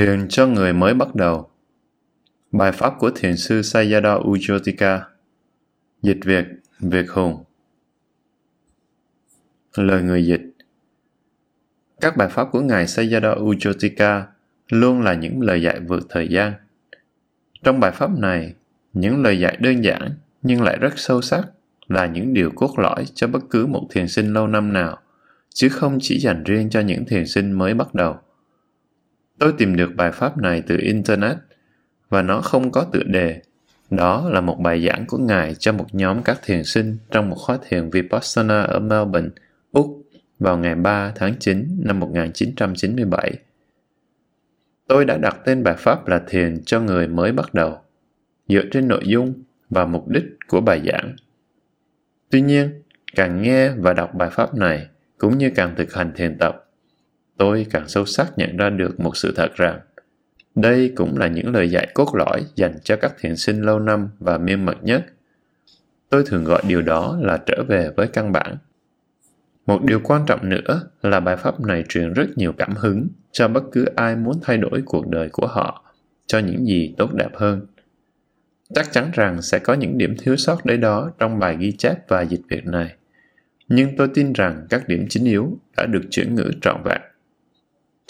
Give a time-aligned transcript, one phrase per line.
[0.00, 1.50] Thiền cho người mới bắt đầu
[2.52, 5.00] Bài pháp của thiền sư Sayadaw Ujotika
[6.02, 6.44] Dịch Việt,
[6.80, 7.44] Việt Hùng
[9.76, 10.40] Lời người dịch
[12.00, 14.22] Các bài pháp của Ngài Sayadaw Ujotika
[14.68, 16.52] luôn là những lời dạy vượt thời gian.
[17.62, 18.54] Trong bài pháp này,
[18.92, 20.10] những lời dạy đơn giản
[20.42, 21.44] nhưng lại rất sâu sắc
[21.88, 24.98] là những điều cốt lõi cho bất cứ một thiền sinh lâu năm nào,
[25.54, 28.18] chứ không chỉ dành riêng cho những thiền sinh mới bắt đầu.
[29.40, 31.36] Tôi tìm được bài pháp này từ Internet
[32.08, 33.40] và nó không có tựa đề.
[33.90, 37.36] Đó là một bài giảng của Ngài cho một nhóm các thiền sinh trong một
[37.38, 39.28] khóa thiền Vipassana ở Melbourne,
[39.72, 40.02] Úc
[40.38, 43.34] vào ngày 3 tháng 9 năm 1997.
[44.86, 47.78] Tôi đã đặt tên bài pháp là thiền cho người mới bắt đầu,
[48.48, 49.34] dựa trên nội dung
[49.70, 51.16] và mục đích của bài giảng.
[52.30, 52.82] Tuy nhiên,
[53.16, 54.88] càng nghe và đọc bài pháp này,
[55.18, 56.69] cũng như càng thực hành thiền tập,
[57.40, 59.80] tôi càng sâu sắc nhận ra được một sự thật rằng,
[60.54, 64.08] đây cũng là những lời dạy cốt lõi dành cho các thiền sinh lâu năm
[64.18, 65.04] và miên mật nhất.
[66.08, 68.56] Tôi thường gọi điều đó là trở về với căn bản.
[69.66, 73.48] Một điều quan trọng nữa là bài pháp này truyền rất nhiều cảm hứng cho
[73.48, 75.84] bất cứ ai muốn thay đổi cuộc đời của họ,
[76.26, 77.66] cho những gì tốt đẹp hơn.
[78.74, 82.08] Chắc chắn rằng sẽ có những điểm thiếu sót đấy đó trong bài ghi chép
[82.08, 82.94] và dịch việc này.
[83.68, 87.00] Nhưng tôi tin rằng các điểm chính yếu đã được chuyển ngữ trọn vẹn.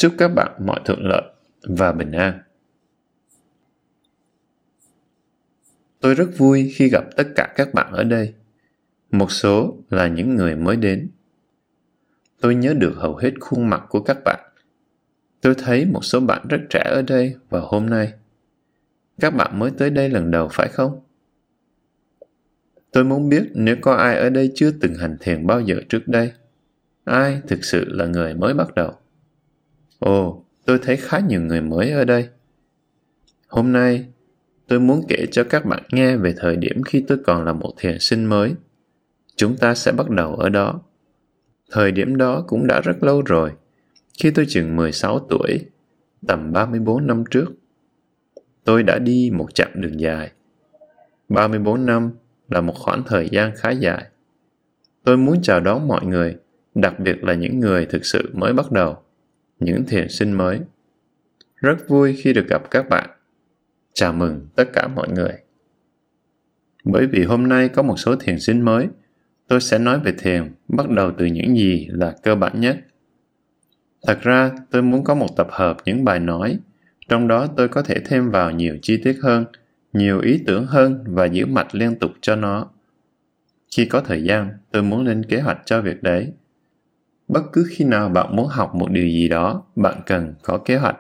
[0.01, 1.23] Chúc các bạn mọi thuận lợi
[1.63, 2.39] và bình an.
[6.01, 8.35] Tôi rất vui khi gặp tất cả các bạn ở đây.
[9.11, 11.11] Một số là những người mới đến.
[12.41, 14.41] Tôi nhớ được hầu hết khuôn mặt của các bạn.
[15.41, 18.13] Tôi thấy một số bạn rất trẻ ở đây vào hôm nay.
[19.21, 21.01] Các bạn mới tới đây lần đầu phải không?
[22.93, 26.09] Tôi muốn biết nếu có ai ở đây chưa từng hành thiền bao giờ trước
[26.09, 26.33] đây.
[27.05, 29.00] Ai thực sự là người mới bắt đầu?
[30.01, 32.29] Ồ, tôi thấy khá nhiều người mới ở đây.
[33.49, 34.07] Hôm nay,
[34.67, 37.73] tôi muốn kể cho các bạn nghe về thời điểm khi tôi còn là một
[37.79, 38.55] thiền sinh mới.
[39.37, 40.81] Chúng ta sẽ bắt đầu ở đó.
[41.71, 43.53] Thời điểm đó cũng đã rất lâu rồi,
[44.19, 45.65] khi tôi chừng 16 tuổi,
[46.27, 47.53] tầm 34 năm trước.
[48.65, 50.31] Tôi đã đi một chặng đường dài.
[51.29, 52.11] 34 năm
[52.49, 54.05] là một khoảng thời gian khá dài.
[55.05, 56.37] Tôi muốn chào đón mọi người,
[56.75, 59.03] đặc biệt là những người thực sự mới bắt đầu
[59.61, 60.61] những thiền sinh mới.
[61.57, 63.11] Rất vui khi được gặp các bạn.
[63.93, 65.33] Chào mừng tất cả mọi người.
[66.85, 68.89] Bởi vì hôm nay có một số thiền sinh mới,
[69.49, 72.77] tôi sẽ nói về thiền bắt đầu từ những gì là cơ bản nhất.
[74.07, 76.59] Thật ra, tôi muốn có một tập hợp những bài nói,
[77.09, 79.45] trong đó tôi có thể thêm vào nhiều chi tiết hơn,
[79.93, 82.71] nhiều ý tưởng hơn và giữ mạch liên tục cho nó.
[83.77, 86.33] Khi có thời gian, tôi muốn lên kế hoạch cho việc đấy
[87.33, 90.77] bất cứ khi nào bạn muốn học một điều gì đó, bạn cần có kế
[90.77, 90.97] hoạch.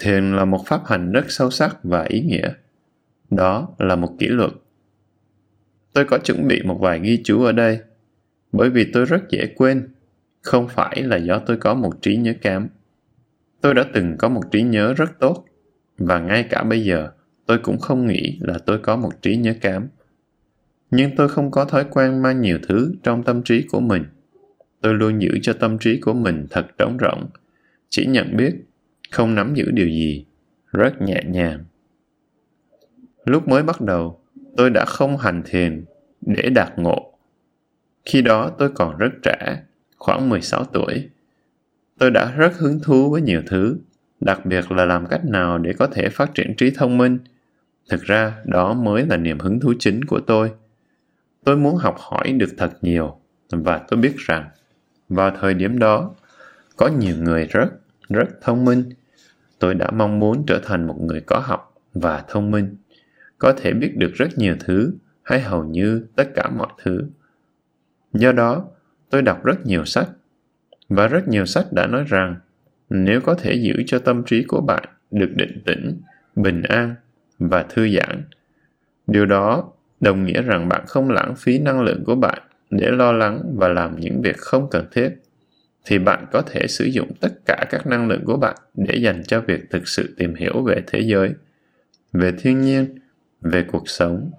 [0.00, 2.52] Thiền là một pháp hành rất sâu sắc và ý nghĩa.
[3.30, 4.50] Đó là một kỷ luật.
[5.92, 7.80] Tôi có chuẩn bị một vài ghi chú ở đây,
[8.52, 9.88] bởi vì tôi rất dễ quên.
[10.42, 12.68] Không phải là do tôi có một trí nhớ kém.
[13.60, 15.44] Tôi đã từng có một trí nhớ rất tốt,
[15.98, 17.10] và ngay cả bây giờ,
[17.46, 19.88] tôi cũng không nghĩ là tôi có một trí nhớ kém.
[20.90, 24.04] Nhưng tôi không có thói quen mang nhiều thứ trong tâm trí của mình
[24.80, 27.26] tôi luôn giữ cho tâm trí của mình thật trống rỗng.
[27.88, 28.54] Chỉ nhận biết,
[29.10, 30.26] không nắm giữ điều gì,
[30.72, 31.64] rất nhẹ nhàng.
[33.24, 34.20] Lúc mới bắt đầu,
[34.56, 35.84] tôi đã không hành thiền
[36.20, 37.12] để đạt ngộ.
[38.04, 39.62] Khi đó tôi còn rất trẻ,
[39.96, 41.08] khoảng 16 tuổi.
[41.98, 43.78] Tôi đã rất hứng thú với nhiều thứ,
[44.20, 47.18] đặc biệt là làm cách nào để có thể phát triển trí thông minh.
[47.90, 50.50] Thực ra, đó mới là niềm hứng thú chính của tôi.
[51.44, 53.18] Tôi muốn học hỏi được thật nhiều
[53.50, 54.48] và tôi biết rằng
[55.08, 56.14] vào thời điểm đó,
[56.76, 57.68] có nhiều người rất,
[58.08, 58.84] rất thông minh.
[59.58, 62.76] Tôi đã mong muốn trở thành một người có học và thông minh,
[63.38, 67.02] có thể biết được rất nhiều thứ hay hầu như tất cả mọi thứ.
[68.12, 68.64] Do đó,
[69.10, 70.08] tôi đọc rất nhiều sách
[70.88, 72.36] và rất nhiều sách đã nói rằng
[72.90, 76.00] nếu có thể giữ cho tâm trí của bạn được định tĩnh,
[76.36, 76.94] bình an
[77.38, 78.24] và thư giãn,
[79.06, 83.12] điều đó đồng nghĩa rằng bạn không lãng phí năng lượng của bạn để lo
[83.12, 85.08] lắng và làm những việc không cần thiết,
[85.84, 89.22] thì bạn có thể sử dụng tất cả các năng lượng của bạn để dành
[89.24, 91.30] cho việc thực sự tìm hiểu về thế giới,
[92.12, 92.98] về thiên nhiên,
[93.40, 94.30] về cuộc sống,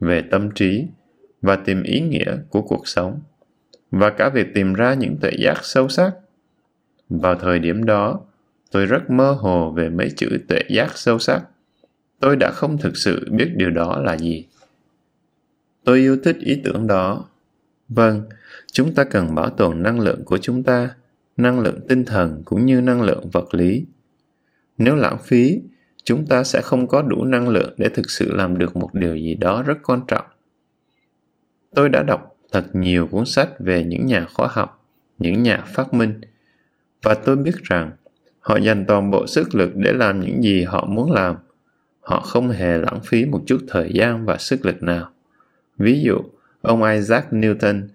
[0.00, 0.84] về tâm trí
[1.42, 3.20] và tìm ý nghĩa của cuộc sống,
[3.90, 6.12] và cả việc tìm ra những tuệ giác sâu sắc.
[7.08, 8.20] Vào thời điểm đó,
[8.70, 11.42] tôi rất mơ hồ về mấy chữ tuệ giác sâu sắc.
[12.20, 14.46] Tôi đã không thực sự biết điều đó là gì.
[15.84, 17.24] Tôi yêu thích ý tưởng đó.
[17.94, 18.22] Vâng,
[18.72, 20.94] chúng ta cần bảo tồn năng lượng của chúng ta,
[21.36, 23.84] năng lượng tinh thần cũng như năng lượng vật lý.
[24.78, 25.60] Nếu lãng phí,
[26.04, 29.16] chúng ta sẽ không có đủ năng lượng để thực sự làm được một điều
[29.16, 30.24] gì đó rất quan trọng.
[31.74, 34.84] Tôi đã đọc thật nhiều cuốn sách về những nhà khoa học,
[35.18, 36.20] những nhà phát minh,
[37.02, 37.90] và tôi biết rằng
[38.40, 41.36] họ dành toàn bộ sức lực để làm những gì họ muốn làm.
[42.00, 45.10] Họ không hề lãng phí một chút thời gian và sức lực nào.
[45.78, 46.18] Ví dụ,
[46.62, 47.88] ông Isaac Newton,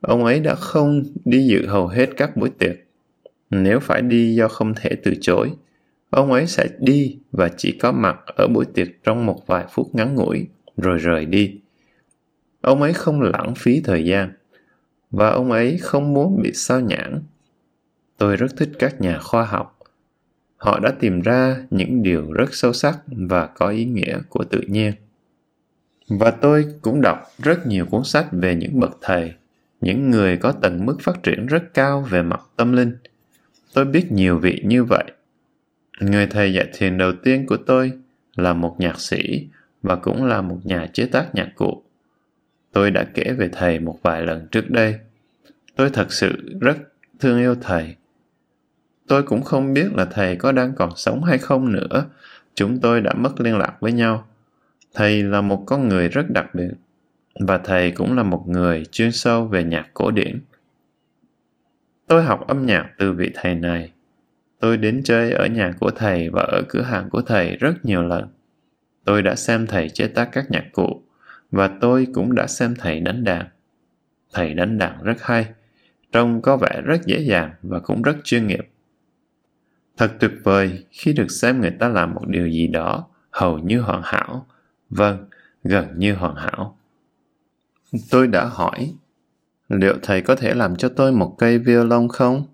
[0.00, 2.76] ông ấy đã không đi dự hầu hết các buổi tiệc.
[3.50, 5.50] Nếu phải đi do không thể từ chối,
[6.10, 9.94] ông ấy sẽ đi và chỉ có mặt ở buổi tiệc trong một vài phút
[9.94, 10.46] ngắn ngủi,
[10.76, 11.60] rồi rời đi.
[12.60, 14.32] Ông ấy không lãng phí thời gian,
[15.10, 17.22] và ông ấy không muốn bị sao nhãn.
[18.18, 19.78] Tôi rất thích các nhà khoa học.
[20.56, 24.60] Họ đã tìm ra những điều rất sâu sắc và có ý nghĩa của tự
[24.66, 24.92] nhiên.
[26.18, 29.34] Và tôi cũng đọc rất nhiều cuốn sách về những bậc thầy,
[29.80, 32.96] những người có tầng mức phát triển rất cao về mặt tâm linh.
[33.74, 35.04] Tôi biết nhiều vị như vậy.
[36.00, 37.92] Người thầy dạy thiền đầu tiên của tôi
[38.36, 39.46] là một nhạc sĩ
[39.82, 41.82] và cũng là một nhà chế tác nhạc cụ.
[42.72, 44.98] Tôi đã kể về thầy một vài lần trước đây.
[45.76, 46.76] Tôi thật sự rất
[47.20, 47.96] thương yêu thầy.
[49.06, 52.04] Tôi cũng không biết là thầy có đang còn sống hay không nữa.
[52.54, 54.26] Chúng tôi đã mất liên lạc với nhau.
[54.94, 56.70] Thầy là một con người rất đặc biệt
[57.40, 60.40] và thầy cũng là một người chuyên sâu về nhạc cổ điển.
[62.06, 63.92] Tôi học âm nhạc từ vị thầy này.
[64.60, 68.02] Tôi đến chơi ở nhà của thầy và ở cửa hàng của thầy rất nhiều
[68.02, 68.28] lần.
[69.04, 71.02] Tôi đã xem thầy chế tác các nhạc cụ
[71.50, 73.46] và tôi cũng đã xem thầy đánh đàn.
[74.32, 75.46] Thầy đánh đàn rất hay,
[76.12, 78.68] trông có vẻ rất dễ dàng và cũng rất chuyên nghiệp.
[79.96, 83.80] Thật tuyệt vời khi được xem người ta làm một điều gì đó hầu như
[83.80, 84.46] hoàn hảo
[84.96, 85.26] Vâng,
[85.64, 86.78] gần như hoàn hảo.
[88.10, 88.94] Tôi đã hỏi,
[89.68, 92.46] liệu thầy có thể làm cho tôi một cây violon không?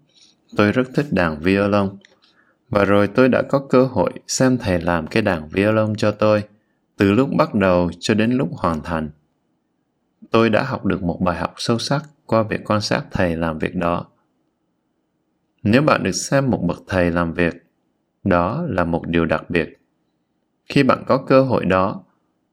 [0.57, 1.97] Tôi rất thích đàn violon.
[2.69, 6.45] Và rồi tôi đã có cơ hội xem thầy làm cái đàn violon cho tôi,
[6.97, 9.11] từ lúc bắt đầu cho đến lúc hoàn thành.
[10.31, 13.59] Tôi đã học được một bài học sâu sắc qua việc quan sát thầy làm
[13.59, 14.07] việc đó.
[15.63, 17.55] Nếu bạn được xem một bậc thầy làm việc,
[18.25, 19.79] đó là một điều đặc biệt.
[20.69, 22.05] Khi bạn có cơ hội đó,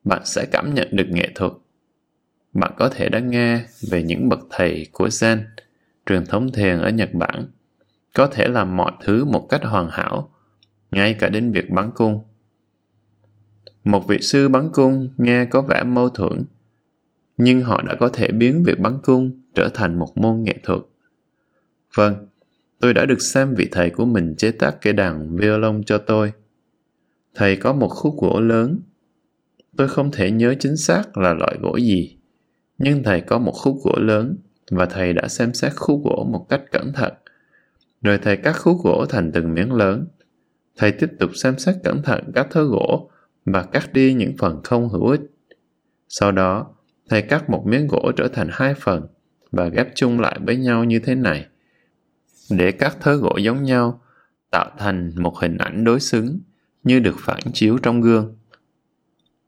[0.06, 1.52] bạn sẽ cảm nhận được nghệ thuật.
[2.54, 5.44] Bạn có thể đã nghe về những bậc thầy của Zen,
[6.06, 7.48] truyền thống thiền ở Nhật Bản,
[8.13, 10.30] có thể làm mọi thứ một cách hoàn hảo,
[10.92, 12.24] ngay cả đến việc bắn cung.
[13.84, 16.46] Một vị sư bắn cung nghe có vẻ mâu thuẫn,
[17.38, 20.80] nhưng họ đã có thể biến việc bắn cung trở thành một môn nghệ thuật.
[21.96, 22.28] Vâng,
[22.80, 26.34] tôi đã được xem vị thầy của mình chế tác cây đàn violon cho tôi.
[27.34, 28.80] Thầy có một khúc gỗ lớn
[29.77, 32.18] Tôi không thể nhớ chính xác là loại gỗ gì,
[32.77, 34.38] nhưng thầy có một khúc gỗ lớn
[34.72, 37.13] và thầy đã xem xét khúc gỗ một cách cẩn thận.
[38.01, 40.07] Rồi thầy cắt khúc gỗ thành từng miếng lớn.
[40.77, 43.10] Thầy tiếp tục xem xét cẩn thận các thớ gỗ
[43.45, 45.22] và cắt đi những phần không hữu ích.
[46.10, 46.68] Sau đó,
[47.10, 49.07] thầy cắt một miếng gỗ trở thành hai phần
[49.51, 51.45] và ghép chung lại với nhau như thế này.
[52.50, 54.01] Để các thớ gỗ giống nhau,
[54.51, 56.39] tạo thành một hình ảnh đối xứng
[56.83, 58.36] như được phản chiếu trong gương.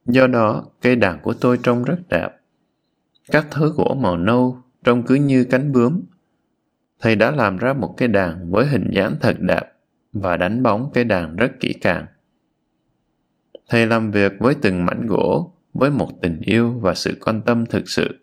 [0.07, 2.29] Do đó, cây đàn của tôi trông rất đẹp.
[3.31, 6.01] Các thớ gỗ màu nâu trông cứ như cánh bướm.
[6.99, 9.63] Thầy đã làm ra một cây đàn với hình dáng thật đẹp
[10.13, 12.05] và đánh bóng cây đàn rất kỹ càng.
[13.69, 17.65] Thầy làm việc với từng mảnh gỗ với một tình yêu và sự quan tâm
[17.65, 18.19] thực sự.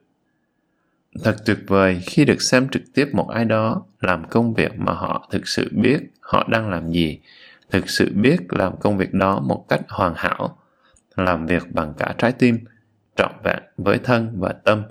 [1.24, 4.92] Thật tuyệt vời khi được xem trực tiếp một ai đó làm công việc mà
[4.92, 7.20] họ thực sự biết họ đang làm gì,
[7.70, 10.58] thực sự biết làm công việc đó một cách hoàn hảo
[11.16, 12.58] làm việc bằng cả trái tim,
[13.16, 14.82] trọn vẹn với thân và tâm.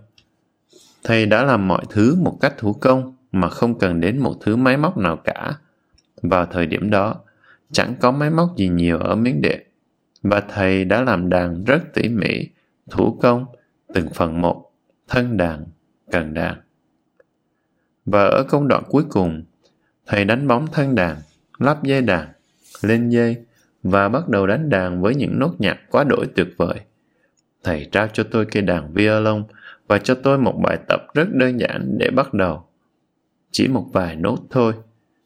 [1.03, 4.55] Thầy đã làm mọi thứ một cách thủ công mà không cần đến một thứ
[4.55, 5.53] máy móc nào cả.
[6.21, 7.15] Vào thời điểm đó,
[7.71, 9.59] chẳng có máy móc gì nhiều ở miếng địa,
[10.23, 12.49] và thầy đã làm đàn rất tỉ mỉ,
[12.91, 13.45] thủ công,
[13.93, 14.71] từng phần một,
[15.07, 15.65] thân đàn,
[16.11, 16.61] cần đàn.
[18.05, 19.43] Và ở công đoạn cuối cùng,
[20.05, 21.17] thầy đánh bóng thân đàn,
[21.59, 22.27] lắp dây đàn,
[22.81, 23.45] lên dây,
[23.83, 26.79] và bắt đầu đánh đàn với những nốt nhạc quá đổi tuyệt vời.
[27.63, 29.43] Thầy trao cho tôi cây đàn violon
[29.87, 32.65] và cho tôi một bài tập rất đơn giản để bắt đầu.
[33.51, 34.73] Chỉ một vài nốt thôi,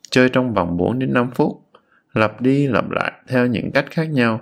[0.10, 1.62] chơi trong vòng 4 đến 5 phút,
[2.14, 4.42] lặp đi lặp lại theo những cách khác nhau.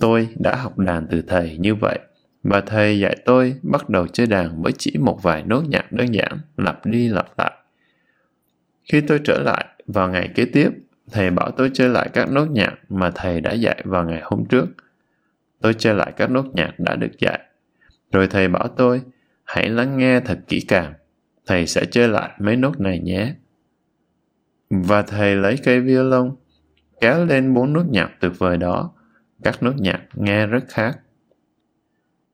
[0.00, 1.98] Tôi đã học đàn từ thầy như vậy
[2.42, 6.14] và thầy dạy tôi bắt đầu chơi đàn với chỉ một vài nốt nhạc đơn
[6.14, 7.52] giản lặp đi lặp lại.
[8.84, 10.70] Khi tôi trở lại vào ngày kế tiếp
[11.12, 14.44] thầy bảo tôi chơi lại các nốt nhạc mà thầy đã dạy vào ngày hôm
[14.44, 14.66] trước.
[15.60, 17.40] Tôi chơi lại các nốt nhạc đã được dạy.
[18.12, 19.02] Rồi thầy bảo tôi,
[19.44, 20.94] hãy lắng nghe thật kỹ càng.
[21.46, 23.34] Thầy sẽ chơi lại mấy nốt này nhé.
[24.70, 26.36] Và thầy lấy cây violon,
[27.00, 28.90] kéo lên bốn nốt nhạc tuyệt vời đó,
[29.42, 30.98] các nốt nhạc nghe rất khác.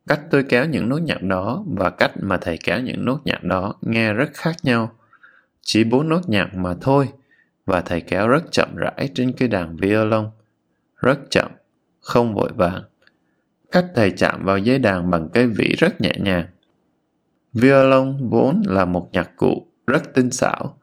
[0.06, 3.44] Cách tôi kéo những nốt nhạc đó và cách mà thầy kéo những nốt nhạc
[3.44, 4.92] đó nghe rất khác nhau.
[5.62, 7.08] Chỉ bốn nốt nhạc mà thôi,
[7.70, 10.30] và thầy kéo rất chậm rãi trên cây đàn violon.
[10.96, 11.50] Rất chậm,
[12.00, 12.82] không vội vàng.
[13.72, 16.46] Cách thầy chạm vào dây đàn bằng cái vĩ rất nhẹ nhàng.
[17.52, 20.78] Violon vốn là một nhạc cụ rất tinh xảo.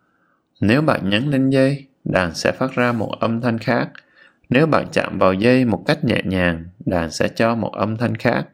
[0.61, 3.89] Nếu bạn nhấn lên dây, đàn sẽ phát ra một âm thanh khác.
[4.49, 8.15] Nếu bạn chạm vào dây một cách nhẹ nhàng, đàn sẽ cho một âm thanh
[8.15, 8.47] khác.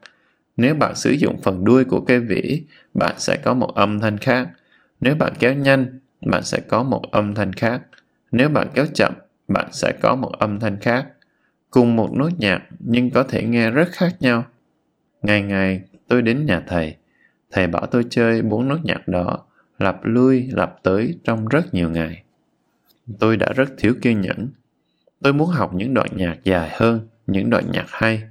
[0.56, 2.62] Nếu bạn sử dụng phần đuôi của cây vĩ,
[2.94, 4.48] bạn sẽ có một âm thanh khác.
[5.00, 7.80] Nếu bạn kéo nhanh, bạn sẽ có một âm thanh khác.
[8.36, 9.12] Nếu bạn kéo chậm,
[9.48, 11.06] bạn sẽ có một âm thanh khác.
[11.70, 14.44] Cùng một nốt nhạc nhưng có thể nghe rất khác nhau.
[15.22, 16.96] Ngày ngày tôi đến nhà thầy.
[17.50, 19.38] Thầy bảo tôi chơi bốn nốt nhạc đó,
[19.78, 22.22] lặp lui lặp tới trong rất nhiều ngày.
[23.18, 24.48] Tôi đã rất thiếu kiên nhẫn.
[25.22, 28.22] Tôi muốn học những đoạn nhạc dài hơn, những đoạn nhạc hay.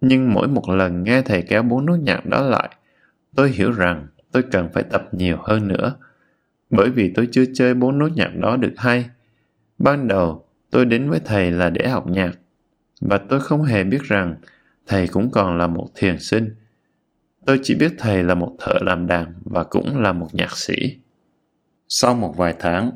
[0.00, 2.68] Nhưng mỗi một lần nghe thầy kéo bốn nốt nhạc đó lại,
[3.36, 5.96] tôi hiểu rằng tôi cần phải tập nhiều hơn nữa.
[6.70, 9.10] Bởi vì tôi chưa chơi bốn nốt nhạc đó được hay.
[9.78, 12.32] Ban đầu, tôi đến với thầy là để học nhạc.
[13.00, 14.36] Và tôi không hề biết rằng
[14.86, 16.54] thầy cũng còn là một thiền sinh.
[17.46, 20.96] Tôi chỉ biết thầy là một thợ làm đàn và cũng là một nhạc sĩ.
[21.88, 22.90] Sau một vài tháng,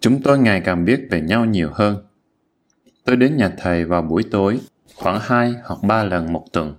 [0.00, 1.96] chúng tôi ngày càng biết về nhau nhiều hơn.
[3.04, 4.60] Tôi đến nhà thầy vào buổi tối,
[4.94, 6.74] khoảng 2 hoặc 3 lần một tuần.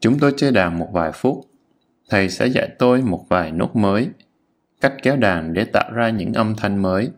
[0.00, 1.44] Chúng tôi chơi đàn một vài phút.
[2.10, 4.08] Thầy sẽ dạy tôi một vài nốt mới,
[4.80, 7.10] cách kéo đàn để tạo ra những âm thanh mới.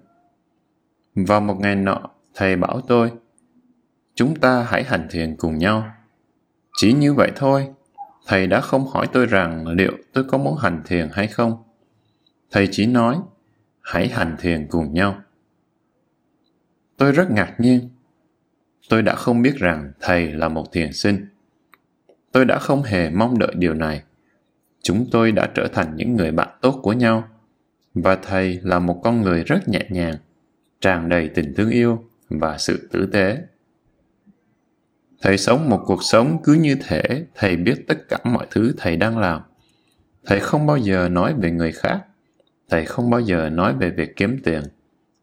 [1.26, 2.02] Vào một ngày nọ,
[2.34, 3.12] thầy bảo tôi,
[4.14, 5.92] chúng ta hãy hành thiền cùng nhau.
[6.76, 7.68] Chỉ như vậy thôi,
[8.26, 11.62] thầy đã không hỏi tôi rằng liệu tôi có muốn hành thiền hay không.
[12.50, 13.16] Thầy chỉ nói,
[13.80, 15.22] hãy hành thiền cùng nhau.
[16.96, 17.88] Tôi rất ngạc nhiên.
[18.88, 21.26] Tôi đã không biết rằng thầy là một thiền sinh.
[22.32, 24.02] Tôi đã không hề mong đợi điều này.
[24.82, 27.28] Chúng tôi đã trở thành những người bạn tốt của nhau.
[27.94, 30.14] Và thầy là một con người rất nhẹ nhàng,
[30.80, 33.38] tràn đầy tình thương yêu và sự tử tế.
[35.22, 38.96] Thầy sống một cuộc sống cứ như thể thầy biết tất cả mọi thứ thầy
[38.96, 39.42] đang làm.
[40.26, 42.00] Thầy không bao giờ nói về người khác.
[42.68, 44.62] Thầy không bao giờ nói về việc kiếm tiền,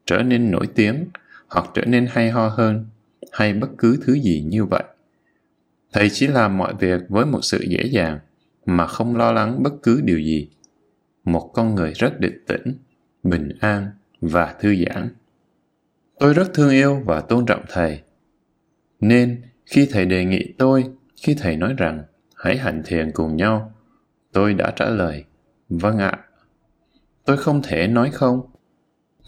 [0.06, 1.06] trở nên nổi tiếng
[1.48, 2.86] hoặc trở nên hay ho hơn
[3.32, 4.84] hay bất cứ thứ gì như vậy.
[5.94, 8.20] Thầy chỉ làm mọi việc với một sự dễ dàng
[8.66, 10.50] mà không lo lắng bất cứ điều gì.
[11.24, 12.74] Một con người rất định tĩnh,
[13.24, 15.10] bình an và thư giãn.
[16.20, 18.02] Tôi rất thương yêu và tôn trọng thầy.
[19.00, 22.04] Nên khi thầy đề nghị tôi, khi thầy nói rằng
[22.36, 23.74] hãy hành thiền cùng nhau,
[24.32, 25.24] tôi đã trả lời,
[25.70, 26.20] vâng ạ.
[27.26, 28.42] Tôi không thể nói không.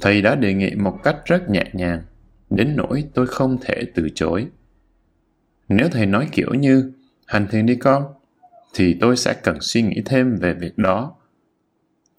[0.02, 2.02] Thầy đã đề nghị một cách rất nhẹ nhàng,
[2.50, 4.48] đến nỗi tôi không thể từ chối.
[5.70, 6.92] Nếu thầy nói kiểu như,
[7.26, 8.04] hành thiền đi con,
[8.74, 11.16] thì tôi sẽ cần suy nghĩ thêm về việc đó.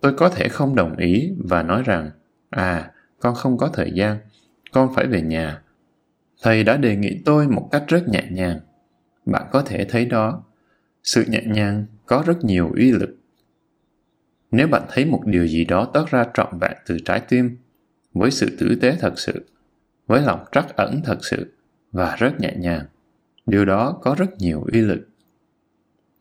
[0.00, 2.10] Tôi có thể không đồng ý và nói rằng,
[2.50, 4.18] à, con không có thời gian,
[4.72, 5.62] con phải về nhà.
[6.42, 8.60] Thầy đã đề nghị tôi một cách rất nhẹ nhàng.
[9.26, 10.44] Bạn có thể thấy đó,
[11.02, 13.16] sự nhẹ nhàng có rất nhiều uy lực.
[14.50, 17.56] Nếu bạn thấy một điều gì đó toát ra trọn vẹn từ trái tim,
[18.12, 19.46] với sự tử tế thật sự,
[20.06, 21.52] với lòng trắc ẩn thật sự
[21.92, 22.84] và rất nhẹ nhàng,
[23.46, 25.08] điều đó có rất nhiều uy lực.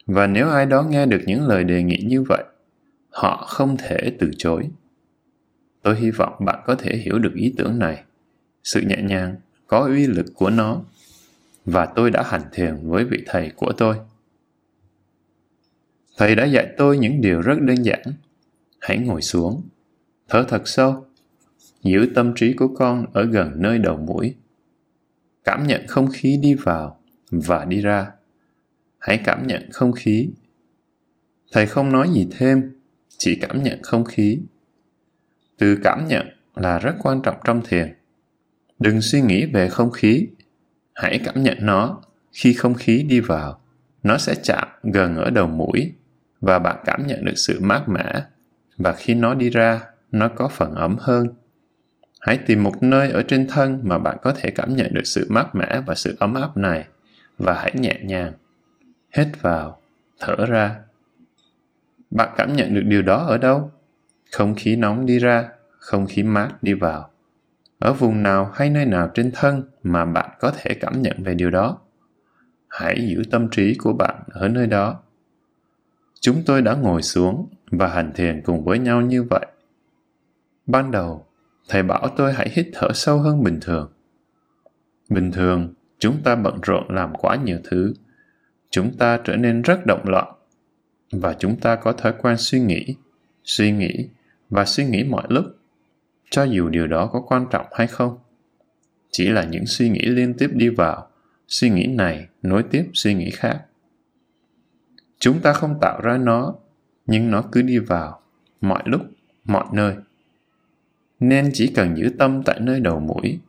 [0.05, 2.43] Và nếu ai đó nghe được những lời đề nghị như vậy,
[3.09, 4.69] họ không thể từ chối.
[5.81, 8.03] Tôi hy vọng bạn có thể hiểu được ý tưởng này
[8.67, 9.35] sự nhẹ nhàng,
[9.67, 10.81] có uy lực của nó,
[11.65, 13.97] và tôi đã hành thiền với vị thầy của tôi.
[16.17, 18.01] Thầy đã dạy tôi những điều rất đơn giản.
[18.79, 19.61] Hãy ngồi xuống,
[20.27, 21.05] thở thật sâu,
[21.83, 24.35] giữ tâm trí của con ở gần nơi đầu mũi.
[25.43, 26.99] Cảm nhận không khí đi vào
[27.31, 28.11] và đi ra.
[28.99, 30.29] Hãy cảm nhận không khí.
[31.51, 32.75] Thầy không nói gì thêm,
[33.17, 34.39] chỉ cảm nhận không khí.
[35.57, 37.96] Từ cảm nhận là rất quan trọng trong thiền
[38.79, 40.27] đừng suy nghĩ về không khí.
[40.95, 42.01] Hãy cảm nhận nó.
[42.31, 43.61] Khi không khí đi vào,
[44.03, 45.93] nó sẽ chạm gần ở đầu mũi
[46.41, 48.23] và bạn cảm nhận được sự mát mẻ.
[48.77, 49.81] Và khi nó đi ra,
[50.11, 51.27] nó có phần ấm hơn.
[52.19, 55.27] Hãy tìm một nơi ở trên thân mà bạn có thể cảm nhận được sự
[55.29, 56.85] mát mẻ và sự ấm áp này
[57.37, 58.33] và hãy nhẹ nhàng.
[59.13, 59.81] Hít vào,
[60.19, 60.75] thở ra.
[62.11, 63.71] Bạn cảm nhận được điều đó ở đâu?
[64.31, 67.09] Không khí nóng đi ra, không khí mát đi vào
[67.79, 71.33] ở vùng nào hay nơi nào trên thân mà bạn có thể cảm nhận về
[71.33, 71.79] điều đó.
[72.67, 74.99] Hãy giữ tâm trí của bạn ở nơi đó.
[76.19, 79.45] Chúng tôi đã ngồi xuống và hành thiền cùng với nhau như vậy.
[80.65, 81.25] Ban đầu
[81.69, 83.91] thầy bảo tôi hãy hít thở sâu hơn bình thường.
[85.09, 87.93] Bình thường, chúng ta bận rộn làm quá nhiều thứ.
[88.69, 90.33] Chúng ta trở nên rất động loạn.
[91.11, 92.95] Và chúng ta có thói quen suy nghĩ,
[93.43, 94.09] suy nghĩ
[94.49, 95.45] và suy nghĩ mọi lúc,
[96.29, 98.17] cho dù điều đó có quan trọng hay không.
[99.11, 101.09] Chỉ là những suy nghĩ liên tiếp đi vào,
[101.47, 103.61] suy nghĩ này nối tiếp suy nghĩ khác.
[105.19, 106.55] Chúng ta không tạo ra nó,
[107.05, 108.21] nhưng nó cứ đi vào,
[108.61, 109.01] mọi lúc,
[109.45, 109.95] mọi nơi.
[111.19, 113.39] Nên chỉ cần giữ tâm tại nơi đầu mũi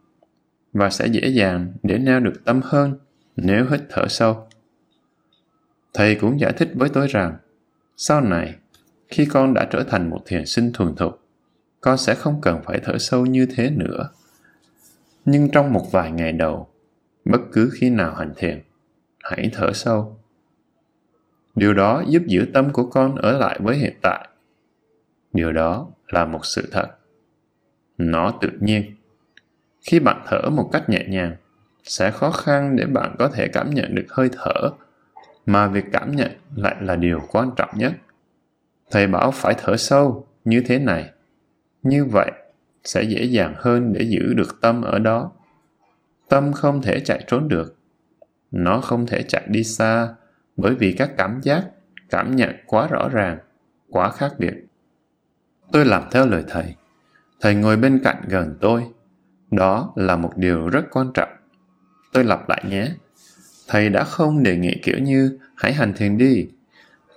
[0.72, 2.98] và sẽ dễ dàng để neo được tâm hơn
[3.36, 4.48] nếu hít thở sâu.
[5.94, 7.36] Thầy cũng giải thích với tôi rằng,
[7.96, 8.54] sau này,
[9.08, 11.27] khi con đã trở thành một thiền sinh thuần thục,
[11.88, 14.10] con sẽ không cần phải thở sâu như thế nữa.
[15.24, 16.68] Nhưng trong một vài ngày đầu,
[17.24, 18.62] bất cứ khi nào hành thiền,
[19.22, 20.18] hãy thở sâu.
[21.54, 24.28] Điều đó giúp giữ tâm của con ở lại với hiện tại.
[25.32, 26.88] Điều đó là một sự thật.
[27.98, 28.96] Nó tự nhiên
[29.80, 31.36] khi bạn thở một cách nhẹ nhàng
[31.84, 34.70] sẽ khó khăn để bạn có thể cảm nhận được hơi thở
[35.46, 37.92] mà việc cảm nhận lại là điều quan trọng nhất
[38.90, 41.10] thầy bảo phải thở sâu như thế này
[41.82, 42.30] như vậy
[42.84, 45.32] sẽ dễ dàng hơn để giữ được tâm ở đó
[46.28, 47.76] tâm không thể chạy trốn được
[48.50, 50.08] nó không thể chạy đi xa
[50.56, 51.64] bởi vì các cảm giác
[52.10, 53.38] cảm nhận quá rõ ràng
[53.90, 54.54] quá khác biệt
[55.72, 56.74] tôi làm theo lời thầy
[57.40, 58.84] thầy ngồi bên cạnh gần tôi
[59.50, 61.28] đó là một điều rất quan trọng.
[62.12, 62.88] Tôi lặp lại nhé.
[63.68, 66.46] Thầy đã không đề nghị kiểu như hãy hành thiền đi.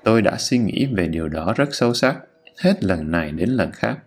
[0.04, 2.18] Tôi đã suy nghĩ về điều đó rất sâu sắc,
[2.58, 3.98] hết lần này đến lần khác.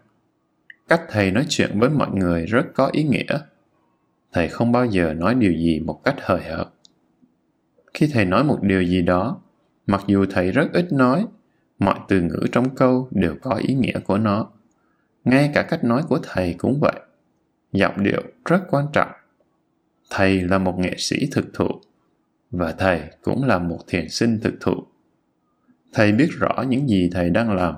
[0.88, 3.38] Cách thầy nói chuyện với mọi người rất có ý nghĩa.
[4.32, 6.66] Thầy không bao giờ nói điều gì một cách hời hợt.
[7.94, 9.40] Khi thầy nói một điều gì đó,
[9.86, 11.26] mặc dù thầy rất ít nói,
[11.78, 14.50] mọi từ ngữ trong câu đều có ý nghĩa của nó.
[15.24, 17.00] Ngay cả cách nói của thầy cũng vậy
[17.74, 19.10] giọng điệu rất quan trọng
[20.10, 21.68] thầy là một nghệ sĩ thực thụ
[22.50, 24.74] và thầy cũng là một thiền sinh thực thụ
[25.92, 27.74] thầy biết rõ những gì thầy đang làm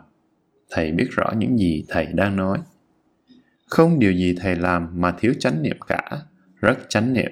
[0.71, 2.59] thầy biết rõ những gì thầy đang nói
[3.67, 6.11] không điều gì thầy làm mà thiếu chánh niệm cả
[6.61, 7.31] rất chánh niệm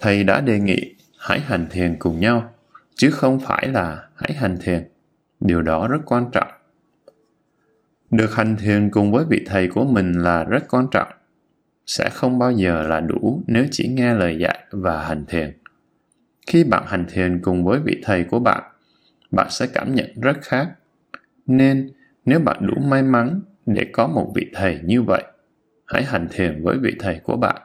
[0.00, 2.54] thầy đã đề nghị hãy hành thiền cùng nhau
[2.94, 4.88] chứ không phải là hãy hành thiền
[5.40, 6.48] điều đó rất quan trọng
[8.10, 11.08] được hành thiền cùng với vị thầy của mình là rất quan trọng
[11.86, 15.58] sẽ không bao giờ là đủ nếu chỉ nghe lời dạy và hành thiền.
[16.46, 18.62] Khi bạn hành thiền cùng với vị thầy của bạn,
[19.30, 20.70] bạn sẽ cảm nhận rất khác.
[21.46, 21.90] Nên,
[22.24, 25.22] nếu bạn đủ may mắn để có một vị thầy như vậy,
[25.86, 27.62] hãy hành thiền với vị thầy của bạn.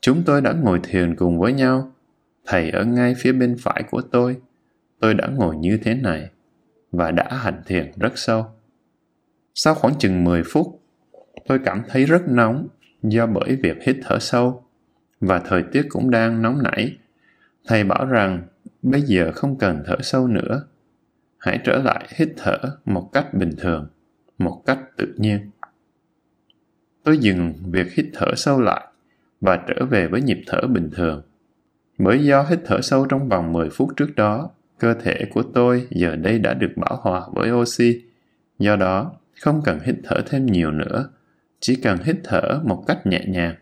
[0.00, 1.92] Chúng tôi đã ngồi thiền cùng với nhau.
[2.46, 4.36] Thầy ở ngay phía bên phải của tôi.
[5.00, 6.30] Tôi đã ngồi như thế này
[6.92, 8.46] và đã hành thiền rất sâu.
[9.54, 10.82] Sau khoảng chừng 10 phút,
[11.46, 12.68] tôi cảm thấy rất nóng
[13.02, 14.64] do bởi việc hít thở sâu
[15.20, 16.96] và thời tiết cũng đang nóng nảy.
[17.66, 18.42] Thầy bảo rằng
[18.82, 20.66] bây giờ không cần thở sâu nữa.
[21.38, 23.88] Hãy trở lại hít thở một cách bình thường,
[24.38, 25.50] một cách tự nhiên.
[27.04, 28.86] Tôi dừng việc hít thở sâu lại
[29.40, 31.22] và trở về với nhịp thở bình thường.
[31.98, 35.86] Bởi do hít thở sâu trong vòng 10 phút trước đó, cơ thể của tôi
[35.90, 38.02] giờ đây đã được bảo hòa với oxy.
[38.58, 41.08] Do đó, không cần hít thở thêm nhiều nữa
[41.60, 43.54] chỉ cần hít thở một cách nhẹ nhàng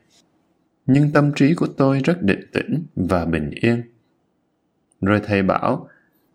[0.86, 3.82] nhưng tâm trí của tôi rất định tĩnh và bình yên
[5.00, 5.88] rồi thầy bảo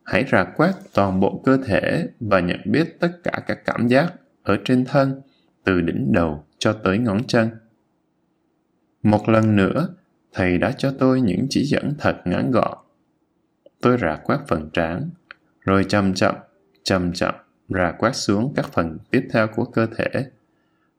[0.04, 4.14] hãy rà quét toàn bộ cơ thể và nhận biết tất cả các cảm giác
[4.44, 5.22] ở trên thân
[5.64, 7.50] từ đỉnh đầu cho tới ngón chân
[9.04, 9.88] một lần nữa
[10.34, 12.78] thầy đã cho tôi những chỉ dẫn thật ngắn gọn
[13.82, 15.10] tôi rà quét phần trán
[15.62, 16.36] rồi chậm chậm
[16.84, 17.36] chậm chậm
[17.70, 20.32] rà quét xuống các phần tiếp theo của cơ thể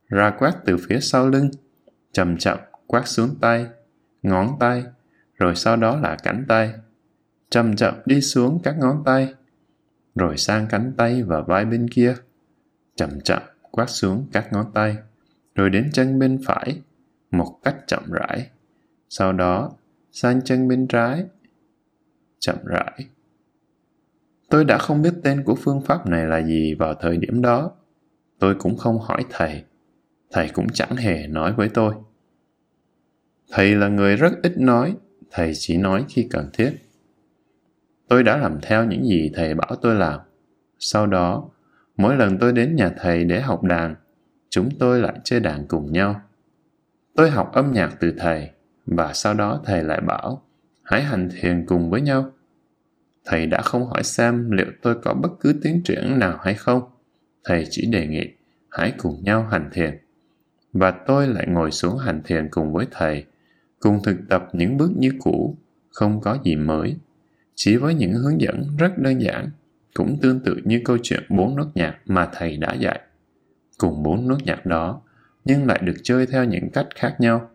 [0.09, 1.49] rà quét từ phía sau lưng,
[2.11, 3.67] chậm chậm quét xuống tay,
[4.23, 4.83] ngón tay,
[5.37, 6.73] rồi sau đó là cánh tay.
[7.49, 9.33] Chậm chậm đi xuống các ngón tay,
[10.15, 12.15] rồi sang cánh tay và vai bên kia.
[12.95, 14.95] Chậm chậm quát xuống các ngón tay,
[15.55, 16.81] rồi đến chân bên phải,
[17.31, 18.49] một cách chậm rãi.
[19.09, 19.71] Sau đó,
[20.11, 21.25] sang chân bên trái,
[22.39, 23.05] chậm rãi.
[24.49, 27.71] Tôi đã không biết tên của phương pháp này là gì vào thời điểm đó.
[28.39, 29.63] Tôi cũng không hỏi thầy
[30.33, 31.93] thầy cũng chẳng hề nói với tôi
[33.51, 34.95] thầy là người rất ít nói
[35.31, 36.73] thầy chỉ nói khi cần thiết
[38.07, 40.19] tôi đã làm theo những gì thầy bảo tôi làm
[40.79, 41.49] sau đó
[41.97, 43.95] mỗi lần tôi đến nhà thầy để học đàn
[44.49, 46.21] chúng tôi lại chơi đàn cùng nhau.
[47.15, 48.49] Tôi học âm nhạc từ thầy
[48.85, 50.41] và sau đó thầy lại bảo
[50.83, 52.31] hãy hành thiền cùng với nhau.
[53.25, 56.81] Thầy đã không hỏi xem liệu tôi có bất cứ tiến triển nào hay không.
[57.43, 58.29] Thầy chỉ đề nghị
[58.69, 59.97] hãy cùng nhau hành thiền.
[60.73, 63.25] Và tôi lại ngồi xuống hành thiền cùng với thầy,
[63.79, 65.57] cùng thực tập những bước như cũ,
[65.89, 66.97] không có gì mới.
[67.55, 69.49] Chỉ với những hướng dẫn rất đơn giản,
[69.93, 72.99] cũng tương tự như câu chuyện bốn nốt nhạc mà thầy đã dạy.
[73.77, 75.01] Cùng bốn nốt nhạc đó,
[75.45, 77.49] nhưng lại được chơi theo những cách khác nhau.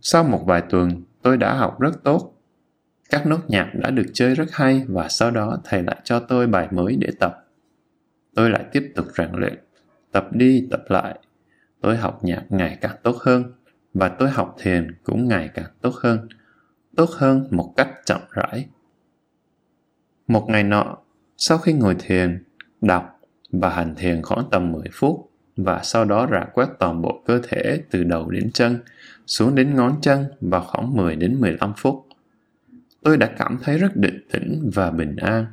[0.00, 2.32] Sau một vài tuần, tôi đã học rất tốt.
[3.10, 6.46] Các nốt nhạc đã được chơi rất hay và sau đó thầy lại cho tôi
[6.46, 7.44] bài mới để tập.
[8.34, 9.58] Tôi lại tiếp tục rèn luyện,
[10.12, 11.18] tập đi tập lại.
[11.80, 13.52] Tôi học nhạc ngày càng tốt hơn
[13.94, 16.28] và tôi học thiền cũng ngày càng tốt hơn.
[16.96, 18.66] Tốt hơn một cách chậm rãi.
[20.28, 20.96] Một ngày nọ,
[21.36, 22.44] sau khi ngồi thiền,
[22.80, 23.20] đọc
[23.52, 27.40] và hành thiền khoảng tầm 10 phút và sau đó rà quét toàn bộ cơ
[27.48, 28.78] thể từ đầu đến chân,
[29.26, 32.06] xuống đến ngón chân vào khoảng 10 đến 15 phút.
[33.02, 35.46] Tôi đã cảm thấy rất định tĩnh và bình an,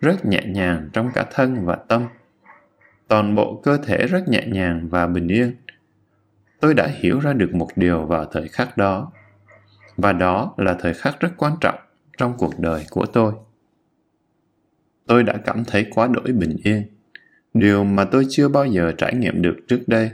[0.00, 2.06] rất nhẹ nhàng trong cả thân và tâm.
[3.08, 5.56] Toàn bộ cơ thể rất nhẹ nhàng và bình yên.
[6.60, 9.12] Tôi đã hiểu ra được một điều vào thời khắc đó.
[9.96, 11.78] Và đó là thời khắc rất quan trọng
[12.18, 13.32] trong cuộc đời của tôi.
[15.06, 16.82] Tôi đã cảm thấy quá đổi bình yên,
[17.54, 20.10] điều mà tôi chưa bao giờ trải nghiệm được trước đây.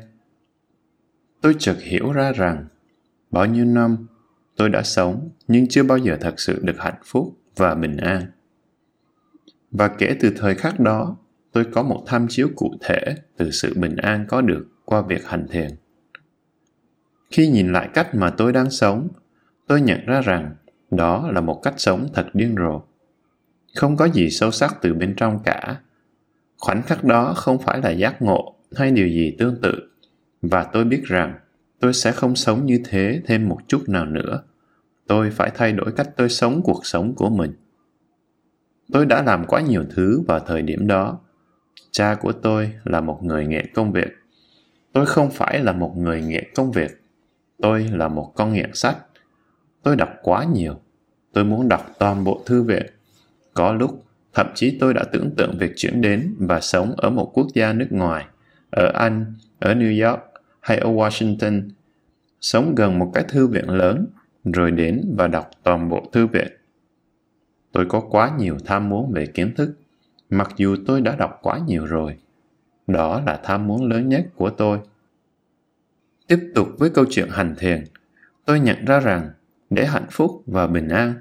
[1.41, 2.65] Tôi chợt hiểu ra rằng
[3.31, 4.07] Bao nhiêu năm
[4.57, 8.23] tôi đã sống nhưng chưa bao giờ thật sự được hạnh phúc và bình an.
[9.71, 11.17] Và kể từ thời khắc đó,
[11.53, 15.27] tôi có một tham chiếu cụ thể từ sự bình an có được qua việc
[15.27, 15.71] hành thiền.
[17.31, 19.09] Khi nhìn lại cách mà tôi đang sống,
[19.67, 20.55] tôi nhận ra rằng
[20.91, 22.83] đó là một cách sống thật điên rồ.
[23.75, 25.81] Không có gì sâu sắc từ bên trong cả.
[26.59, 29.91] Khoảnh khắc đó không phải là giác ngộ hay điều gì tương tự.
[30.43, 31.39] Và tôi biết rằng
[31.81, 34.43] tôi sẽ không sống như thế thêm một chút nào nữa.
[35.07, 37.53] Tôi phải thay đổi cách tôi sống cuộc sống của mình.
[38.93, 41.21] Tôi đã làm quá nhiều thứ vào thời điểm đó.
[41.91, 44.09] Cha của tôi là một người nghệ công việc.
[44.93, 47.03] Tôi không phải là một người nghệ công việc.
[47.63, 48.97] Tôi là một con nghiện sách.
[49.83, 50.81] Tôi đọc quá nhiều.
[51.33, 52.87] Tôi muốn đọc toàn bộ thư viện
[53.55, 57.31] có lúc thậm chí tôi đã tưởng tượng việc chuyển đến và sống ở một
[57.35, 58.27] quốc gia nước ngoài
[58.71, 60.21] ở anh ở new york
[60.61, 61.69] hay ở Washington,
[62.41, 64.07] sống gần một cái thư viện lớn,
[64.45, 66.49] rồi đến và đọc toàn bộ thư viện.
[67.73, 69.75] Tôi có quá nhiều tham muốn về kiến thức,
[70.31, 72.17] mặc dù tôi đã đọc quá nhiều rồi.
[72.87, 74.79] Đó là tham muốn lớn nhất của tôi.
[76.27, 77.85] Tiếp tục với câu chuyện hành thiền,
[78.45, 79.31] tôi nhận ra rằng
[79.71, 81.15] để hạnh phúc và bình an,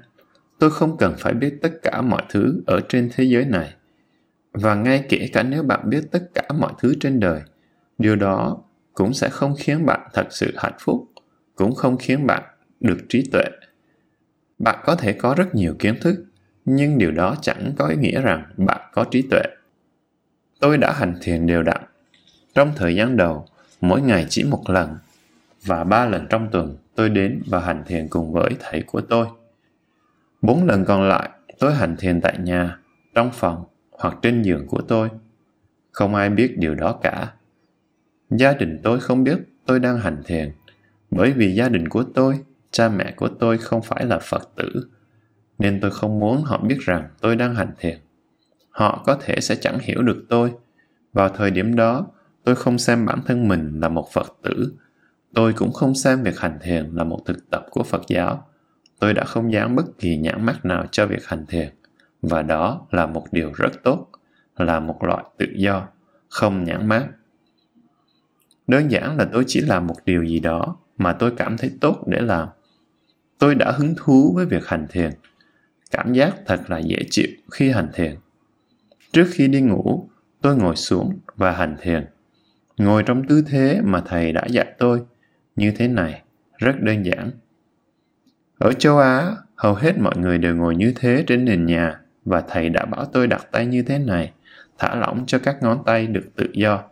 [0.60, 3.74] tôi không cần phải biết tất cả mọi thứ ở trên thế giới này.
[4.52, 7.40] Và ngay kể cả nếu bạn biết tất cả mọi thứ trên đời,
[7.98, 8.58] điều đó
[8.94, 11.10] cũng sẽ không khiến bạn thật sự hạnh phúc
[11.54, 12.42] cũng không khiến bạn
[12.80, 13.44] được trí tuệ.
[14.58, 16.24] Bạn có thể có rất nhiều kiến thức
[16.64, 19.42] nhưng điều đó chẳng có ý nghĩa rằng bạn có trí tuệ.
[20.60, 21.82] Tôi đã hành thiền đều đặn.
[22.54, 23.46] Trong thời gian đầu
[23.80, 24.96] mỗi ngày chỉ một lần
[25.64, 29.26] và ba lần trong tuần tôi đến và hành thiền cùng với thầy của tôi
[30.42, 32.78] bốn lần còn lại tôi hành thiền tại nhà
[33.14, 35.08] trong phòng hoặc trên giường của tôi
[35.92, 37.32] không ai biết điều đó cả
[38.30, 40.52] Gia đình tôi không biết tôi đang hành thiền,
[41.10, 44.88] bởi vì gia đình của tôi, cha mẹ của tôi không phải là Phật tử,
[45.58, 47.98] nên tôi không muốn họ biết rằng tôi đang hành thiền.
[48.70, 50.52] Họ có thể sẽ chẳng hiểu được tôi.
[51.12, 52.06] Vào thời điểm đó,
[52.44, 54.74] tôi không xem bản thân mình là một Phật tử.
[55.34, 58.49] Tôi cũng không xem việc hành thiền là một thực tập của Phật giáo.
[59.00, 61.68] Tôi đã không dán bất kỳ nhãn mắt nào cho việc hành thiền.
[62.22, 64.06] Và đó là một điều rất tốt,
[64.56, 65.88] là một loại tự do,
[66.28, 67.06] không nhãn mát
[68.70, 72.04] đơn giản là tôi chỉ làm một điều gì đó mà tôi cảm thấy tốt
[72.06, 72.48] để làm.
[73.38, 75.10] Tôi đã hứng thú với việc hành thiền.
[75.90, 78.14] Cảm giác thật là dễ chịu khi hành thiền.
[79.12, 80.08] Trước khi đi ngủ
[80.40, 82.06] tôi ngồi xuống và hành thiền.
[82.76, 85.02] Ngồi trong tư thế mà thầy đã dạy tôi.
[85.56, 86.22] Như thế này
[86.58, 87.30] rất đơn giản
[88.60, 92.42] ở châu á hầu hết mọi người đều ngồi như thế trên nền nhà và
[92.48, 94.32] thầy đã bảo tôi đặt tay như thế này
[94.78, 96.82] thả lỏng cho các ngón tay được tự do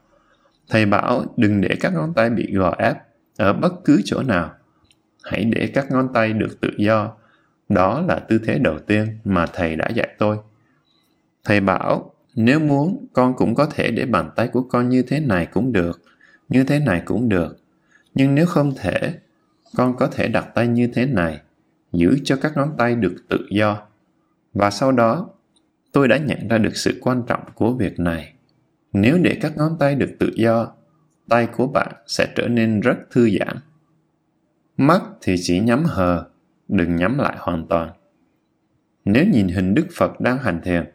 [0.68, 2.96] Thầy bảo đừng để các ngón tay bị gò ép
[3.36, 4.54] ở bất cứ chỗ nào.
[5.24, 7.16] Hãy để các ngón tay được tự do.
[7.68, 10.36] Đó là tư thế đầu tiên mà thầy đã dạy tôi.
[11.44, 15.20] Thầy bảo nếu muốn con cũng có thể để bàn tay của con như thế
[15.20, 16.00] này cũng được,
[16.48, 17.58] như thế này cũng được.
[18.14, 19.12] Nhưng nếu không thể,
[19.76, 21.40] con có thể đặt tay như thế này,
[21.92, 23.82] giữ cho các ngón tay được tự do.
[24.54, 25.28] Và sau đó,
[25.92, 28.34] tôi đã nhận ra được sự quan trọng của việc này
[28.92, 30.72] nếu để các ngón tay được tự do,
[31.28, 33.56] tay của bạn sẽ trở nên rất thư giãn.
[34.76, 36.28] Mắt thì chỉ nhắm hờ,
[36.68, 37.92] đừng nhắm lại hoàn toàn.
[39.04, 40.92] Nếu nhìn hình Đức Phật đang hành thiền,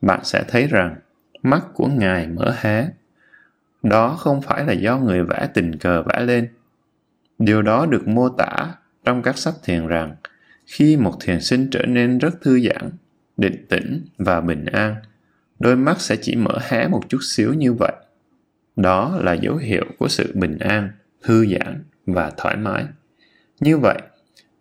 [0.00, 0.96] bạn sẽ thấy rằng
[1.42, 2.88] mắt của Ngài mở hé.
[3.82, 6.48] Đó không phải là do người vẽ tình cờ vẽ lên.
[7.38, 10.16] Điều đó được mô tả trong các sách thiền rằng
[10.66, 12.90] khi một thiền sinh trở nên rất thư giãn,
[13.36, 14.94] định tĩnh và bình an,
[15.58, 17.92] đôi mắt sẽ chỉ mở hé một chút xíu như vậy.
[18.76, 20.90] Đó là dấu hiệu của sự bình an,
[21.22, 22.84] thư giãn và thoải mái.
[23.60, 23.98] Như vậy,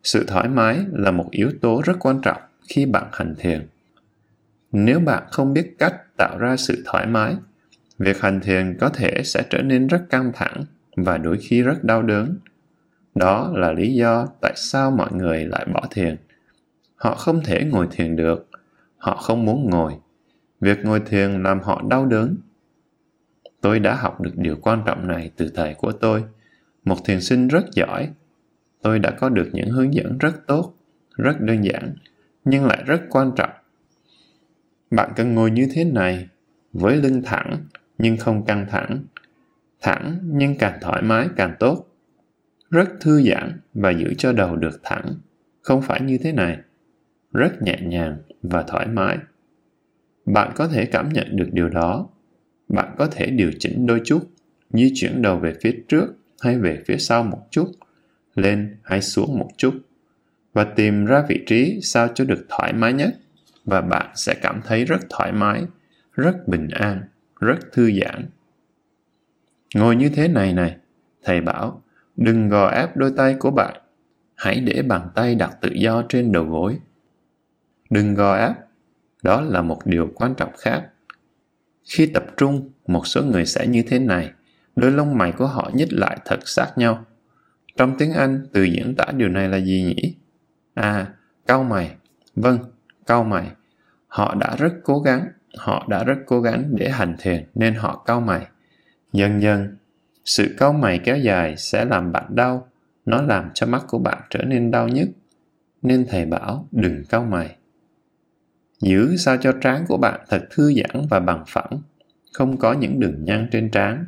[0.04, 3.68] sự thoải mái là một yếu tố rất quan trọng khi bạn hành thiền.
[4.72, 7.36] Nếu bạn không biết cách tạo ra sự thoải mái,
[8.00, 10.64] việc hành thiền có thể sẽ trở nên rất căng thẳng
[10.96, 12.38] và đôi khi rất đau đớn.
[13.16, 16.18] Đó là lý do tại sao mọi người lại bỏ thiền.
[16.96, 18.50] Họ không thể ngồi thiền được,
[18.98, 19.94] họ không muốn ngồi.
[20.60, 22.38] Việc ngồi thiền làm họ đau đớn.
[23.62, 26.24] Tôi đã học được điều quan trọng này từ thầy của tôi,
[26.84, 28.10] một thiền sinh rất giỏi.
[28.82, 30.74] Tôi đã có được những hướng dẫn rất tốt,
[31.18, 31.96] rất đơn giản,
[32.46, 33.50] nhưng lại rất quan trọng.
[34.92, 36.28] Bạn cần ngồi như thế này,
[36.74, 37.66] với lưng thẳng
[37.98, 39.04] nhưng không căng thẳng,
[39.82, 41.93] thẳng nhưng càng thoải mái càng tốt
[42.74, 45.16] rất thư giãn và giữ cho đầu được thẳng.
[45.62, 46.58] Không phải như thế này.
[47.32, 49.18] Rất nhẹ nhàng và thoải mái.
[50.26, 52.10] Bạn có thể cảm nhận được điều đó.
[52.68, 54.30] Bạn có thể điều chỉnh đôi chút
[54.70, 56.08] di chuyển đầu về phía trước
[56.42, 57.72] hay về phía sau một chút,
[58.36, 59.74] lên hay xuống một chút,
[60.54, 63.10] và tìm ra vị trí sao cho được thoải mái nhất,
[63.66, 65.64] và bạn sẽ cảm thấy rất thoải mái,
[66.14, 67.02] rất bình an,
[67.40, 68.26] rất thư giãn.
[69.76, 70.78] Ngồi như thế này này,
[71.24, 71.83] thầy bảo
[72.16, 73.82] Đừng gò ép đôi tay của bạn.
[74.36, 76.80] Hãy để bàn tay đặt tự do trên đầu gối.
[77.90, 78.52] Đừng gò ép.
[79.24, 80.90] Đó là một điều quan trọng khác.
[81.84, 84.32] Khi tập trung, một số người sẽ như thế này.
[84.76, 87.06] Đôi lông mày của họ nhích lại thật sát nhau.
[87.78, 90.16] Trong tiếng Anh, từ diễn tả điều này là gì nhỉ?
[90.74, 91.08] À,
[91.48, 91.96] cau mày.
[92.36, 92.58] Vâng,
[93.06, 93.52] cau mày.
[94.08, 98.04] Họ đã rất cố gắng, họ đã rất cố gắng để hành thiền nên họ
[98.06, 98.48] cau mày.
[99.14, 99.78] Dần dần,
[100.26, 102.68] sự cau mày kéo dài sẽ làm bạn đau,
[103.06, 105.10] nó làm cho mắt của bạn trở nên đau nhất.
[105.82, 107.56] Nên thầy bảo đừng cau mày.
[108.82, 111.82] Giữ sao cho trán của bạn thật thư giãn và bằng phẳng,
[112.34, 114.06] không có những đường nhăn trên trán.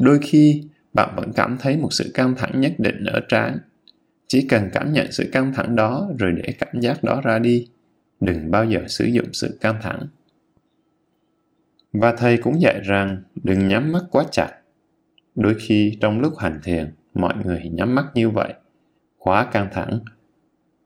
[0.00, 3.58] Đôi khi, bạn vẫn cảm thấy một sự căng thẳng nhất định ở trán.
[4.26, 7.68] Chỉ cần cảm nhận sự căng thẳng đó rồi để cảm giác đó ra đi.
[8.20, 10.06] Đừng bao giờ sử dụng sự căng thẳng.
[11.92, 14.50] Và thầy cũng dạy rằng đừng nhắm mắt quá chặt
[15.34, 18.54] Đôi khi trong lúc hành thiền, mọi người nhắm mắt như vậy,
[19.18, 20.00] quá căng thẳng.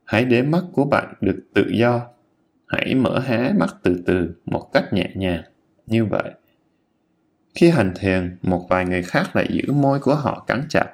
[0.05, 2.07] Hãy để mắt của bạn được tự do.
[2.67, 5.43] Hãy mở hé mắt từ từ một cách nhẹ nhàng,
[5.87, 6.31] như vậy.
[7.55, 10.85] Khi hành thiền, một vài người khác lại giữ môi của họ cắn chặt.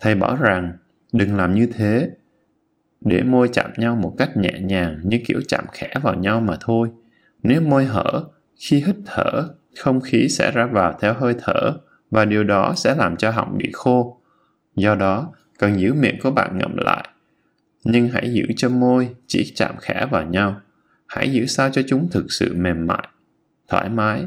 [0.00, 0.72] Thầy bảo rằng,
[1.12, 2.10] đừng làm như thế.
[3.00, 6.56] Để môi chạm nhau một cách nhẹ nhàng như kiểu chạm khẽ vào nhau mà
[6.60, 6.90] thôi.
[7.42, 8.24] Nếu môi hở,
[8.56, 11.72] khi hít thở, không khí sẽ ra vào theo hơi thở
[12.10, 14.20] và điều đó sẽ làm cho họng bị khô.
[14.76, 17.08] Do đó, cần giữ miệng của bạn ngậm lại.
[17.84, 20.60] Nhưng hãy giữ cho môi chỉ chạm khẽ vào nhau.
[21.06, 23.08] Hãy giữ sao cho chúng thực sự mềm mại,
[23.68, 24.24] thoải mái.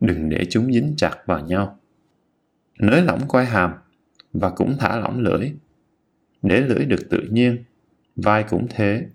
[0.00, 1.78] Đừng để chúng dính chặt vào nhau.
[2.78, 3.72] Nới lỏng quai hàm
[4.32, 5.52] và cũng thả lỏng lưỡi.
[6.42, 7.64] Để lưỡi được tự nhiên,
[8.16, 9.06] vai cũng thế.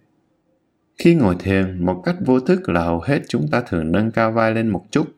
[0.97, 4.31] Khi ngồi thiền, một cách vô thức là hầu hết chúng ta thường nâng cao
[4.31, 5.15] vai lên một chút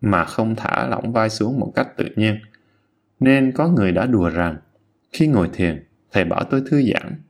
[0.00, 2.38] mà không thả lỏng vai xuống một cách tự nhiên.
[3.20, 4.56] Nên có người đã đùa rằng,
[5.12, 7.22] khi ngồi thiền, thầy bảo tôi thư giãn,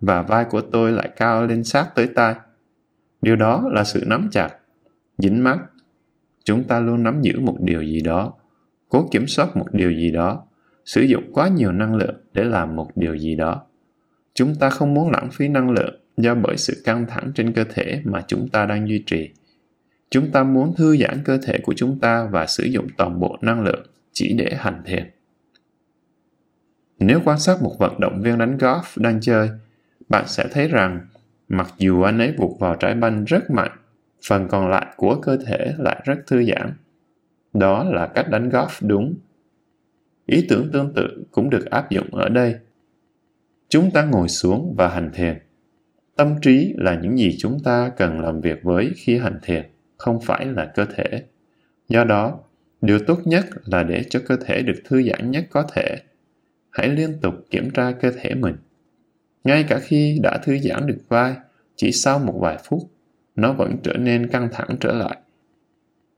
[0.00, 2.34] và vai của tôi lại cao lên sát tới tai.
[3.22, 4.50] Điều đó là sự nắm chặt,
[5.18, 5.58] dính mắt.
[6.44, 8.32] Chúng ta luôn nắm giữ một điều gì đó,
[8.88, 10.42] cố kiểm soát một điều gì đó,
[10.84, 13.62] sử dụng quá nhiều năng lượng để làm một điều gì đó.
[14.34, 17.64] Chúng ta không muốn lãng phí năng lượng do bởi sự căng thẳng trên cơ
[17.74, 19.30] thể mà chúng ta đang duy trì
[20.14, 23.38] Chúng ta muốn thư giãn cơ thể của chúng ta và sử dụng toàn bộ
[23.40, 25.10] năng lượng chỉ để hành thiền.
[26.98, 29.50] Nếu quan sát một vận động viên đánh golf đang chơi,
[30.08, 31.06] bạn sẽ thấy rằng
[31.48, 33.70] mặc dù anh ấy vụt vào trái banh rất mạnh,
[34.28, 36.72] phần còn lại của cơ thể lại rất thư giãn.
[37.52, 39.14] Đó là cách đánh golf đúng.
[40.26, 42.56] Ý tưởng tương tự cũng được áp dụng ở đây.
[43.68, 45.38] Chúng ta ngồi xuống và hành thiền.
[46.16, 49.73] Tâm trí là những gì chúng ta cần làm việc với khi hành thiền
[50.04, 51.22] không phải là cơ thể.
[51.88, 52.38] Do đó,
[52.80, 55.96] điều tốt nhất là để cho cơ thể được thư giãn nhất có thể.
[56.70, 58.56] Hãy liên tục kiểm tra cơ thể mình.
[59.44, 61.34] Ngay cả khi đã thư giãn được vai,
[61.76, 62.90] chỉ sau một vài phút,
[63.36, 65.16] nó vẫn trở nên căng thẳng trở lại.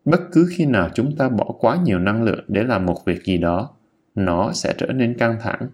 [0.04, 3.24] Bất cứ khi nào chúng ta bỏ quá nhiều năng lượng để làm một việc
[3.24, 3.70] gì đó,
[4.14, 5.68] nó sẽ trở nên căng thẳng.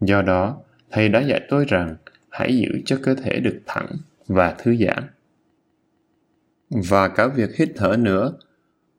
[0.00, 0.58] Do đó,
[0.90, 1.96] thầy đã dạy tôi rằng
[2.30, 3.96] hãy giữ cho cơ thể được thẳng
[4.26, 5.02] và thư giãn
[6.70, 8.32] và cả việc hít thở nữa.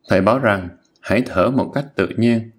[0.08, 0.68] Thầy bảo rằng
[1.00, 2.50] hãy thở một cách tự nhiên.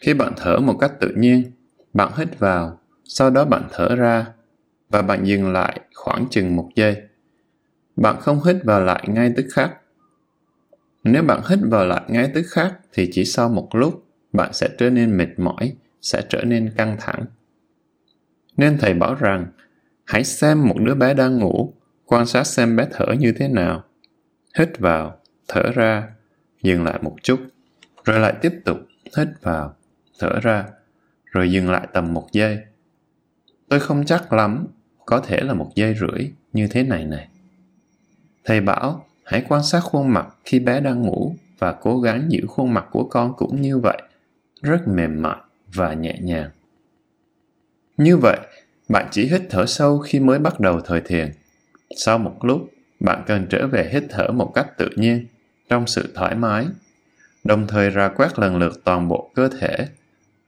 [0.00, 1.52] Khi bạn thở một cách tự nhiên,
[1.92, 4.26] bạn hít vào, sau đó bạn thở ra
[4.90, 7.02] và bạn dừng lại khoảng chừng một giây.
[7.96, 9.76] Bạn không hít vào lại ngay tức khắc.
[11.04, 14.68] Nếu bạn hít vào lại ngay tức khắc thì chỉ sau một lúc bạn sẽ
[14.78, 17.24] trở nên mệt mỏi, sẽ trở nên căng thẳng.
[18.56, 19.46] Nên thầy bảo rằng
[20.04, 23.84] hãy xem một đứa bé đang ngủ, quan sát xem bé thở như thế nào.
[24.54, 26.08] Hít vào, thở ra,
[26.62, 27.40] dừng lại một chút,
[28.04, 28.78] rồi lại tiếp tục
[29.16, 29.74] hít vào,
[30.18, 30.64] thở ra,
[31.24, 32.58] rồi dừng lại tầm một giây.
[33.68, 34.66] Tôi không chắc lắm,
[35.06, 37.28] có thể là một giây rưỡi như thế này này.
[38.44, 42.40] Thầy bảo hãy quan sát khuôn mặt khi bé đang ngủ và cố gắng giữ
[42.48, 44.02] khuôn mặt của con cũng như vậy,
[44.62, 45.36] rất mềm mại
[45.74, 46.50] và nhẹ nhàng.
[47.96, 48.38] Như vậy,
[48.88, 51.32] bạn chỉ hít thở sâu khi mới bắt đầu thời thiền.
[51.96, 55.26] Sau một lúc, bạn cần trở về hít thở một cách tự nhiên,
[55.68, 56.66] trong sự thoải mái,
[57.44, 59.88] đồng thời ra quét lần lượt toàn bộ cơ thể,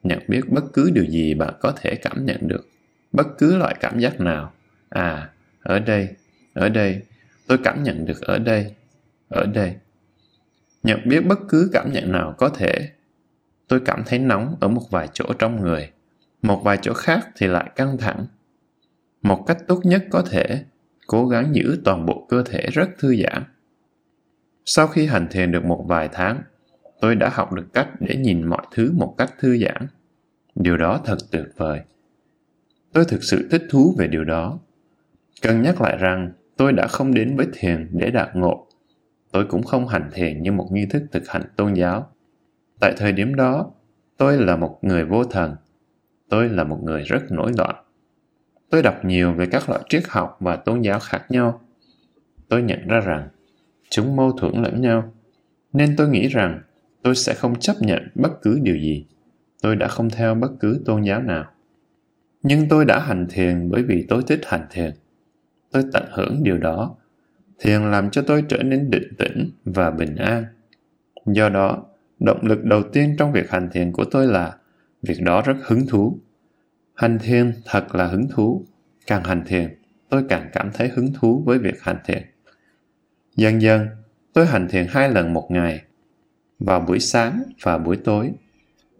[0.03, 2.69] nhận biết bất cứ điều gì bạn có thể cảm nhận được,
[3.13, 4.53] bất cứ loại cảm giác nào.
[4.89, 5.31] À,
[5.63, 6.09] ở đây,
[6.55, 7.03] ở đây,
[7.47, 8.75] tôi cảm nhận được ở đây,
[9.29, 9.75] ở đây.
[10.83, 12.91] Nhận biết bất cứ cảm nhận nào có thể.
[13.69, 15.91] Tôi cảm thấy nóng ở một vài chỗ trong người,
[16.43, 18.27] một vài chỗ khác thì lại căng thẳng.
[19.23, 20.65] Một cách tốt nhất có thể,
[21.11, 23.43] cố gắng giữ toàn bộ cơ thể rất thư giãn.
[24.65, 26.43] Sau khi hành thiền được một vài tháng,
[27.01, 29.87] tôi đã học được cách để nhìn mọi thứ một cách thư giãn.
[30.55, 31.81] Điều đó thật tuyệt vời.
[32.93, 34.59] Tôi thực sự thích thú về điều đó.
[35.43, 38.67] Cần nhắc lại rằng tôi đã không đến với thiền để đạt ngộ.
[39.33, 42.13] Tôi cũng không hành thiền như một nghi thức thực hành tôn giáo.
[42.81, 43.71] Tại thời điểm đó,
[44.17, 45.57] tôi là một người vô thần.
[46.29, 47.85] Tôi là một người rất nổi loạn.
[48.71, 51.61] Tôi đọc nhiều về các loại triết học và tôn giáo khác nhau.
[52.49, 53.29] Tôi nhận ra rằng
[53.91, 55.13] chúng mâu thuẫn lẫn nhau,
[55.73, 56.61] nên tôi nghĩ rằng
[57.03, 59.07] tôi sẽ không chấp nhận bất cứ điều gì.
[59.63, 61.45] Tôi đã không theo bất cứ tôn giáo nào.
[62.43, 64.91] Nhưng tôi đã hành thiền bởi vì tôi thích hành thiền.
[65.73, 66.97] Tôi tận hưởng điều đó.
[67.59, 70.45] Thiền làm cho tôi trở nên định tĩnh và bình an.
[71.27, 71.87] Do đó,
[72.19, 74.57] động lực đầu tiên trong việc hành thiền của tôi là
[75.03, 76.19] việc đó rất hứng thú
[77.01, 78.65] Hành thiền thật là hứng thú.
[79.07, 79.75] Càng hành thiền,
[80.09, 82.23] tôi càng cảm thấy hứng thú với việc hành thiền.
[83.37, 83.87] Dần dần,
[84.33, 85.83] tôi hành thiền hai lần một ngày,
[86.59, 88.33] vào buổi sáng và buổi tối.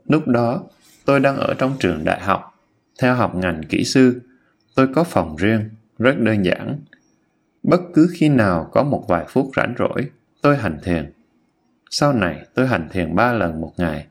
[0.05, 0.65] Lúc đó,
[1.05, 2.59] tôi đang ở trong trường đại học,
[3.01, 4.21] theo học ngành kỹ sư.
[4.75, 6.79] Tôi có phòng riêng, rất đơn giản.
[7.63, 10.11] Bất cứ khi nào có một vài phút rảnh rỗi,
[10.43, 11.13] tôi hành thiền.
[11.91, 14.07] Sau này, tôi hành thiền ba lần một ngày.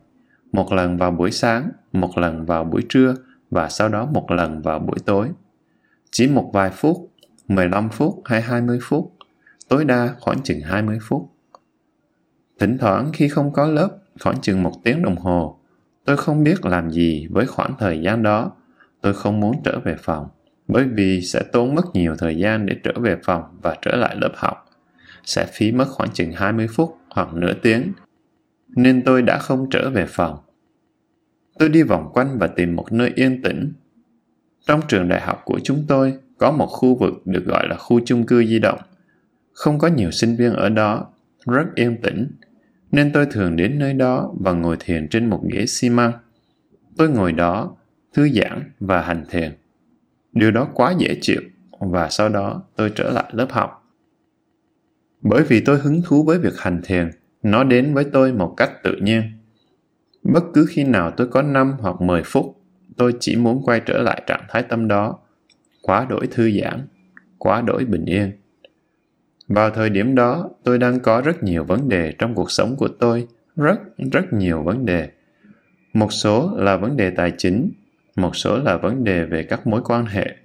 [0.51, 3.15] Một lần vào buổi sáng, một lần vào buổi trưa
[3.49, 5.29] và sau đó một lần vào buổi tối.
[6.11, 6.97] Chỉ một vài phút,
[7.47, 9.13] 15 phút hay 20 phút,
[9.67, 11.29] tối đa khoảng chừng 20 phút.
[12.59, 15.59] Thỉnh thoảng khi không có lớp, khoảng chừng một tiếng đồng hồ,
[16.05, 18.51] tôi không biết làm gì với khoảng thời gian đó.
[19.01, 20.27] Tôi không muốn trở về phòng,
[20.67, 24.15] bởi vì sẽ tốn mất nhiều thời gian để trở về phòng và trở lại
[24.15, 24.65] lớp học.
[25.23, 27.93] Sẽ phí mất khoảng chừng 20 phút hoặc nửa tiếng,
[28.67, 30.37] nên tôi đã không trở về phòng
[31.59, 33.73] tôi đi vòng quanh và tìm một nơi yên tĩnh.
[34.67, 37.99] Trong trường đại học của chúng tôi có một khu vực được gọi là khu
[38.05, 38.79] chung cư di động.
[39.53, 41.07] Không có nhiều sinh viên ở đó,
[41.45, 42.31] rất yên tĩnh,
[42.91, 46.11] nên tôi thường đến nơi đó và ngồi thiền trên một ghế xi măng.
[46.97, 47.75] Tôi ngồi đó,
[48.13, 49.51] thư giãn và hành thiền.
[50.33, 51.41] Điều đó quá dễ chịu
[51.79, 53.95] và sau đó tôi trở lại lớp học.
[55.21, 57.09] Bởi vì tôi hứng thú với việc hành thiền,
[57.43, 59.38] nó đến với tôi một cách tự nhiên
[60.23, 62.61] Bất cứ khi nào tôi có 5 hoặc 10 phút,
[62.97, 65.19] tôi chỉ muốn quay trở lại trạng thái tâm đó,
[65.81, 66.87] quá đổi thư giãn,
[67.37, 68.31] quá đổi bình yên.
[69.47, 72.87] Vào thời điểm đó, tôi đang có rất nhiều vấn đề trong cuộc sống của
[72.87, 73.79] tôi, rất,
[74.11, 75.09] rất nhiều vấn đề.
[75.93, 77.71] Một số là vấn đề tài chính,
[78.15, 80.35] một số là vấn đề về các mối quan hệ.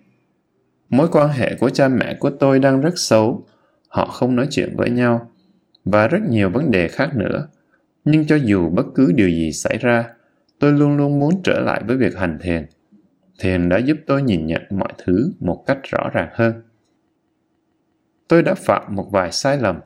[0.89, 3.47] Mối quan hệ của cha mẹ của tôi đang rất xấu,
[3.89, 5.31] họ không nói chuyện với nhau,
[5.85, 7.49] và rất nhiều vấn đề khác nữa
[8.05, 10.05] nhưng cho dù bất cứ điều gì xảy ra,
[10.59, 12.67] tôi luôn luôn muốn trở lại với việc hành thiền.
[13.39, 16.63] Thiền đã giúp tôi nhìn nhận mọi thứ một cách rõ ràng hơn.
[18.29, 19.81] Tôi đã phạm một vài sai lầm,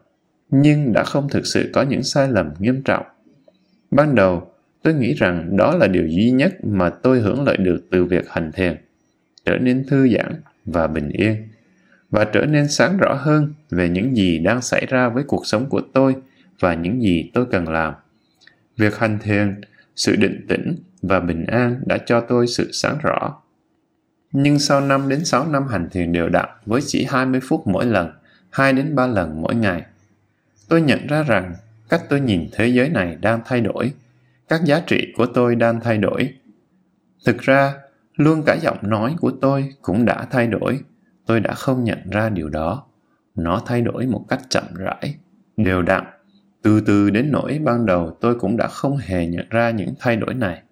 [0.50, 3.06] nhưng đã không thực sự có những sai lầm nghiêm trọng.
[3.90, 4.52] Ban đầu,
[4.82, 8.28] tôi nghĩ rằng đó là điều duy nhất mà tôi hưởng lợi được từ việc
[8.28, 8.76] hành thiền,
[9.44, 11.48] trở nên thư giãn và bình yên,
[12.10, 15.66] và trở nên sáng rõ hơn về những gì đang xảy ra với cuộc sống
[15.68, 16.16] của tôi
[16.60, 17.94] và những gì tôi cần làm.
[18.78, 19.60] Việc hành thiền,
[19.96, 23.42] sự định tĩnh và bình an đã cho tôi sự sáng rõ.
[24.32, 27.86] Nhưng sau 5 đến 6 năm hành thiền đều đặn với chỉ 20 phút mỗi
[27.86, 28.12] lần,
[28.50, 29.82] 2 đến 3 lần mỗi ngày,
[30.68, 31.54] tôi nhận ra rằng
[31.88, 33.92] cách tôi nhìn thế giới này đang thay đổi,
[34.48, 36.34] các giá trị của tôi đang thay đổi.
[37.24, 37.74] Thực ra,
[38.18, 40.80] Luôn cả giọng nói của tôi cũng đã thay đổi.
[41.26, 42.84] Tôi đã không nhận ra điều đó.
[43.34, 45.14] Nó thay đổi một cách chậm rãi,
[45.56, 46.04] đều đặn.
[46.62, 50.16] Từ từ đến nỗi ban đầu tôi cũng đã không hề nhận ra những thay
[50.16, 50.62] đổi này.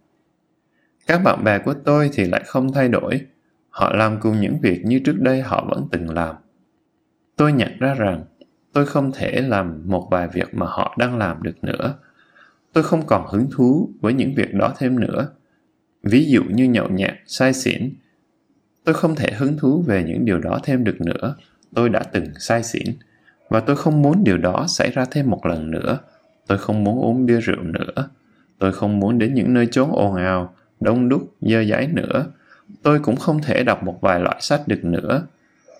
[1.06, 3.20] Các bạn bè của tôi thì lại không thay đổi.
[3.70, 6.36] Họ làm cùng những việc như trước đây họ vẫn từng làm.
[7.36, 8.24] Tôi nhận ra rằng
[8.72, 11.94] tôi không thể làm một vài việc mà họ đang làm được nữa.
[12.72, 15.28] Tôi không còn hứng thú với những việc đó thêm nữa.
[16.02, 17.94] Ví dụ như nhậu nhẹt, say xỉn.
[18.84, 21.36] Tôi không thể hứng thú về những điều đó thêm được nữa.
[21.74, 22.86] Tôi đã từng say xỉn.
[23.48, 25.98] Và tôi không muốn điều đó xảy ra thêm một lần nữa.
[26.46, 28.08] Tôi không muốn uống bia rượu nữa.
[28.58, 32.26] Tôi không muốn đến những nơi chốn ồn ào, đông đúc, dơ giấy nữa.
[32.82, 35.26] Tôi cũng không thể đọc một vài loại sách được nữa.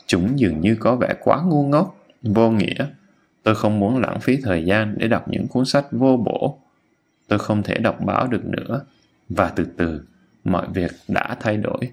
[0.07, 2.87] Chúng dường như có vẻ quá ngu ngốc, vô nghĩa.
[3.43, 6.59] Tôi không muốn lãng phí thời gian để đọc những cuốn sách vô bổ.
[7.29, 8.81] Tôi không thể đọc báo được nữa.
[9.29, 10.01] Và từ từ,
[10.45, 11.93] mọi việc đã thay đổi.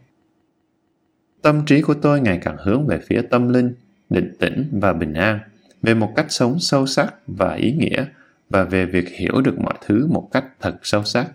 [1.42, 3.74] Tâm trí của tôi ngày càng hướng về phía tâm linh,
[4.10, 5.40] định tĩnh và bình an,
[5.84, 8.06] về một cách sống sâu sắc và ý nghĩa,
[8.50, 11.28] và về việc hiểu được mọi thứ một cách thật sâu sắc.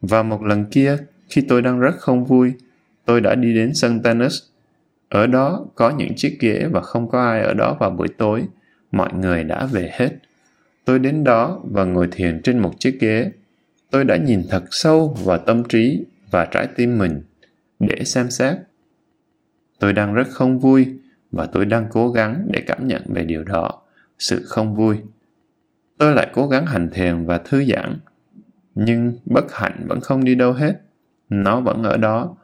[0.00, 0.96] Và một lần kia,
[1.28, 2.52] khi tôi đang rất không vui,
[3.04, 4.42] tôi đã đi đến sân tennis.
[5.08, 8.44] Ở đó có những chiếc ghế và không có ai ở đó vào buổi tối.
[8.92, 10.10] Mọi người đã về hết.
[10.84, 13.30] Tôi đến đó và ngồi thiền trên một chiếc ghế.
[13.90, 17.22] Tôi đã nhìn thật sâu vào tâm trí và trái tim mình
[17.78, 18.56] để xem xét.
[19.78, 20.86] Tôi đang rất không vui
[21.36, 23.70] và tôi đang cố gắng để cảm nhận về điều đó,
[24.18, 24.96] sự không vui.
[25.98, 27.98] Tôi lại cố gắng hành thiền và thư giãn
[28.74, 30.80] nhưng bất hạnh vẫn không đi đâu hết.
[31.28, 32.36] Nó vẫn ở đó.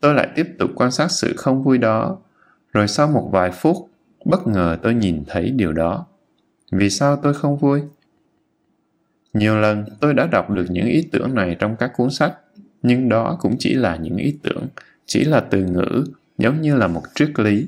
[0.00, 2.18] Tôi lại tiếp tục quan sát sự không vui đó.
[2.72, 3.76] Rồi sau một vài phút
[4.24, 6.06] bất ngờ tôi nhìn thấy điều đó.
[6.72, 7.82] Vì sao tôi không vui?
[9.34, 12.34] Nhiều lần tôi đã đọc được những ý tưởng này trong các cuốn sách
[12.82, 14.66] nhưng đó cũng chỉ là những ý tưởng
[15.06, 16.04] chỉ là từ ngữ
[16.38, 17.66] giống như là một triết lý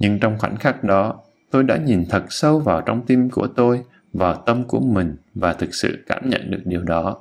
[0.00, 1.20] nhưng trong khoảnh khắc đó,
[1.50, 3.82] tôi đã nhìn thật sâu vào trong tim của tôi,
[4.12, 7.16] vào tâm của mình và thực sự cảm nhận được điều đó.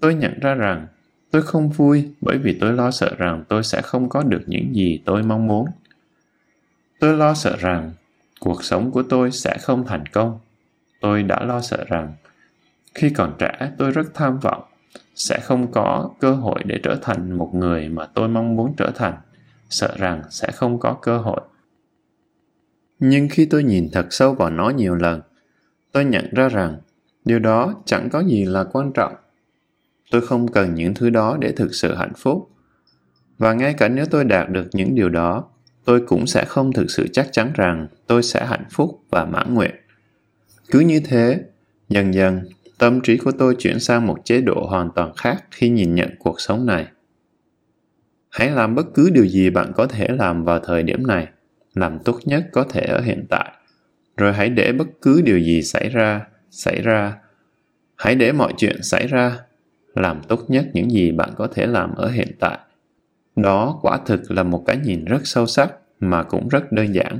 [0.00, 0.86] Tôi nhận ra rằng
[1.30, 4.74] tôi không vui bởi vì tôi lo sợ rằng tôi sẽ không có được những
[4.74, 5.66] gì tôi mong muốn.
[7.00, 7.92] Tôi lo sợ rằng
[8.40, 10.38] cuộc sống của tôi sẽ không thành công.
[11.00, 12.14] Tôi đã lo sợ rằng
[12.94, 14.62] khi còn trẻ, tôi rất tham vọng,
[15.14, 18.90] sẽ không có cơ hội để trở thành một người mà tôi mong muốn trở
[18.94, 19.14] thành.
[19.70, 21.40] Sợ rằng sẽ không có cơ hội
[22.98, 25.20] nhưng khi tôi nhìn thật sâu vào nó nhiều lần,
[25.92, 26.76] tôi nhận ra rằng
[27.24, 29.14] điều đó chẳng có gì là quan trọng.
[30.10, 32.50] Tôi không cần những thứ đó để thực sự hạnh phúc.
[33.38, 35.44] Và ngay cả nếu tôi đạt được những điều đó,
[35.84, 39.54] tôi cũng sẽ không thực sự chắc chắn rằng tôi sẽ hạnh phúc và mãn
[39.54, 39.74] nguyện.
[40.70, 41.40] Cứ như thế,
[41.88, 42.40] dần dần,
[42.78, 46.10] tâm trí của tôi chuyển sang một chế độ hoàn toàn khác khi nhìn nhận
[46.18, 46.86] cuộc sống này.
[48.30, 51.28] Hãy làm bất cứ điều gì bạn có thể làm vào thời điểm này
[51.76, 53.52] làm tốt nhất có thể ở hiện tại.
[54.16, 57.18] Rồi hãy để bất cứ điều gì xảy ra xảy ra.
[57.96, 59.38] Hãy để mọi chuyện xảy ra,
[59.94, 62.58] làm tốt nhất những gì bạn có thể làm ở hiện tại.
[63.36, 67.18] Đó quả thực là một cái nhìn rất sâu sắc mà cũng rất đơn giản.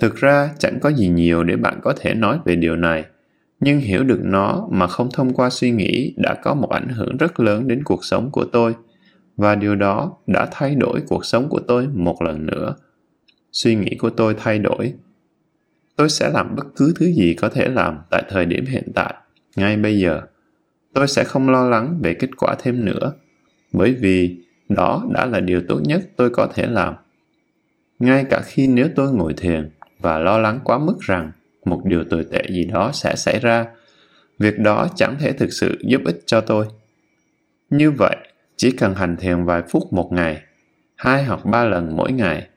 [0.00, 3.04] Thực ra chẳng có gì nhiều để bạn có thể nói về điều này,
[3.60, 7.16] nhưng hiểu được nó mà không thông qua suy nghĩ đã có một ảnh hưởng
[7.16, 8.74] rất lớn đến cuộc sống của tôi
[9.38, 12.74] và điều đó đã thay đổi cuộc sống của tôi một lần nữa.
[13.52, 14.94] Suy nghĩ của tôi thay đổi.
[15.96, 19.14] Tôi sẽ làm bất cứ thứ gì có thể làm tại thời điểm hiện tại,
[19.56, 20.20] ngay bây giờ.
[20.94, 23.12] Tôi sẽ không lo lắng về kết quả thêm nữa,
[23.72, 24.36] bởi vì
[24.68, 26.94] đó đã là điều tốt nhất tôi có thể làm.
[27.98, 31.32] Ngay cả khi nếu tôi ngồi thiền và lo lắng quá mức rằng
[31.64, 33.66] một điều tồi tệ gì đó sẽ xảy ra,
[34.38, 36.66] việc đó chẳng thể thực sự giúp ích cho tôi.
[37.70, 38.16] Như vậy
[38.58, 40.42] chỉ cần hành thiền vài phút một ngày,
[40.96, 42.48] hai hoặc ba lần mỗi ngày,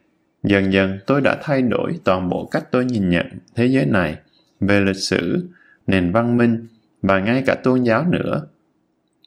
[0.44, 3.26] dần dần tôi đã thay đổi toàn bộ cách tôi nhìn nhận
[3.56, 4.18] thế giới này
[4.60, 5.50] về lịch sử,
[5.88, 6.68] nền văn minh
[7.02, 8.48] và ngay cả tôn giáo nữa.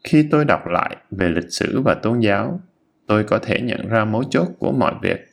[0.05, 2.61] Khi tôi đọc lại về lịch sử và tôn giáo,
[3.07, 5.29] tôi có thể nhận ra mấu chốt của mọi việc.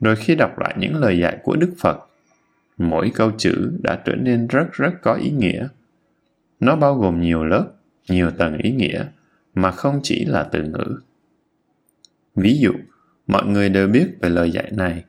[0.00, 1.98] Rồi khi đọc lại những lời dạy của đức phật,
[2.78, 5.68] mỗi câu chữ đã trở nên rất rất có ý nghĩa.
[6.60, 7.66] Nó bao gồm nhiều lớp,
[8.08, 9.04] nhiều tầng ý nghĩa
[9.54, 11.00] mà không chỉ là từ ngữ
[12.34, 12.72] ví dụ
[13.26, 15.04] mọi người đều biết về lời dạy này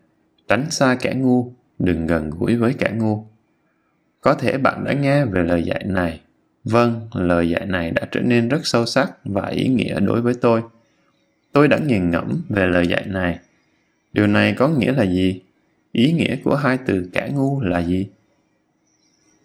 [0.47, 3.25] tránh xa kẻ ngu đừng gần gũi với kẻ ngu
[4.21, 6.21] có thể bạn đã nghe về lời dạy này
[6.63, 10.33] Vâng, lời dạy này đã trở nên rất sâu sắc và ý nghĩa đối với
[10.33, 10.61] tôi.
[11.51, 13.39] Tôi đã nghiền ngẫm về lời dạy này.
[14.13, 15.41] Điều này có nghĩa là gì?
[15.91, 18.07] Ý nghĩa của hai từ kẻ ngu là gì?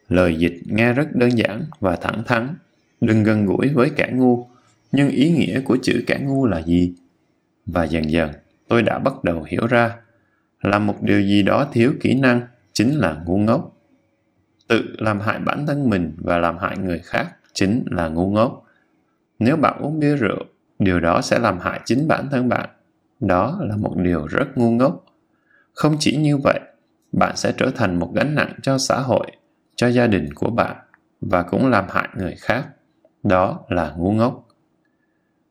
[0.08, 2.54] Lời dịch nghe rất đơn giản và thẳng thắn.
[3.00, 4.46] Đừng gần gũi với kẻ ngu
[4.94, 6.94] nhưng ý nghĩa của chữ kẻ ngu là gì?
[7.66, 8.30] Và dần dần,
[8.68, 9.96] tôi đã bắt đầu hiểu ra
[10.62, 12.40] là một điều gì đó thiếu kỹ năng
[12.72, 13.76] chính là ngu ngốc.
[14.68, 18.64] Tự làm hại bản thân mình và làm hại người khác chính là ngu ngốc.
[19.38, 20.44] Nếu bạn uống bia rượu,
[20.78, 22.68] điều đó sẽ làm hại chính bản thân bạn.
[23.20, 25.04] Đó là một điều rất ngu ngốc.
[25.72, 26.60] Không chỉ như vậy,
[27.12, 29.26] bạn sẽ trở thành một gánh nặng cho xã hội,
[29.76, 30.76] cho gia đình của bạn
[31.20, 32.66] và cũng làm hại người khác.
[33.22, 34.48] Đó là ngu ngốc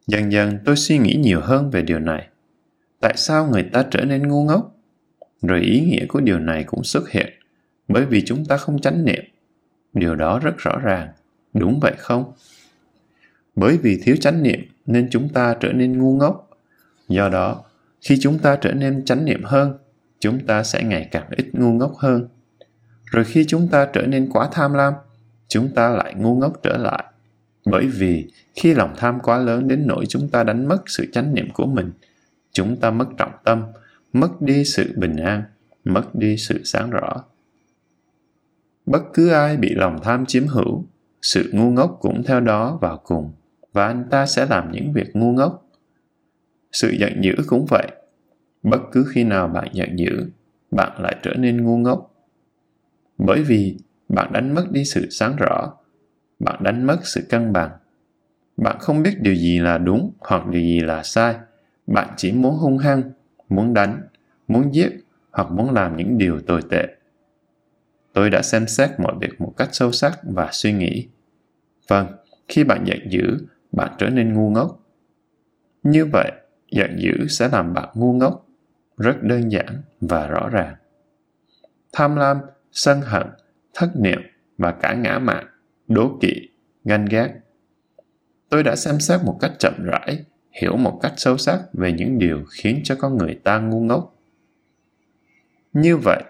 [0.08, 2.28] dần dần tôi suy nghĩ nhiều hơn về điều này.
[3.00, 4.76] Tại sao người ta trở nên ngu ngốc?
[5.42, 7.34] Rồi ý nghĩa của điều này cũng xuất hiện,
[7.88, 9.24] bởi vì chúng ta không chánh niệm.
[9.94, 11.10] Điều đó rất rõ ràng,
[11.54, 12.34] đúng vậy không?
[13.56, 16.50] Bởi vì thiếu chánh niệm nên chúng ta trở nên ngu ngốc.
[17.10, 17.64] Do đó,
[18.02, 19.78] khi chúng ta trở nên chánh niệm hơn,
[20.20, 22.28] chúng ta sẽ ngày càng ít ngu ngốc hơn.
[23.06, 24.94] Rồi khi chúng ta trở nên quá tham lam,
[25.48, 27.04] chúng ta lại ngu ngốc trở lại
[27.66, 31.34] bởi vì khi lòng tham quá lớn đến nỗi chúng ta đánh mất sự chánh
[31.34, 31.92] niệm của mình,
[32.52, 33.64] chúng ta mất trọng tâm,
[34.14, 35.44] mất đi sự bình an,
[35.84, 37.24] mất đi sự sáng rõ.
[38.86, 40.86] Bất cứ ai bị lòng tham chiếm hữu,
[41.22, 43.32] sự ngu ngốc cũng theo đó vào cùng,
[43.74, 45.70] và anh ta sẽ làm những việc ngu ngốc.
[46.72, 47.88] Sự giận dữ cũng vậy.
[48.64, 50.30] Bất cứ khi nào bạn giận dữ,
[50.72, 52.14] bạn lại trở nên ngu ngốc.
[53.18, 53.78] Bởi vì
[54.10, 55.74] bạn đánh mất đi sự sáng rõ
[56.40, 57.72] bạn đánh mất sự cân bằng.
[58.58, 61.36] Bạn không biết điều gì là đúng hoặc điều gì là sai.
[61.88, 63.04] Bạn chỉ muốn hung hăng,
[63.50, 64.02] muốn đánh,
[64.48, 64.90] muốn giết
[65.32, 66.88] hoặc muốn làm những điều tồi tệ.
[68.14, 71.08] Tôi đã xem xét mọi việc một cách sâu sắc và suy nghĩ.
[71.88, 72.08] Vâng
[72.48, 73.38] khi bạn giận dữ,
[73.72, 74.80] bạn trở nên ngu ngốc.
[75.84, 76.32] Như vậy,
[76.72, 78.48] giận dữ sẽ làm bạn ngu ngốc,
[78.98, 80.76] rất đơn giản và rõ ràng.
[81.94, 82.38] Tham lam,
[82.72, 83.28] sân hận,
[83.74, 84.22] thất niệm
[84.58, 85.48] và cả ngã mạn
[85.88, 86.50] đố kỵ,
[86.86, 87.30] ganh ghét.
[88.50, 92.20] Tôi đã xem xét một cách chậm rãi, hiểu một cách sâu sắc về những
[92.20, 94.16] điều khiến cho con người ta ngu ngốc.
[95.74, 96.24] Như vậy,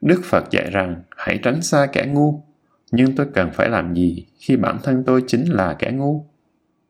[0.00, 2.42] đức phật dạy rằng hãy tránh xa kẻ ngu,
[2.90, 6.26] nhưng tôi cần phải làm gì khi bản thân tôi chính là kẻ ngu?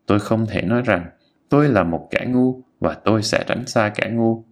[0.05, 1.05] Tôi không thể nói rằng
[1.49, 4.43] tôi là một kẻ ngu và tôi sẽ tránh xa kẻ ngu.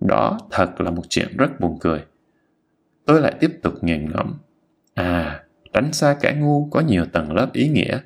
[0.00, 2.04] Đó thật là một chuyện rất buồn cười.
[3.06, 4.38] Tôi lại tiếp tục nghiền ngẫm.
[4.94, 7.98] À tránh xa kẻ ngu có nhiều tầng lớp ý nghĩa.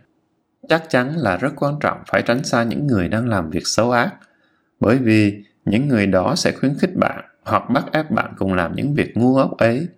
[0.68, 3.90] Chắc chắn là rất quan trọng phải tránh xa những người đang làm việc xấu
[3.90, 4.14] ác,
[4.80, 8.72] bởi vì những người đó sẽ khuyến khích bạn hoặc bắt ép bạn cùng làm
[8.76, 9.88] những việc ngu ngốc ấy.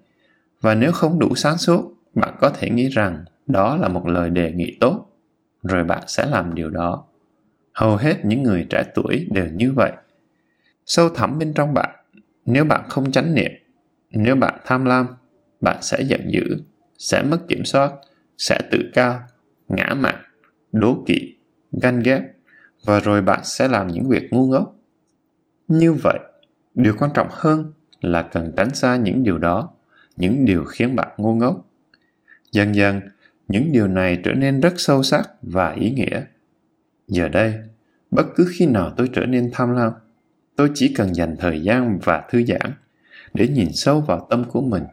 [0.61, 4.31] Và nếu không đủ sáng suốt, bạn có thể nghĩ rằng đó là một lời
[4.31, 5.07] đề nghị tốt,
[5.63, 7.05] rồi bạn sẽ làm điều đó.
[7.73, 9.93] Hầu hết những người trẻ tuổi đều như vậy.
[10.87, 11.91] Sâu thẳm bên trong bạn,
[12.47, 13.51] nếu bạn không chánh niệm,
[14.11, 15.07] nếu bạn tham lam,
[15.61, 16.57] bạn sẽ giận dữ
[16.99, 17.93] sẽ mất kiểm soát,
[18.39, 19.23] sẽ tự cao,
[19.69, 20.23] ngã mạn,
[20.73, 21.37] đố kỵ,
[21.83, 22.23] ganh ghét,
[22.85, 24.77] và rồi bạn sẽ làm những việc ngu ngốc.
[25.69, 26.19] Như vậy,
[26.75, 29.71] điều quan trọng hơn là cần tránh xa những điều đó,
[30.17, 31.67] những điều khiến bạn ngu ngốc.
[32.53, 33.01] Dần dần,
[33.49, 36.23] những điều này trở nên rất sâu sắc và ý nghĩa.
[37.09, 37.55] Giờ đây,
[38.11, 39.93] bất cứ khi nào tôi trở nên tham lam,
[40.57, 42.73] tôi chỉ cần dành thời gian và thư giãn
[43.35, 44.85] để nhìn sâu vào tâm của mình.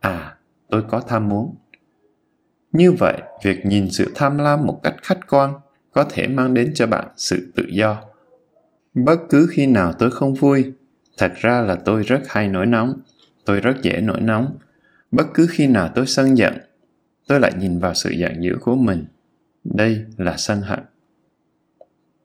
[0.00, 0.37] À
[0.70, 1.54] tôi có tham muốn.
[2.72, 5.54] Như vậy, việc nhìn sự tham lam một cách khách quan
[5.92, 8.02] có thể mang đến cho bạn sự tự do.
[8.94, 10.72] Bất cứ khi nào tôi không vui,
[11.18, 13.00] thật ra là tôi rất hay nổi nóng,
[13.44, 14.56] tôi rất dễ nổi nóng.
[15.10, 16.54] Bất cứ khi nào tôi sân giận,
[17.26, 19.04] tôi lại nhìn vào sự giận dữ của mình.
[19.64, 20.80] Đây là sân hận.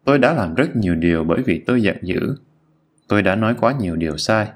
[0.06, 2.36] Tôi đã làm rất nhiều điều bởi vì tôi giận dữ.
[3.08, 4.48] Tôi đã nói quá nhiều điều sai,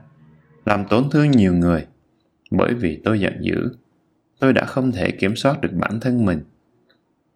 [0.66, 1.88] làm tổn thương nhiều người
[2.52, 3.70] bởi vì tôi giận dữ,
[4.39, 6.41] tôi đã không thể kiểm soát được bản thân mình.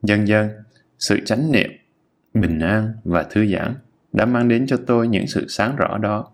[0.03, 0.49] Dần dần,
[0.99, 1.71] sự chánh niệm,
[2.33, 3.75] bình an và thư giãn
[4.13, 6.31] đã mang đến cho tôi những sự sáng rõ đó.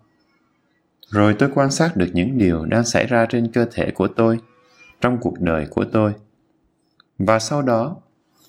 [1.10, 4.40] Rồi tôi quan sát được những điều đang xảy ra trên cơ thể của tôi,
[5.02, 6.14] trong cuộc đời của tôi.
[7.20, 7.98] Và sau đó,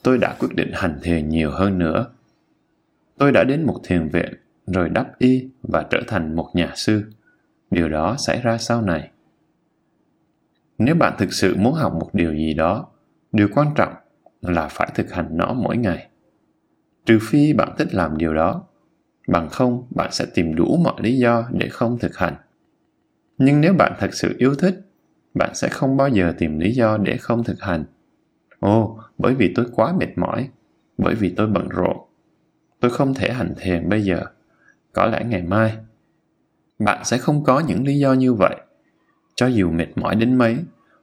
[0.02, 2.06] tôi đã quyết định hành thiền nhiều hơn nữa.
[3.18, 4.34] Tôi đã đến một thiền viện,
[4.66, 7.04] rồi đắp y và trở thành một nhà sư.
[7.70, 9.10] Điều đó xảy ra sau này
[10.78, 12.86] nếu bạn thực sự muốn học một điều gì đó,
[13.32, 13.94] điều quan trọng
[14.42, 16.08] là phải thực hành nó mỗi ngày.
[17.06, 18.64] Trừ phi bạn thích làm điều đó,
[19.28, 22.34] bằng không bạn sẽ tìm đủ mọi lý do để không thực hành.
[23.38, 24.80] Nhưng nếu bạn thật sự yêu thích,
[25.34, 27.84] bạn sẽ không bao giờ tìm lý do để không thực hành.
[28.60, 30.48] Ồ, bởi vì tôi quá mệt mỏi,
[30.98, 31.96] bởi vì tôi bận rộn,
[32.80, 34.20] tôi không thể hành thiền bây giờ.
[34.92, 35.76] Có lẽ ngày mai,
[36.78, 38.56] bạn sẽ không có những lý do như vậy
[39.38, 40.56] cho dù mệt mỏi đến mấy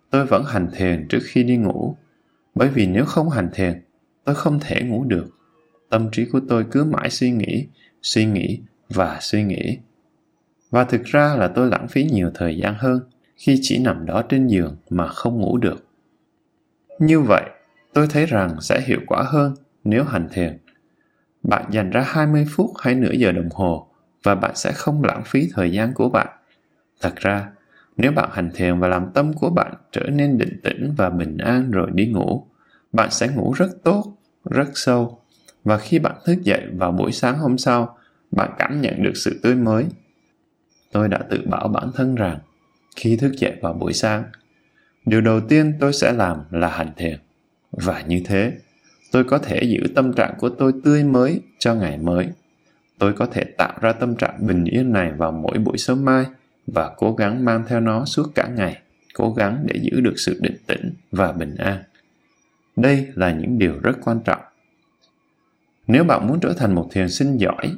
[0.10, 1.98] tôi vẫn hành thiền trước khi đi ngủ.
[2.56, 3.82] Bởi vì nếu không hành thiền
[4.24, 5.28] tôi không thể ngủ được.
[5.90, 7.68] Tâm trí của tôi cứ mãi suy nghĩ
[8.02, 8.60] suy nghĩ
[8.90, 9.78] và suy nghĩ.
[10.72, 13.00] Và thực ra là tôi lãng phí nhiều thời gian hơn
[13.36, 15.86] khi chỉ nằm đó trên giường mà không ngủ được.
[17.00, 17.44] Như vậy
[17.94, 20.58] tôi thấy rằng sẽ hiệu quả hơn nếu hành thiền
[21.44, 23.90] bạn dành ra 20 phút hay nửa giờ đồng hồ
[24.24, 26.28] và bạn sẽ không lãng phí thời gian của bạn.
[27.02, 27.52] Thật ra,
[27.98, 31.38] nếu bạn hành thiền và làm tâm của bạn trở nên định tĩnh và bình
[31.38, 32.48] an rồi đi ngủ,
[32.94, 34.18] bạn sẽ ngủ rất tốt,
[34.50, 35.20] rất sâu.
[35.64, 37.98] Và khi bạn thức dậy vào buổi sáng hôm sau,
[38.32, 39.86] bạn cảm nhận được sự tươi mới.
[40.92, 42.40] Tôi đã tự bảo bản thân rằng,
[42.96, 44.24] khi thức dậy vào buổi sáng,
[45.06, 47.18] điều đầu tiên tôi sẽ làm là hành thiền.
[47.72, 48.54] Và như thế,
[49.12, 52.28] tôi có thể giữ tâm trạng của tôi tươi mới cho ngày mới
[53.00, 56.26] tôi có thể tạo ra tâm trạng bình yên này vào mỗi buổi sớm mai
[56.68, 58.82] và cố gắng mang theo nó suốt cả ngày,
[59.14, 61.84] cố gắng để giữ được sự định tĩnh và bình an.
[62.76, 64.42] Đây là những điều rất quan trọng.
[65.88, 67.76] Nếu bạn muốn trở thành một thiền sinh giỏi,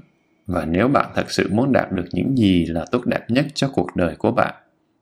[0.47, 3.69] và nếu bạn thật sự muốn đạt được những gì là tốt đẹp nhất cho
[3.73, 4.53] cuộc đời của bạn,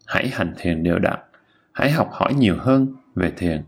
[0.06, 1.20] hãy hành thiền đều đặn,
[1.72, 3.64] hãy học hỏi nhiều hơn về thiền.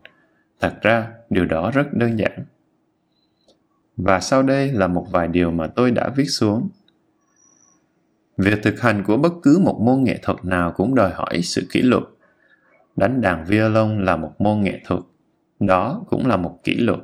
[0.60, 2.46] Thật ra, điều đó rất đơn giản.
[3.98, 6.70] Và sau đây là một vài điều mà tôi đã viết xuống
[8.38, 11.68] việc thực hành của bất cứ một môn nghệ thuật nào cũng đòi hỏi sự
[11.72, 12.04] kỷ luật.
[12.96, 15.02] Đánh đàn violon là một môn nghệ thuật,
[15.60, 17.00] đó cũng là một kỷ luật.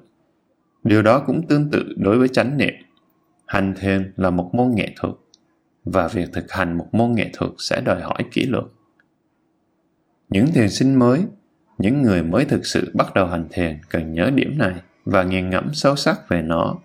[0.83, 2.73] Điều đó cũng tương tự đối với chánh niệm.
[3.45, 5.13] Hành thiền là một môn nghệ thuật,
[5.85, 8.65] và việc thực hành một môn nghệ thuật sẽ đòi hỏi kỷ luật.
[10.29, 11.25] Những thiền sinh mới,
[11.77, 14.73] những người mới thực sự bắt đầu hành thiền cần nhớ điểm này
[15.05, 16.75] và nghiền ngẫm sâu sắc về nó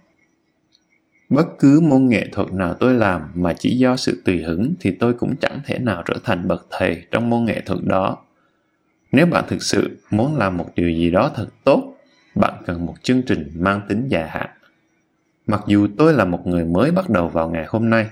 [1.28, 4.90] bất cứ môn nghệ thuật nào tôi làm mà chỉ do sự tùy hứng thì
[4.90, 8.16] tôi cũng chẳng thể nào trở thành bậc thầy trong môn nghệ thuật đó.
[9.12, 11.94] Nếu bạn thực sự muốn làm một điều gì đó thật tốt,
[12.34, 14.50] bạn cần một chương trình mang tính dài hạn.
[15.46, 18.06] Mặc dù tôi là một người mới bắt đầu vào ngày hôm nay,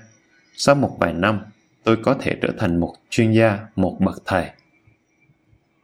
[0.56, 1.40] sau một vài năm,
[1.84, 4.50] tôi có thể trở thành một chuyên gia, một bậc thầy.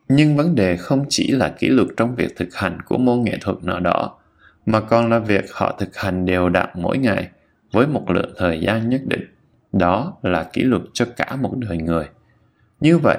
[0.08, 3.38] Nhưng vấn đề không chỉ là kỷ luật trong việc thực hành của môn nghệ
[3.40, 4.18] thuật nào đó
[4.66, 7.28] mà còn là việc họ thực hành đều đặn mỗi ngày
[7.72, 9.26] với một lượng thời gian nhất định.
[9.72, 12.08] Đó là kỷ luật cho cả một đời người.
[12.80, 13.18] Như vậy,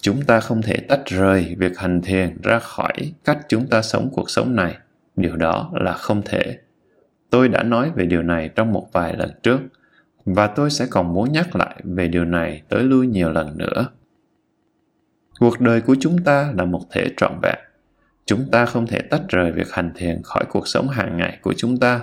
[0.00, 4.10] chúng ta không thể tách rời việc hành thiền ra khỏi cách chúng ta sống
[4.12, 4.76] cuộc sống này.
[5.16, 6.58] Điều đó là không thể.
[7.30, 9.60] Tôi đã nói về điều này trong một vài lần trước,
[10.24, 13.86] và tôi sẽ còn muốn nhắc lại về điều này tới lui nhiều lần nữa.
[15.40, 17.58] Cuộc đời của chúng ta là một thể trọn vẹn
[18.30, 21.54] chúng ta không thể tách rời việc hành thiền khỏi cuộc sống hàng ngày của
[21.56, 22.00] chúng ta.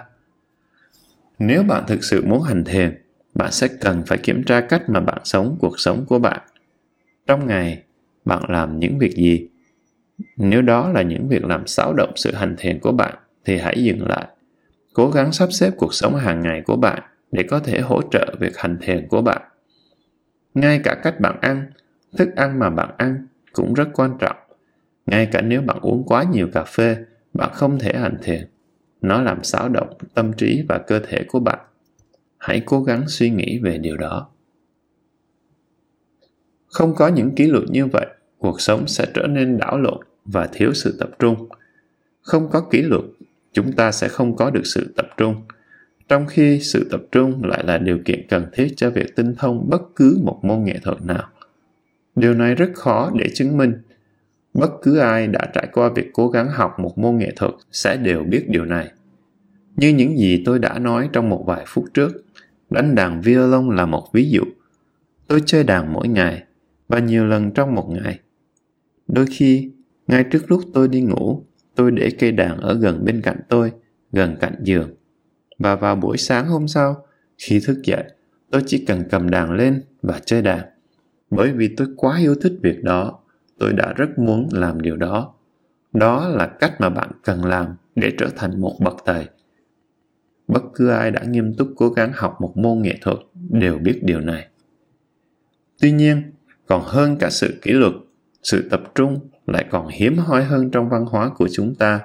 [1.39, 3.01] Nếu bạn thực sự muốn hành thiền,
[3.35, 6.41] bạn sẽ cần phải kiểm tra cách mà bạn sống cuộc sống của bạn.
[7.27, 7.83] Trong ngày,
[8.25, 9.47] bạn làm những việc gì?
[10.37, 13.15] Nếu đó là những việc làm xáo động sự hành thiền của bạn,
[13.45, 14.27] thì hãy dừng lại.
[14.93, 18.35] Cố gắng sắp xếp cuộc sống hàng ngày của bạn để có thể hỗ trợ
[18.39, 19.41] việc hành thiền của bạn.
[20.53, 21.71] Ngay cả cách bạn ăn,
[22.17, 24.46] thức ăn mà bạn ăn cũng rất quan trọng
[25.07, 26.97] ngay cả nếu bạn uống quá nhiều cà phê,
[27.33, 28.47] bạn không thể hành thiền.
[29.01, 31.59] Nó làm xáo động tâm trí và cơ thể của bạn.
[32.37, 34.29] Hãy cố gắng suy nghĩ về điều đó.
[36.67, 38.05] Không có những kỷ luật như vậy,
[38.37, 41.49] cuộc sống sẽ trở nên đảo lộn và thiếu sự tập trung.
[42.21, 43.03] Không có kỷ luật,
[43.53, 45.35] chúng ta sẽ không có được sự tập trung.
[46.07, 49.69] Trong khi sự tập trung lại là điều kiện cần thiết cho việc tinh thông
[49.69, 51.29] bất cứ một môn nghệ thuật nào.
[52.15, 53.73] Điều này rất khó để chứng minh
[54.57, 57.97] bất cứ ai đã trải qua việc cố gắng học một môn nghệ thuật sẽ
[57.97, 58.91] đều biết điều này.
[59.75, 62.11] Như những gì tôi đã nói trong một vài phút trước,
[62.69, 64.41] đánh đàn violon là một ví dụ.
[65.27, 66.43] Tôi chơi đàn mỗi ngày
[66.87, 68.19] và nhiều lần trong một ngày.
[69.07, 69.71] Đôi khi,
[70.07, 71.43] ngay trước lúc tôi đi ngủ,
[71.75, 73.71] tôi để cây đàn ở gần bên cạnh tôi,
[74.11, 74.95] gần cạnh giường.
[75.59, 77.05] Và vào buổi sáng hôm sau,
[77.37, 78.03] khi thức dậy,
[78.51, 80.59] tôi chỉ cần cầm đàn lên và chơi đàn.
[81.29, 83.19] Bởi vì tôi quá yêu thích việc đó
[83.59, 85.33] tôi đã rất muốn làm điều đó.
[85.93, 89.27] Đó là cách mà bạn cần làm để trở thành một bậc thầy.
[90.47, 93.99] Bất cứ ai đã nghiêm túc cố gắng học một môn nghệ thuật đều biết
[94.03, 94.47] điều này.
[95.81, 96.31] Tuy nhiên,
[96.67, 97.93] còn hơn cả sự kỷ luật,
[98.43, 102.01] sự tập trung lại còn hiếm hoi hơn trong văn hóa của chúng ta.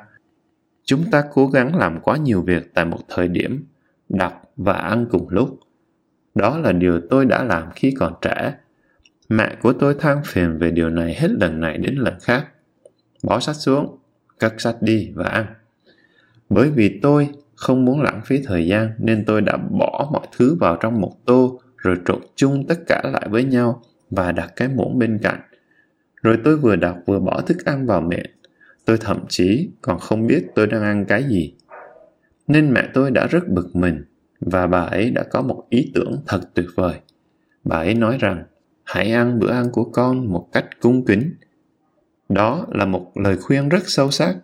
[0.85, 3.67] Chúng ta cố gắng làm quá nhiều việc tại một thời điểm
[4.09, 5.59] đọc và ăn cùng lúc.
[6.35, 8.55] Đó là điều tôi đã làm khi còn trẻ.
[9.33, 12.47] Mẹ của tôi than phiền về điều này hết lần này đến lần khác.
[13.23, 13.99] Bỏ sách xuống,
[14.39, 15.47] cất sách đi và ăn.
[16.49, 20.57] Bởi vì tôi không muốn lãng phí thời gian nên tôi đã bỏ mọi thứ
[20.61, 24.69] vào trong một tô rồi trộn chung tất cả lại với nhau và đặt cái
[24.69, 25.41] muỗng bên cạnh.
[26.23, 28.31] Rồi tôi vừa đọc vừa bỏ thức ăn vào miệng.
[28.85, 31.55] Tôi thậm chí còn không biết tôi đang ăn cái gì.
[32.47, 34.05] nên mẹ tôi đã rất bực mình
[34.41, 36.95] và bà ấy đã có một ý tưởng thật tuyệt vời.
[37.65, 38.45] Bà ấy nói rằng
[38.93, 41.35] hãy ăn bữa ăn của con một cách cung kính.
[42.29, 44.37] Đó là một lời khuyên rất sâu sắc.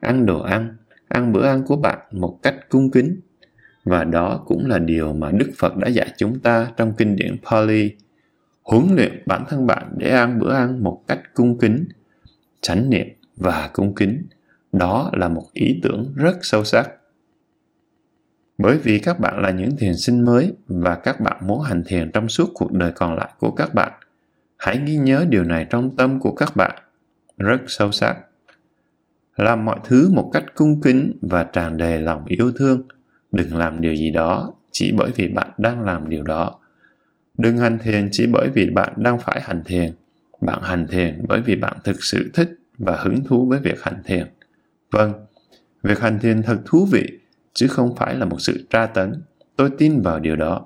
[0.00, 0.76] Ăn đồ ăn,
[1.08, 3.20] ăn bữa ăn của bạn một cách cung kính.
[3.84, 7.36] Và đó cũng là điều mà Đức Phật đã dạy chúng ta trong kinh điển
[7.50, 7.90] Pali.
[8.62, 11.84] Huấn luyện bản thân bạn để ăn bữa ăn một cách cung kính,
[12.60, 14.22] chánh niệm và cung kính.
[14.72, 16.90] Đó là một ý tưởng rất sâu sắc.
[18.58, 22.10] Bởi vì các bạn là những thiền sinh mới và các bạn muốn hành thiền
[22.12, 23.92] trong suốt cuộc đời còn lại của các bạn.
[24.56, 26.82] Hãy ghi nhớ điều này trong tâm của các bạn.
[27.36, 28.16] Rất sâu sắc.
[29.36, 32.82] Làm mọi thứ một cách cung kính và tràn đầy lòng yêu thương.
[33.32, 36.58] Đừng làm điều gì đó chỉ bởi vì bạn đang làm điều đó.
[37.38, 39.92] Đừng hành thiền chỉ bởi vì bạn đang phải hành thiền.
[40.40, 44.02] Bạn hành thiền bởi vì bạn thực sự thích và hứng thú với việc hành
[44.04, 44.26] thiền.
[44.90, 45.12] Vâng,
[45.82, 47.18] việc hành thiền thật thú vị
[47.58, 49.22] chứ không phải là một sự tra tấn.
[49.56, 50.64] Tôi tin vào điều đó.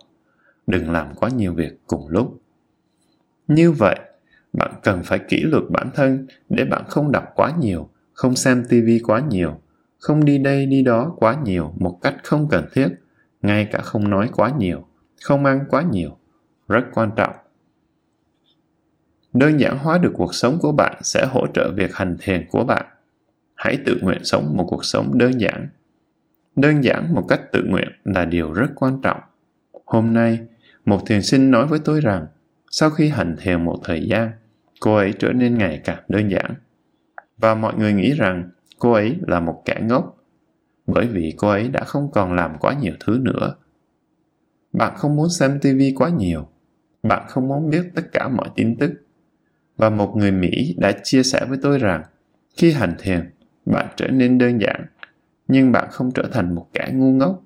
[0.66, 2.40] Đừng làm quá nhiều việc cùng lúc.
[3.48, 3.98] Như vậy,
[4.52, 8.64] bạn cần phải kỷ luật bản thân để bạn không đọc quá nhiều, không xem
[8.68, 9.60] tivi quá nhiều,
[9.98, 12.88] không đi đây đi đó quá nhiều một cách không cần thiết,
[13.42, 14.86] ngay cả không nói quá nhiều,
[15.22, 16.18] không ăn quá nhiều.
[16.68, 17.34] Rất quan trọng.
[19.32, 22.64] Đơn giản hóa được cuộc sống của bạn sẽ hỗ trợ việc hành thiền của
[22.64, 22.86] bạn.
[23.54, 25.68] Hãy tự nguyện sống một cuộc sống đơn giản
[26.56, 29.20] đơn giản một cách tự nguyện là điều rất quan trọng.
[29.84, 30.38] Hôm nay,
[30.84, 32.26] một thiền sinh nói với tôi rằng,
[32.70, 34.30] sau khi hành thiền một thời gian,
[34.80, 36.54] cô ấy trở nên ngày càng đơn giản.
[37.36, 40.24] Và mọi người nghĩ rằng cô ấy là một kẻ ngốc,
[40.86, 43.54] bởi vì cô ấy đã không còn làm quá nhiều thứ nữa.
[44.72, 46.48] Bạn không muốn xem tv quá nhiều.
[47.02, 48.92] Bạn không muốn biết tất cả mọi tin tức.
[49.76, 52.02] Và một người mỹ đã chia sẻ với tôi rằng,
[52.56, 53.30] khi hành thiền,
[53.66, 54.86] bạn trở nên đơn giản
[55.48, 57.42] nhưng bạn không trở thành một kẻ ngu ngốc.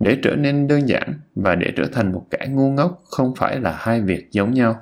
[0.00, 3.60] Để trở nên đơn giản và để trở thành một kẻ ngu ngốc không phải
[3.60, 4.80] là hai việc giống nhau.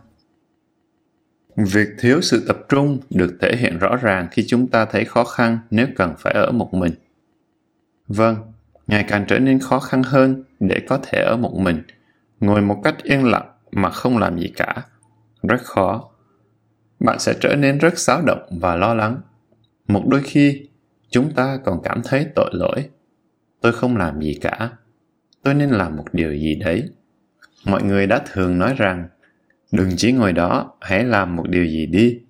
[1.57, 5.25] Việc thiếu sự tập trung được thể hiện rõ ràng khi chúng ta thấy khó
[5.25, 6.93] khăn nếu cần phải ở một mình.
[8.09, 8.37] Vâng
[8.87, 11.83] ngày càng trở nên khó khăn hơn để có thể ở một mình.
[12.41, 14.75] Ngồi một cách yên lặng mà không làm gì cả,
[15.43, 16.11] rất khó.
[17.01, 19.21] Bạn sẽ trở nên rất xáo động và lo lắng.
[19.89, 20.69] Một đôi khi
[21.11, 22.91] chúng ta còn cảm thấy tội lỗi.
[23.61, 24.71] Tôi không làm gì cả.
[25.43, 26.89] Tôi nên làm một điều gì đấy.
[27.65, 29.09] Mọi người đã thường nói rằng,
[29.73, 32.21] đừng chỉ ngồi đó, hãy làm một điều gì đi.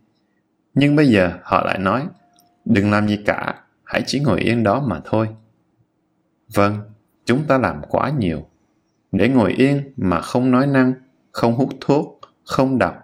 [0.75, 2.07] Nhưng bây giờ họ lại nói,
[2.65, 3.55] đừng làm gì cả,
[3.85, 5.29] hãy chỉ ngồi yên đó mà thôi.
[6.55, 6.79] Vâng
[7.27, 8.47] chúng ta làm quá nhiều.
[9.13, 10.95] Để ngồi yên mà không nói năng,
[11.33, 12.95] không hút thuốc, không đọc,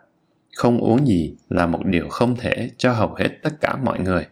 [0.56, 4.26] không uống gì là một điều không thể cho hầu hết tất cả mọi người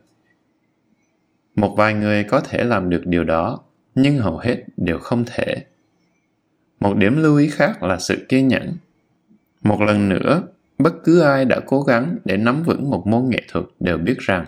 [1.60, 3.60] một vài người có thể làm được điều đó,
[3.94, 5.64] nhưng hầu hết đều không thể.
[6.80, 8.76] Một điểm lưu ý khác là sự kiên nhẫn.
[9.62, 10.42] Một lần nữa,
[10.78, 14.18] bất cứ ai đã cố gắng để nắm vững một môn nghệ thuật đều biết
[14.18, 14.46] rằng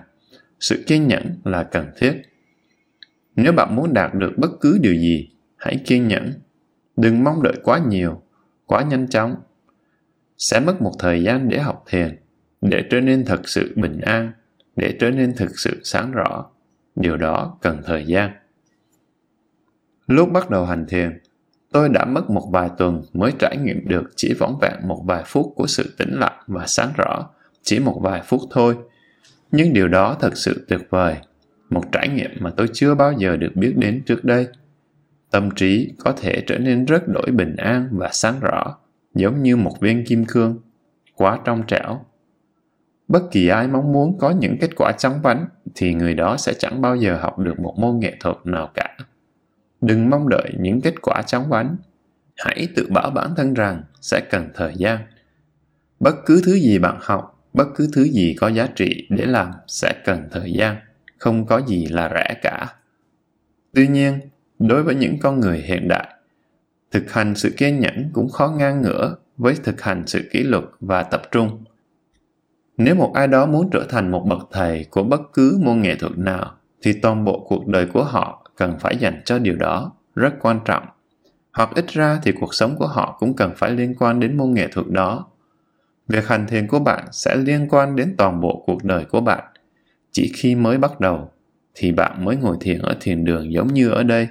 [0.61, 2.23] sự kiên nhẫn là cần thiết.
[3.37, 6.33] Nếu bạn muốn đạt được bất cứ điều gì, hãy kiên nhẫn.
[6.97, 8.23] Đừng mong đợi quá nhiều,
[8.67, 9.35] quá nhanh chóng.
[10.39, 12.17] Sẽ mất một thời gian để học thiền,
[12.61, 14.33] để trở nên thật sự bình an,
[14.77, 16.53] để trở nên thực sự sáng rõ
[16.95, 18.31] điều đó cần thời gian.
[20.07, 21.19] Lúc bắt đầu hành thiền,
[21.73, 25.23] tôi đã mất một vài tuần mới trải nghiệm được chỉ vỏn vẹn một vài
[25.27, 27.31] phút của sự tĩnh lặng và sáng rõ,
[27.63, 28.77] chỉ một vài phút thôi.
[29.53, 31.17] Nhưng điều đó thật sự tuyệt vời,
[31.71, 34.47] một trải nghiệm mà tôi chưa bao giờ được biết đến trước đây.
[35.31, 38.77] Tâm trí có thể trở nên rất đổi bình an và sáng rõ,
[39.15, 40.59] giống như một viên kim cương,
[41.15, 42.01] quá trong trẻo
[43.13, 46.55] bất kỳ ai mong muốn có những kết quả chóng vánh, thì người đó sẽ
[46.59, 48.97] chẳng bao giờ học được một môn nghệ thuật nào cả.
[49.81, 51.77] Đừng mong đợi những kết quả chóng vánh.
[52.37, 54.99] Hãy tự bảo bản thân rằng sẽ cần thời gian.
[56.01, 59.51] Bất cứ thứ gì bạn học, bất cứ thứ gì có giá trị để làm
[59.67, 60.77] sẽ cần thời gian,
[61.19, 62.75] không có gì là rẻ cả.
[63.75, 64.21] Tuy nhiên,
[64.59, 66.09] đối với những con người hiện đại,
[66.91, 70.65] thực hành sự kiên nhẫn cũng khó ngang ngửa với thực hành sự kỷ luật
[70.81, 71.65] và tập trung
[72.77, 75.95] nếu một ai đó muốn trở thành một bậc thầy của bất cứ môn nghệ
[75.95, 76.53] thuật nào,
[76.83, 80.61] thì toàn bộ cuộc đời của họ cần phải dành cho điều đó, rất quan
[80.65, 80.85] trọng.
[81.53, 84.55] Hoặc ít ra thì cuộc sống của họ cũng cần phải liên quan đến môn
[84.55, 85.27] nghệ thuật đó.
[86.09, 89.45] Việc hành thiền của bạn sẽ liên quan đến toàn bộ cuộc đời của bạn.
[90.13, 91.31] Chỉ khi mới bắt đầu,
[91.75, 94.29] thì bạn mới ngồi thiền ở thiền đường giống như ở đây,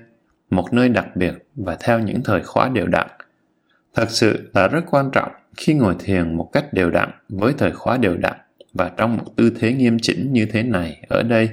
[0.50, 3.08] một nơi đặc biệt và theo những thời khóa đều đặn.
[3.94, 7.72] Thật sự là rất quan trọng khi ngồi thiền một cách đều đặn, với thời
[7.72, 8.38] khóa đều đặn,
[8.74, 11.50] và trong một tư thế nghiêm chỉnh như thế này ở đây.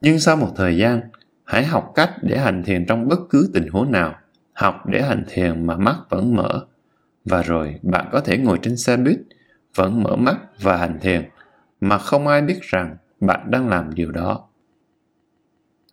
[0.00, 1.00] Nhưng sau một thời gian,
[1.44, 4.14] hãy học cách để hành thiền trong bất cứ tình huống nào.
[4.52, 6.66] Học để hành thiền mà mắt vẫn mở.
[7.24, 9.18] Và rồi, bạn có thể ngồi trên xe buýt,
[9.74, 11.30] vẫn mở mắt và hành thiền,
[11.80, 14.48] mà không ai biết rằng bạn đang làm điều đó.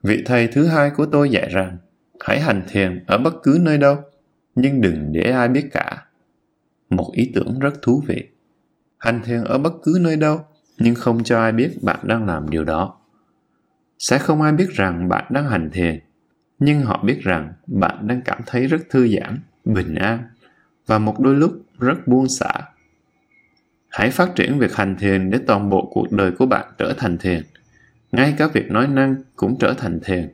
[0.03, 1.77] Vị thầy thứ hai của tôi dạy rằng,
[2.19, 3.97] hãy hành thiền ở bất cứ nơi đâu,
[4.55, 6.05] nhưng đừng để ai biết cả
[6.95, 8.27] một ý tưởng rất thú vị.
[8.97, 10.45] Hành thiền ở bất cứ nơi đâu,
[10.77, 12.95] nhưng không cho ai biết bạn đang làm điều đó.
[13.99, 15.99] Sẽ không ai biết rằng bạn đang hành thiền,
[16.59, 20.19] nhưng họ biết rằng bạn đang cảm thấy rất thư giãn, bình an
[20.85, 22.53] và một đôi lúc rất buông xả.
[23.89, 27.17] Hãy phát triển việc hành thiền để toàn bộ cuộc đời của bạn trở thành
[27.17, 27.43] thiền.
[28.11, 30.31] Ngay cả việc nói năng cũng trở thành thiền.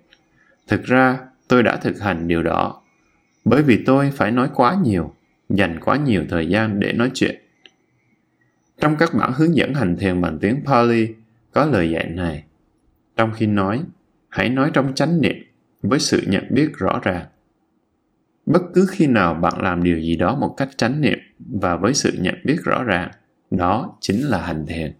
[0.67, 2.81] Thực ra, tôi đã thực hành điều đó,
[3.45, 5.13] bởi vì tôi phải nói quá nhiều
[5.49, 7.35] dành quá nhiều thời gian để nói chuyện.
[8.79, 11.07] Trong các bản hướng dẫn hành thiền bằng tiếng Pali,
[11.51, 12.43] có lời dạy này.
[13.15, 13.83] Trong khi nói,
[14.29, 15.35] hãy nói trong chánh niệm,
[15.81, 17.25] với sự nhận biết rõ ràng.
[18.45, 21.93] Bất cứ khi nào bạn làm điều gì đó một cách chánh niệm và với
[21.93, 23.11] sự nhận biết rõ ràng,
[23.51, 24.93] đó chính là hành thiền.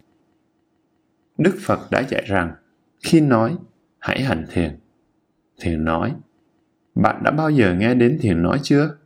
[1.38, 2.54] Đức phật đã dạy rằng,
[3.04, 3.56] khi nói,
[3.98, 4.78] hãy hành thiền.
[5.60, 6.14] Thiền nói,
[6.94, 8.96] bạn đã bao giờ nghe đến thiền nói chưa?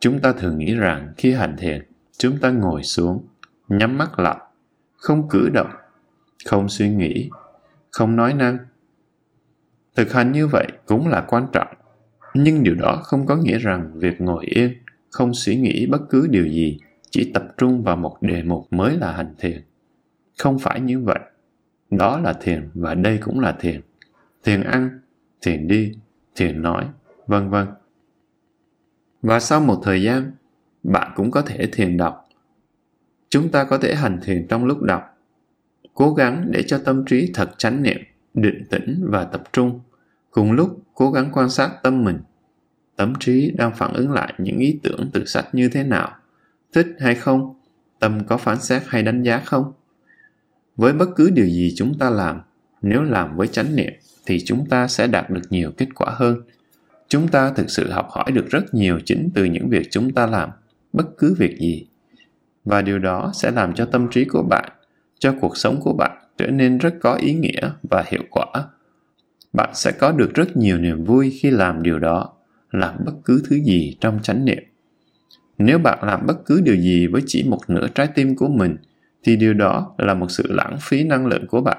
[0.00, 1.82] Chúng ta thường nghĩ rằng khi hành thiền,
[2.18, 3.26] chúng ta ngồi xuống,
[3.68, 4.36] nhắm mắt lại,
[4.96, 5.70] không cử động,
[6.46, 7.30] không suy nghĩ,
[7.90, 8.58] không nói năng.
[9.96, 11.68] Thực hành như vậy cũng là quan trọng,
[12.34, 14.74] nhưng điều đó không có nghĩa rằng việc ngồi yên,
[15.10, 16.78] không suy nghĩ bất cứ điều gì,
[17.10, 19.62] chỉ tập trung vào một đề mục mới là hành thiền.
[20.38, 21.18] Không phải như vậy.
[21.90, 23.80] Đó là thiền và đây cũng là thiền.
[24.44, 25.00] Thiền ăn,
[25.42, 25.92] thiền đi,
[26.36, 26.86] thiền nói,
[27.26, 27.66] vân vân
[29.22, 30.32] và sau một thời gian,
[30.82, 32.28] bạn cũng có thể thiền đọc.
[33.28, 35.02] Chúng ta có thể hành thiền trong lúc đọc.
[35.94, 37.98] Cố gắng để cho tâm trí thật chánh niệm,
[38.34, 39.80] định tĩnh và tập trung.
[40.30, 42.18] Cùng lúc, cố gắng quan sát tâm mình.
[42.96, 46.16] Tâm trí đang phản ứng lại những ý tưởng từ sách như thế nào.
[46.72, 47.54] Thích hay không?
[47.98, 49.72] Tâm có phán xét hay đánh giá không?
[50.76, 52.40] Với bất cứ điều gì chúng ta làm,
[52.82, 53.92] nếu làm với chánh niệm,
[54.26, 56.42] thì chúng ta sẽ đạt được nhiều kết quả hơn
[57.10, 60.26] chúng ta thực sự học hỏi được rất nhiều chính từ những việc chúng ta
[60.26, 60.50] làm,
[60.92, 61.86] bất cứ việc gì.
[62.64, 64.72] Và điều đó sẽ làm cho tâm trí của bạn,
[65.18, 68.46] cho cuộc sống của bạn trở nên rất có ý nghĩa và hiệu quả.
[69.52, 72.32] Bạn sẽ có được rất nhiều niềm vui khi làm điều đó,
[72.70, 74.62] làm bất cứ thứ gì trong chánh niệm.
[75.58, 78.76] Nếu bạn làm bất cứ điều gì với chỉ một nửa trái tim của mình,
[79.22, 81.78] thì điều đó là một sự lãng phí năng lượng của bạn.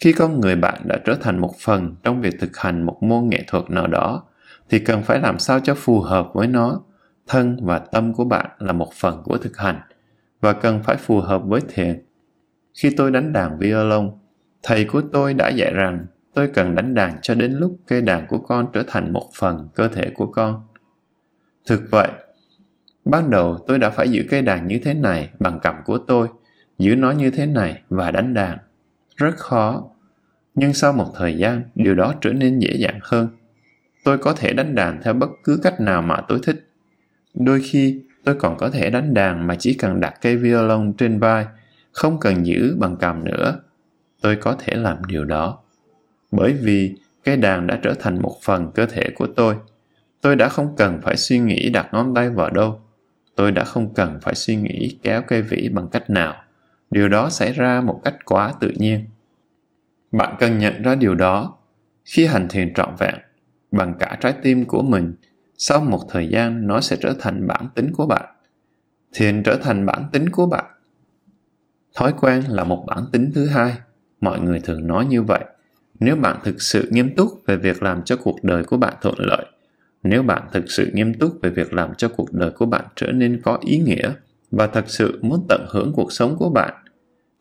[0.00, 3.28] Khi con người bạn đã trở thành một phần trong việc thực hành một môn
[3.28, 4.24] nghệ thuật nào đó
[4.72, 6.80] thì cần phải làm sao cho phù hợp với nó.
[7.26, 9.80] Thân và tâm của bạn là một phần của thực hành,
[10.40, 12.02] và cần phải phù hợp với thiền
[12.74, 14.10] khi tôi đánh đàn violon,
[14.62, 18.26] thầy của tôi đã dạy rằng tôi cần đánh đàn cho đến lúc cây đàn
[18.26, 20.62] của con trở thành một phần cơ thể của con.
[21.66, 22.08] Thực vậy,
[23.04, 26.28] ban đầu tôi đã phải giữ cây đàn như thế này bằng cầm của tôi,
[26.78, 28.58] giữ nó như thế này và đánh đàn.
[29.16, 29.84] Rất khó,
[30.54, 33.28] nhưng sau một thời gian, điều đó trở nên dễ dàng hơn
[34.04, 36.68] tôi có thể đánh đàn theo bất cứ cách nào mà tôi thích.
[37.34, 41.18] Đôi khi, tôi còn có thể đánh đàn mà chỉ cần đặt cây violon trên
[41.18, 41.46] vai,
[41.92, 43.60] không cần giữ bằng cầm nữa.
[44.20, 45.58] Tôi có thể làm điều đó.
[46.30, 49.56] Bởi vì cây đàn đã trở thành một phần cơ thể của tôi.
[50.20, 52.80] Tôi đã không cần phải suy nghĩ đặt ngón tay vào đâu.
[53.34, 56.34] Tôi đã không cần phải suy nghĩ kéo cây vĩ bằng cách nào.
[56.90, 59.04] Điều đó xảy ra một cách quá tự nhiên.
[60.12, 61.56] Bạn cần nhận ra điều đó.
[62.04, 63.14] Khi hành thiền trọn vẹn
[63.72, 65.14] bằng cả trái tim của mình,
[65.58, 68.34] sau một thời gian nó sẽ trở thành bản tính của bạn.
[69.12, 70.64] Thiền trở thành bản tính của bạn.
[71.94, 73.74] Thói quen là một bản tính thứ hai.
[74.20, 75.44] Mọi người thường nói như vậy.
[76.00, 79.14] Nếu bạn thực sự nghiêm túc về việc làm cho cuộc đời của bạn thuận
[79.18, 79.46] lợi,
[80.02, 83.06] nếu bạn thực sự nghiêm túc về việc làm cho cuộc đời của bạn trở
[83.12, 84.12] nên có ý nghĩa
[84.50, 86.74] và thật sự muốn tận hưởng cuộc sống của bạn,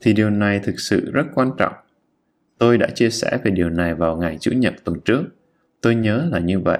[0.02, 1.74] thì điều này thực sự rất quan trọng.
[2.58, 5.24] Tôi đã chia sẻ về điều này vào ngày chủ nhật tuần trước
[5.82, 6.80] tôi nhớ là như vậy.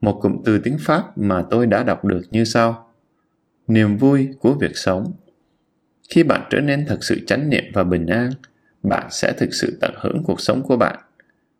[0.00, 2.92] Một cụm từ tiếng pháp mà tôi đã đọc được như sau.
[3.68, 5.12] Niềm vui của việc sống.
[6.08, 8.30] Khi bạn trở nên thật sự chánh niệm và bình an,
[8.82, 10.98] bạn sẽ thực sự tận hưởng cuộc sống của bạn.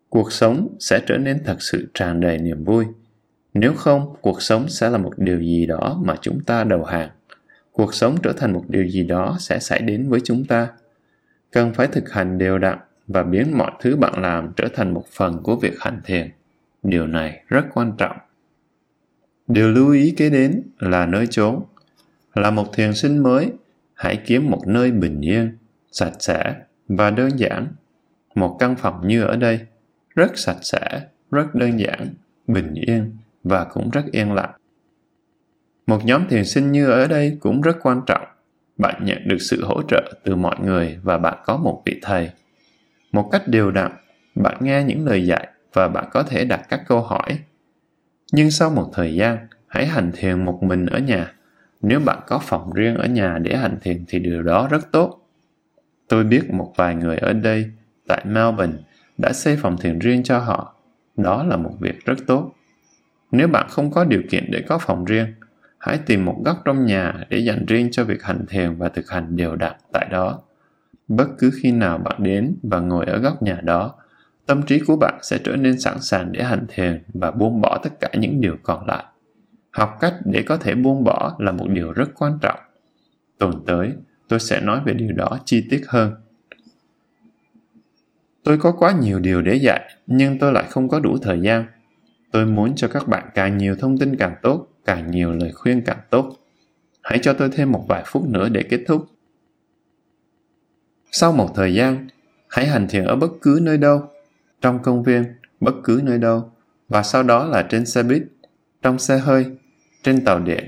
[0.08, 2.84] Cuộc sống sẽ trở nên thật sự tràn đầy niềm vui.
[3.54, 7.10] Nếu không, cuộc sống sẽ là một điều gì đó mà chúng ta đầu hàng.
[7.72, 10.68] Cuộc sống trở thành một điều gì đó sẽ xảy đến với chúng ta.
[11.50, 15.04] Cần phải thực hành đều đặn và biến mọi thứ bạn làm trở thành một
[15.12, 16.30] phần của việc hành thiền
[16.82, 18.16] điều này rất quan trọng
[19.46, 21.62] điều lưu ý kế đến là nơi chốn
[22.34, 23.52] là một thiền sinh mới
[23.94, 25.56] hãy kiếm một nơi bình yên
[25.92, 26.54] sạch sẽ
[26.88, 27.66] và đơn giản
[28.34, 29.60] một căn phòng như ở đây
[30.14, 32.14] rất sạch sẽ, rất đơn giản,
[32.46, 34.52] bình yên và cũng rất yên lặng.
[35.86, 38.24] Một nhóm thiền sinh như ở đây cũng rất quan trọng.
[38.76, 42.30] Bạn nhận được sự hỗ trợ từ mọi người và bạn có một vị thầy.
[43.12, 43.92] Một cách đều đặn,
[44.34, 47.38] bạn nghe những lời dạy và bạn có thể đặt các câu hỏi.
[48.32, 51.32] Nhưng sau một thời gian, hãy hành thiền một mình ở nhà.
[51.82, 55.18] Nếu bạn có phòng riêng ở nhà để hành thiền thì điều đó rất tốt.
[56.08, 57.70] Tôi biết một vài người ở đây,
[58.08, 58.76] tại Melbourne,
[59.18, 60.74] đã xây phòng thiền riêng cho họ.
[61.16, 62.52] Đó là một việc rất tốt.
[63.32, 65.34] Nếu bạn không có điều kiện để có phòng riêng,
[65.78, 69.10] hãy tìm một góc trong nhà để dành riêng cho việc hành thiền và thực
[69.10, 70.42] hành đều đặn tại đó.
[71.08, 73.94] Bất cứ khi nào bạn đến và ngồi ở góc nhà đó,
[74.52, 77.78] tâm trí của bạn sẽ trở nên sẵn sàng để hành thiền và buông bỏ
[77.82, 79.04] tất cả những điều còn lại.
[79.70, 82.58] Học cách để có thể buông bỏ là một điều rất quan trọng.
[83.38, 83.92] Tuần tới,
[84.28, 86.14] tôi sẽ nói về điều đó chi tiết hơn.
[88.44, 91.64] Tôi có quá nhiều điều để dạy, nhưng tôi lại không có đủ thời gian.
[92.32, 95.82] Tôi muốn cho các bạn càng nhiều thông tin càng tốt, càng nhiều lời khuyên
[95.86, 96.36] càng tốt.
[97.02, 99.06] Hãy cho tôi thêm một vài phút nữa để kết thúc.
[101.12, 102.08] Sau một thời gian,
[102.48, 104.11] hãy hành thiền ở bất cứ nơi đâu,
[104.62, 105.24] trong công viên,
[105.60, 106.52] bất cứ nơi đâu,
[106.88, 108.22] và sau đó là trên xe buýt,
[108.82, 109.46] trong xe hơi,
[110.02, 110.64] trên tàu điện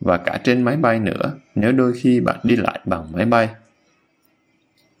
[0.00, 3.48] và cả trên máy bay nữa nếu đôi khi bạn đi lại bằng máy bay.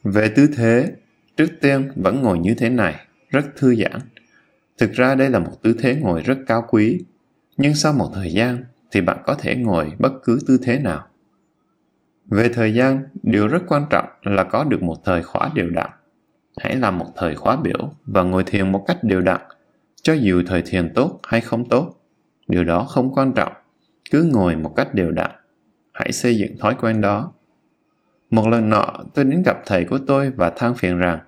[0.04, 0.92] Về tư thế,
[1.36, 4.00] trước tiên vẫn ngồi như thế này, rất thư giãn.
[4.78, 7.04] Thực ra đây là một tư thế ngồi rất cao quý,
[7.56, 11.06] nhưng sau một thời gian thì bạn có thể ngồi bất cứ tư thế nào.
[12.26, 15.90] Về thời gian, điều rất quan trọng là có được một thời khóa đều đặn.
[16.56, 19.40] Hãy làm một thời khóa biểu và ngồi thiền một cách đều đặn,
[20.02, 21.94] cho dù thời thiền tốt hay không tốt.
[22.48, 23.52] Điều đó không quan trọng,
[24.10, 25.30] cứ ngồi một cách đều đặn.
[25.92, 27.32] Hãy xây dựng thói quen đó.
[28.30, 31.18] Một lần nọ, tôi đến gặp thầy của tôi và than phiền rằng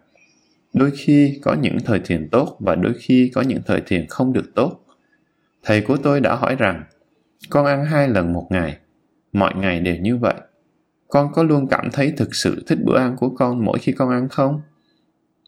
[0.72, 4.33] đôi khi có những thời thiền tốt và đôi khi có những thời thiền không
[4.33, 4.81] được tốt.
[5.62, 6.85] Thầy của tôi đã hỏi rằng
[7.51, 8.79] con ăn hai lần một ngày,
[9.33, 10.35] mọi ngày đều như vậy
[11.14, 14.11] con có luôn cảm thấy thực sự thích bữa ăn của con mỗi khi con
[14.11, 14.61] ăn không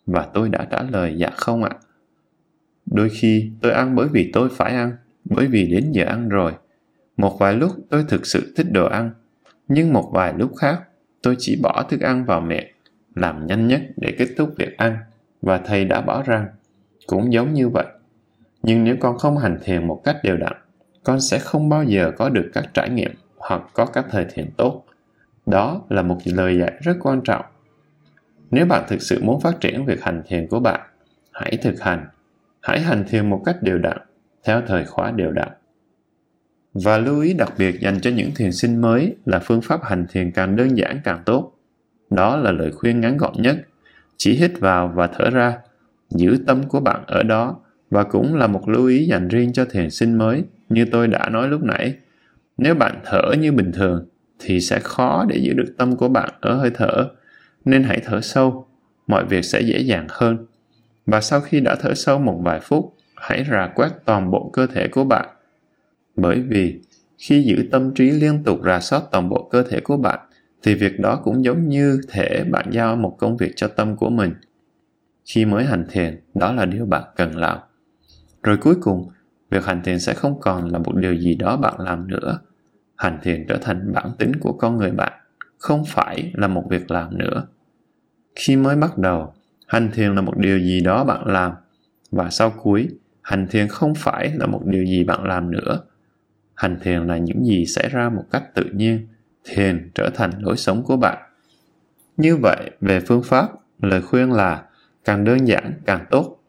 [0.06, 1.70] và tôi đã trả lời dạ không ạ.
[2.86, 6.52] Đôi khi tôi ăn bởi vì tôi phải ăn, bởi vì đến giờ ăn rồi.
[7.16, 9.10] Một vài lúc tôi thực sự thích đồ ăn,
[9.68, 10.82] nhưng một vài lúc khác,
[11.22, 12.66] tôi chỉ bỏ thức ăn vào miệng,
[13.14, 14.96] làm nhanh nhất để kết thúc việc ăn,
[15.42, 16.46] và thầy đã bảo rằng,
[17.06, 17.86] cũng giống như vậy.
[18.62, 20.52] Nhưng nếu con không hành thiền một cách đều đặn,
[21.04, 24.50] con sẽ không bao giờ có được các trải nghiệm hoặc có các thời thiền
[24.56, 24.84] tốt.
[25.46, 27.44] Đó là một lời dạy rất quan trọng.
[28.50, 30.80] Nếu bạn thực sự muốn phát triển việc hành thiền của bạn,
[31.32, 32.06] hãy thực hành.
[32.60, 33.98] Hãy hành thiền một cách đều đặn,
[34.44, 35.48] theo thời khóa đều đặn.
[36.74, 40.06] Và lưu ý đặc biệt dành cho những thiền sinh mới là phương pháp hành
[40.08, 41.52] thiền càng đơn giản càng tốt.
[42.10, 43.56] Đó là lời khuyên ngắn gọn nhất.
[44.16, 45.58] Chỉ hít vào và thở ra,
[46.10, 47.56] giữ tâm của bạn ở đó
[47.90, 51.28] và cũng là một lưu ý dành riêng cho thiền sinh mới như tôi đã
[51.28, 51.94] nói lúc nãy.
[52.58, 54.06] Nếu bạn thở như bình thường
[54.38, 57.08] thì sẽ khó để giữ được tâm của bạn ở hơi thở
[57.66, 58.66] nên hãy thở sâu,
[59.06, 60.46] mọi việc sẽ dễ dàng hơn.
[61.06, 64.66] Và sau khi đã thở sâu một vài phút, hãy rà quét toàn bộ cơ
[64.66, 65.28] thể của bạn.
[66.16, 66.80] Bởi vì
[67.18, 70.20] khi giữ tâm trí liên tục rà soát toàn bộ cơ thể của bạn,
[70.62, 74.10] thì việc đó cũng giống như thể bạn giao một công việc cho tâm của
[74.10, 74.34] mình.
[75.24, 77.58] Khi mới hành thiền, đó là điều bạn cần làm.
[78.42, 79.08] Rồi cuối cùng,
[79.50, 82.38] việc hành thiền sẽ không còn là một điều gì đó bạn làm nữa.
[82.96, 85.12] Hành thiền trở thành bản tính của con người bạn,
[85.58, 87.46] không phải là một việc làm nữa
[88.36, 89.34] khi mới bắt đầu,
[89.66, 91.52] hành thiền là một điều gì đó bạn làm.
[92.10, 92.88] Và sau cuối,
[93.22, 95.80] hành thiền không phải là một điều gì bạn làm nữa.
[96.54, 99.08] Hành thiền là những gì xảy ra một cách tự nhiên,
[99.44, 101.18] thiền trở thành lối sống của bạn.
[102.16, 103.48] Như vậy, về phương pháp,
[103.82, 104.64] lời khuyên là
[105.04, 106.42] càng đơn giản, càng tốt.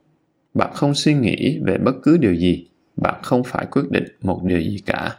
[0.53, 4.43] Bạn không suy nghĩ về bất cứ điều gì, bạn không phải quyết định một
[4.43, 5.15] điều gì cả.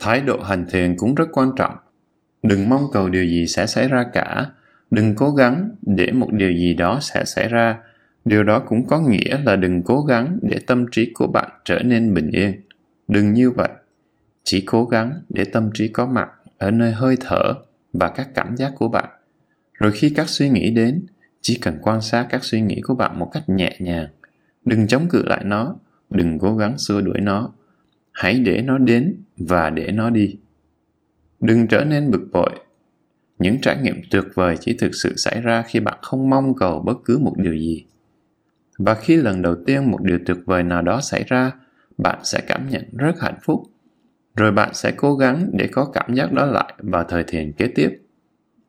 [0.00, 1.76] Thái độ hành thiền cũng rất quan trọng.
[2.42, 4.46] Đừng mong cầu điều gì sẽ xảy ra cả
[4.90, 7.78] đừng cố gắng để một điều gì đó sẽ xảy ra.
[8.24, 11.78] Điều đó cũng có nghĩa là đừng cố gắng để tâm trí của bạn trở
[11.82, 12.60] nên bình yên.
[13.08, 13.68] Đừng như vậy.
[14.44, 16.28] Chỉ cố gắng để tâm trí có mặt
[16.58, 17.54] ở nơi hơi thở
[17.92, 19.08] và các cảm giác của bạn.
[19.74, 21.06] Rồi khi các suy nghĩ đến,
[21.40, 24.08] chỉ cần quan sát các suy nghĩ của bạn một cách nhẹ nhàng.
[24.64, 25.76] Đừng chống cự lại nó.
[26.10, 27.52] Đừng cố gắng xua đuổi nó.
[28.12, 30.36] Hãy để nó đến và để nó đi.
[31.40, 32.50] Đừng trở nên bực bội
[33.38, 36.82] những trải nghiệm tuyệt vời chỉ thực sự xảy ra khi bạn không mong cầu
[36.86, 37.84] bất cứ một điều gì.
[38.78, 41.52] Và khi lần đầu tiên một điều tuyệt vời nào đó xảy ra,
[41.98, 43.62] bạn sẽ cảm nhận rất hạnh phúc.
[44.36, 47.68] Rồi bạn sẽ cố gắng để có cảm giác đó lại vào thời thiền kế
[47.74, 47.98] tiếp.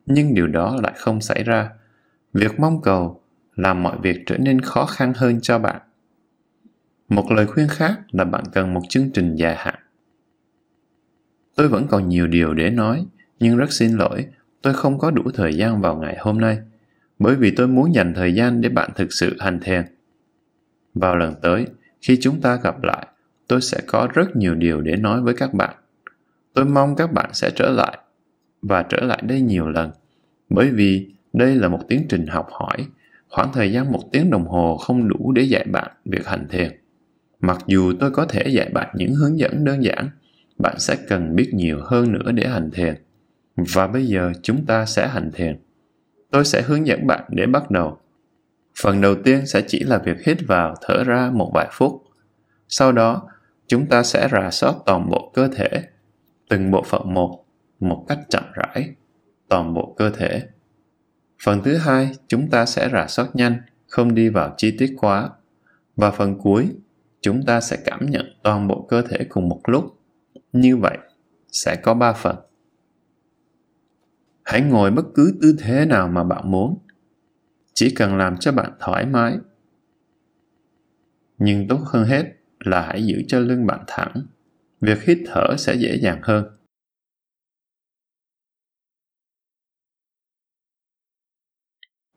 [0.06, 1.70] Nhưng điều đó lại không xảy ra.
[2.34, 3.22] Việc mong cầu
[3.56, 5.82] làm mọi việc trở nên khó khăn hơn cho bạn.
[7.10, 9.76] Một lời khuyên khác là bạn cần một chương trình dài hạn.
[11.56, 13.06] Tôi vẫn còn nhiều điều để nói,
[13.40, 14.26] nhưng rất xin lỗi
[14.62, 16.58] tôi không có đủ thời gian vào ngày hôm nay,
[17.20, 19.84] bởi vì tôi muốn dành thời gian để bạn thực sự hành thiền.
[20.94, 21.66] Vào lần tới,
[22.02, 23.08] khi chúng ta gặp lại,
[23.48, 25.76] tôi sẽ có rất nhiều điều để nói với các bạn.
[26.54, 27.98] Tôi mong các bạn sẽ trở lại,
[28.62, 29.92] và trở lại đây nhiều lần,
[30.50, 32.86] bởi vì đây là một tiến trình học hỏi.
[33.30, 36.72] Khoảng thời gian một tiếng đồng hồ không đủ để dạy bạn việc hành thiền.
[37.42, 40.10] Mặc dù tôi có thể dạy bạn những hướng dẫn đơn giản,
[40.58, 42.96] bạn sẽ cần biết nhiều hơn nữa để hành thiền
[43.74, 45.60] và bây giờ chúng ta sẽ hành thiền.
[46.32, 47.98] Tôi sẽ hướng dẫn bạn để bắt đầu.
[48.82, 52.04] Phần đầu tiên sẽ chỉ là việc hít vào, thở ra một vài phút.
[52.68, 53.28] Sau đó,
[53.68, 55.70] chúng ta sẽ rà soát toàn bộ cơ thể,
[56.50, 57.46] từng bộ phận một
[57.80, 58.90] một cách chậm rãi,
[59.50, 60.44] toàn bộ cơ thể.
[61.44, 65.30] Phần thứ hai, chúng ta sẽ rà soát nhanh, không đi vào chi tiết quá.
[65.96, 66.68] Và phần cuối,
[67.22, 69.86] chúng ta sẽ cảm nhận toàn bộ cơ thể cùng một lúc.
[70.54, 70.98] Như vậy,
[71.52, 72.36] sẽ có ba phần
[74.50, 76.80] hãy ngồi bất cứ tư thế nào mà bạn muốn.
[77.74, 79.38] Chỉ cần làm cho bạn thoải mái.
[81.38, 82.24] Nhưng tốt hơn hết
[82.60, 84.14] là hãy giữ cho lưng bạn thẳng.
[84.82, 86.46] Việc hít thở sẽ dễ dàng hơn.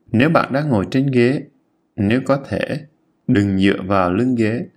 [0.05, 1.47] Nếu bạn đang ngồi trên ghế,
[1.95, 2.87] nếu có thể,
[3.27, 4.67] đừng dựa vào lưng ghế.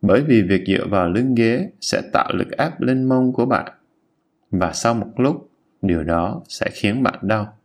[0.00, 3.72] Bởi vì việc dựa vào lưng ghế sẽ tạo lực áp lên mông của bạn.
[4.50, 5.50] Và sau một lúc
[5.86, 7.58] điều đó sẽ khiến bạn đau.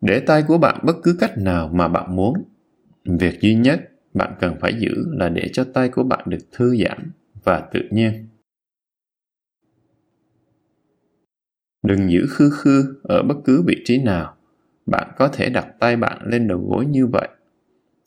[0.00, 2.34] Để tay của bạn bất cứ cách nào mà bạn muốn,
[3.04, 3.80] việc duy nhất
[4.14, 7.10] bạn cần phải giữ là để cho tay của bạn được thư giãn
[7.44, 8.28] và tự nhiên.
[11.82, 14.36] Đừng giữ khư khư ở bất cứ vị trí nào.
[14.86, 17.28] Bạn có thể đặt tay bạn lên đầu gối như vậy,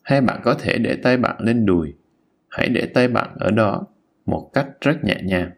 [0.02, 1.94] hay bạn có thể để tay bạn lên đùi
[2.54, 3.88] hãy để tay bạn ở đó
[4.26, 5.52] một cách rất nhẹ nhàng.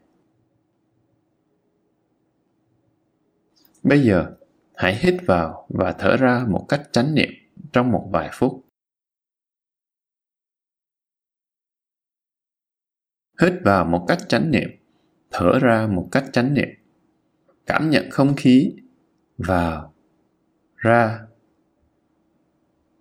[3.83, 4.31] Bây giờ,
[4.75, 7.29] hãy hít vào và thở ra một cách chánh niệm
[7.73, 8.65] trong một vài phút.
[13.41, 14.69] Hít vào một cách chánh niệm,
[15.31, 16.69] thở ra một cách chánh niệm.
[17.65, 18.75] Cảm nhận không khí,
[19.37, 19.93] vào,
[20.75, 21.27] ra.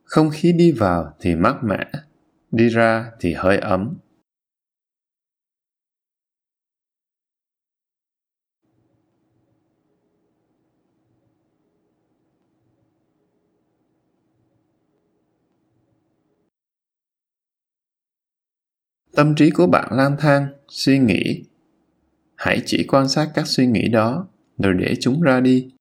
[0.05, 1.91] Không khí đi vào thì mát mẻ
[2.55, 3.99] đi ra thì hơi ấm.
[19.17, 21.45] Tâm trí của bạn lang thang, suy nghĩ.
[22.37, 24.29] Hãy chỉ quan sát các suy nghĩ đó,
[24.59, 25.74] rồi để chúng ra đi.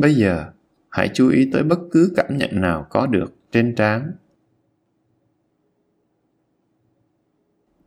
[0.00, 0.52] Bây giờ,
[0.90, 4.12] hãy chú ý tới bất cứ cảm nhận nào có được trên trán.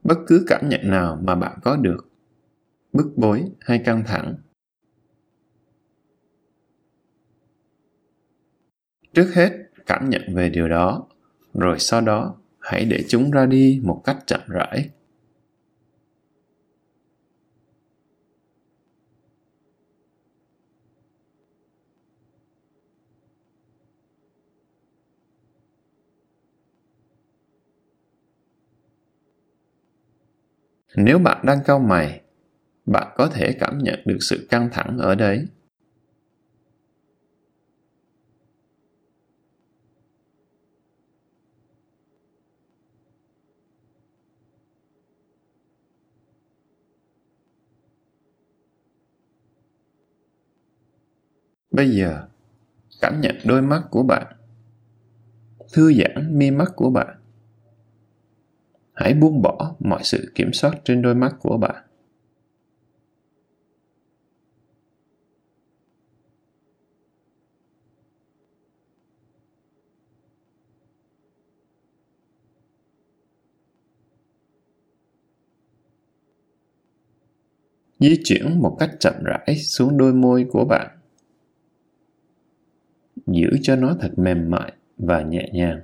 [0.03, 2.09] Bất cứ cảm nhận nào mà bạn có được,
[2.93, 4.35] bức bối hay căng thẳng.
[9.13, 9.51] Trước hết,
[9.85, 11.07] cảm nhận về điều đó,
[11.53, 14.89] rồi sau đó hãy để chúng ra đi một cách chậm rãi.
[30.95, 32.21] Nếu bạn đang cau mày,
[32.85, 35.47] bạn có thể cảm nhận được sự căng thẳng ở đấy.
[51.71, 52.27] Bây giờ,
[53.01, 54.27] cảm nhận đôi mắt của bạn.
[55.73, 57.22] Thư giãn mi mắt của bạn
[58.93, 61.83] hãy buông bỏ mọi sự kiểm soát trên đôi mắt của bạn.
[77.99, 80.97] Di chuyển một cách chậm rãi xuống đôi môi của bạn.
[83.27, 85.81] Giữ cho nó thật mềm mại và nhẹ nhàng.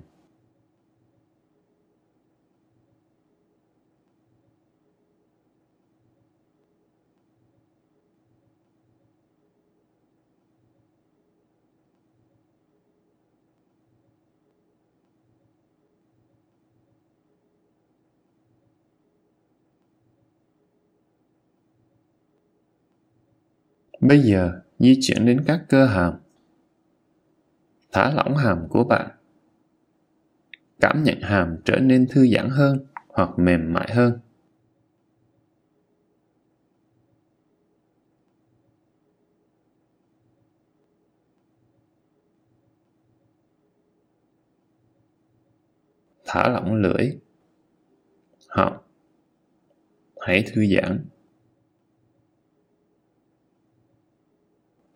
[24.00, 26.14] Bây giờ, di chuyển đến các cơ hàm.
[27.92, 29.12] Thả lỏng hàm của bạn.
[30.80, 34.20] Cảm nhận hàm trở nên thư giãn hơn hoặc mềm mại hơn.
[46.26, 47.12] Thả lỏng lưỡi.
[48.48, 48.78] Họng.
[50.20, 51.06] Hãy thư giãn.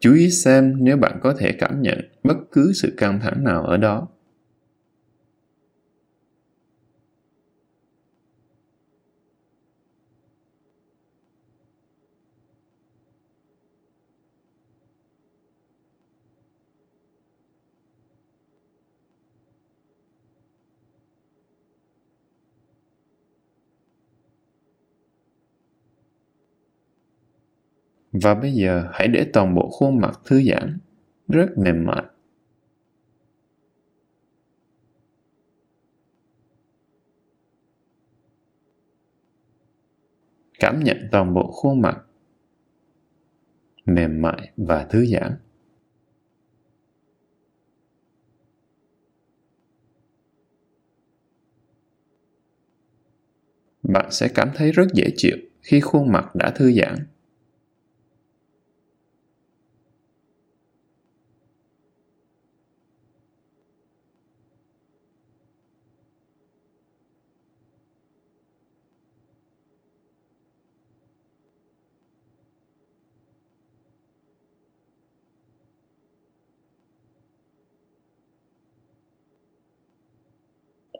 [0.04, 3.64] Chú ý xem nếu bạn có thể cảm nhận bất cứ sự căng thẳng nào
[3.64, 4.08] ở đó.
[28.14, 30.78] Và bây giờ hãy để toàn bộ khuôn mặt thư giãn,
[31.28, 32.04] rất mềm mại.
[40.60, 41.98] Cảm nhận toàn bộ khuôn mặt
[43.86, 45.38] mềm mại và thư giãn.
[53.84, 57.13] Bạn sẽ cảm thấy rất dễ chịu khi khuôn mặt đã thư giãn.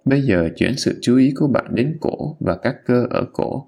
[0.06, 3.68] Bây giờ chuyển sự chú ý của bạn đến cổ và các cơ ở cổ.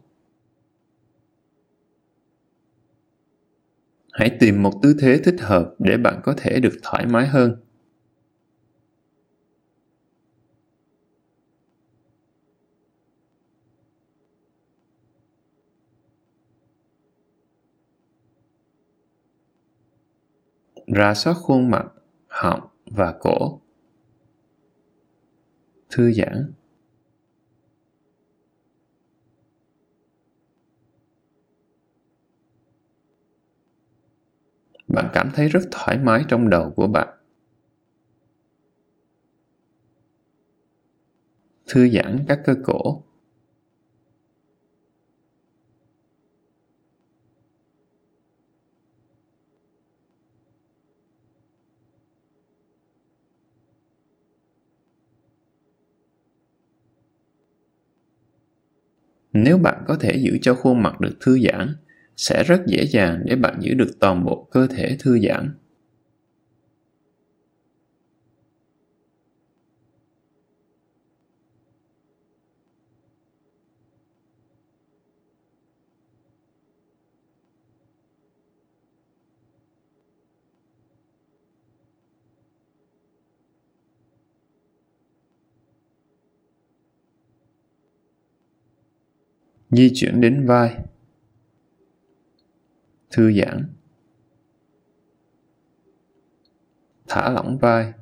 [4.12, 7.56] Hãy tìm một tư thế thích hợp để bạn có thể được thoải mái hơn.
[20.88, 21.86] Ra soát khuôn mặt,
[22.28, 23.62] họng và cổ
[25.90, 26.54] thư giãn.
[34.88, 37.08] Bạn cảm thấy rất thoải mái trong đầu của bạn.
[41.68, 43.04] Thư giãn các cơ cổ.
[59.38, 61.76] Nếu bạn có thể giữ cho khuôn mặt được thư giãn,
[62.18, 65.50] sẽ rất dễ dàng để bạn giữ được toàn bộ cơ thể thư giãn.
[89.76, 90.78] Di chuyển đến vai.
[93.12, 93.66] Thư giãn.
[97.08, 97.94] Thả lỏng vai.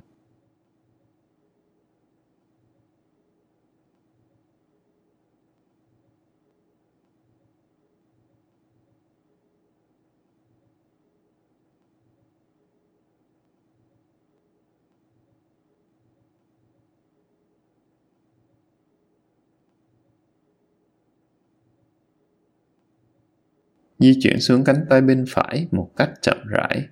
[24.03, 26.87] Di chuyển xuống cánh tay bên phải một cách chậm rãi.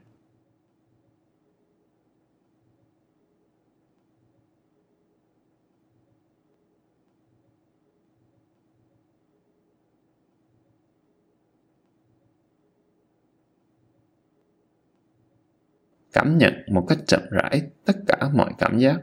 [16.14, 19.02] Cảm nhận một cách chậm rãi tất cả mọi cảm giác.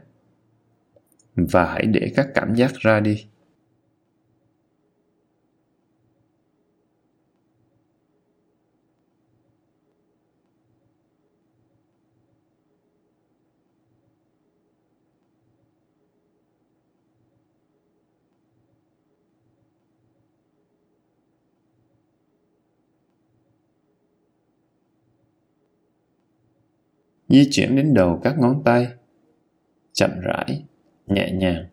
[1.35, 3.28] Và hãy để các cảm giác ra đi.
[27.29, 28.87] Di chuyển đến đầu các ngón tay
[29.93, 30.63] chậm rãi
[31.07, 31.65] nhẹ nhàng.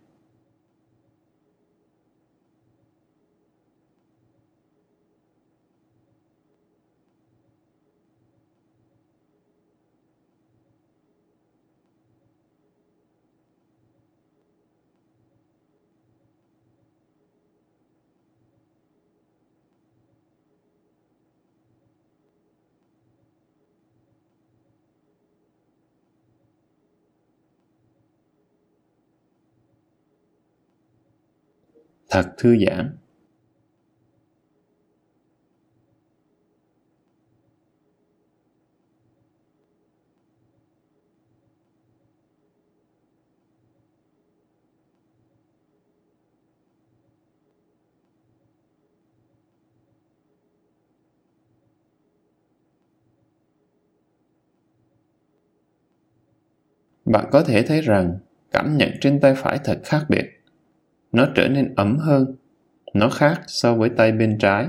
[32.17, 32.97] Thật thư giãn.
[57.05, 58.19] Bạn có thể thấy rằng,
[58.51, 60.36] cảm nhận trên tay phải thật khác biệt
[61.17, 62.37] nó trở nên ấm hơn
[62.95, 64.69] nó khác so với tay bên trái.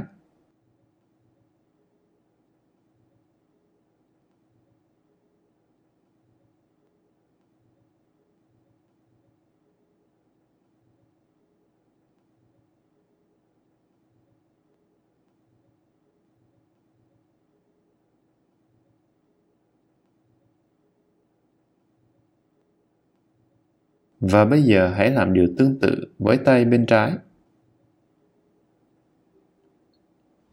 [24.32, 27.12] Và bây giờ hãy làm điều tương tự với tay bên trái.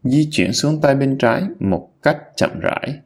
[0.02, 3.01] Di chuyển xuống tay bên trái một cách chậm rãi.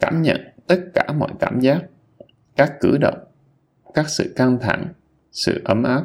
[0.00, 1.82] Cảm nhận tất cả mọi cảm giác,
[2.56, 3.18] các cử động,
[3.94, 4.92] các sự căng thẳng,
[5.32, 6.04] sự ấm áp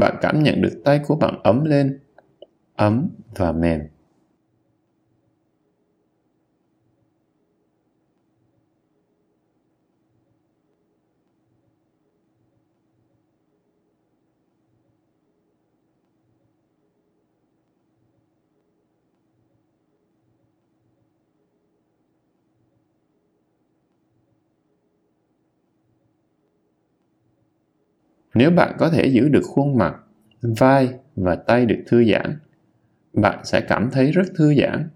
[0.00, 1.98] bạn cảm nhận được tay của bạn ấm lên
[2.76, 3.80] ấm và mềm.
[28.34, 29.94] Nếu bạn có thể giữ được khuôn mặt,
[30.42, 32.38] vai và tay được thư giãn,
[33.12, 34.88] bạn sẽ cảm thấy rất thư giãn.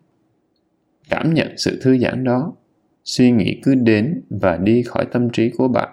[1.09, 2.53] Cảm nhận sự thư giãn đó,
[3.05, 5.89] suy nghĩ cứ đến và đi khỏi tâm trí của bạn.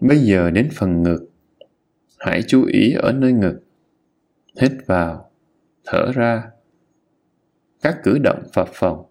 [0.00, 1.30] Bây giờ đến phần ngực.
[2.18, 3.60] Hãy chú ý ở nơi ngực.
[4.60, 5.30] Hít vào,
[5.84, 6.50] thở ra.
[7.82, 9.09] Các cử động phập phồng.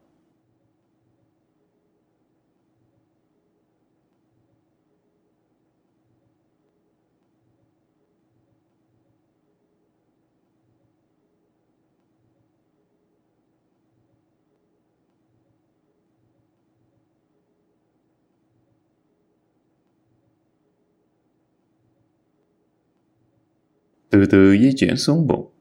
[24.10, 25.52] Từ từ di chuyển xuống bụng.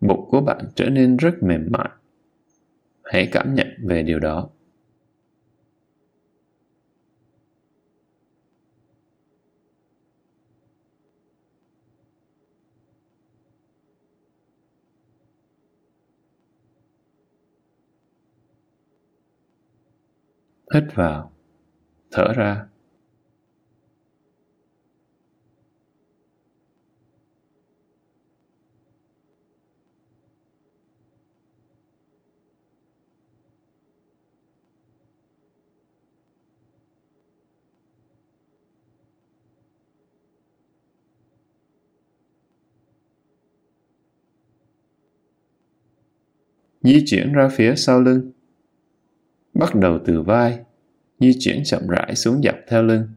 [0.00, 1.88] Bụng của bạn trở nên rất mềm mại.
[3.04, 4.50] Hãy cảm nhận về điều đó.
[20.74, 21.32] Hít vào,
[22.10, 22.71] thở ra.
[46.82, 48.32] Di chuyển ra phía sau lưng.
[49.54, 50.58] Bắt đầu từ vai,
[51.20, 53.08] di chuyển chậm rãi xuống dọc theo lưng.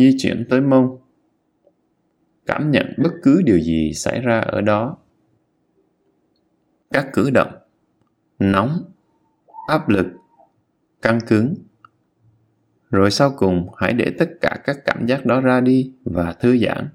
[0.00, 0.98] Di chuyển tới mông,
[2.46, 4.96] cảm nhận bất cứ điều gì xảy ra ở đó.
[6.90, 7.52] Các cử động,
[8.38, 8.92] nóng,
[9.66, 10.06] áp lực,
[11.02, 11.54] căng cứng.
[12.90, 16.58] Rồi sau cùng hãy để tất cả các cảm giác đó ra đi và thư
[16.58, 16.88] giãn.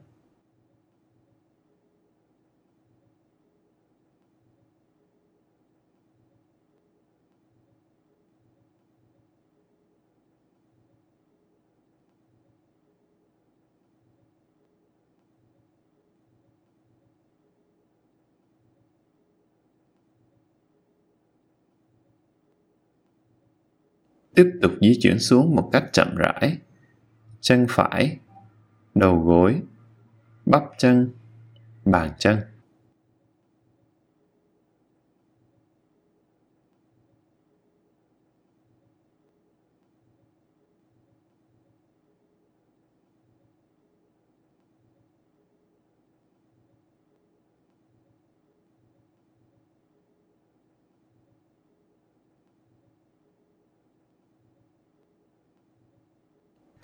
[24.36, 26.58] Tiếp tục di chuyển xuống một cách chậm rãi.
[27.42, 28.18] Chân phải,
[28.96, 29.62] đầu gối,
[30.46, 31.10] bắp chân,
[31.86, 32.38] bàn chân.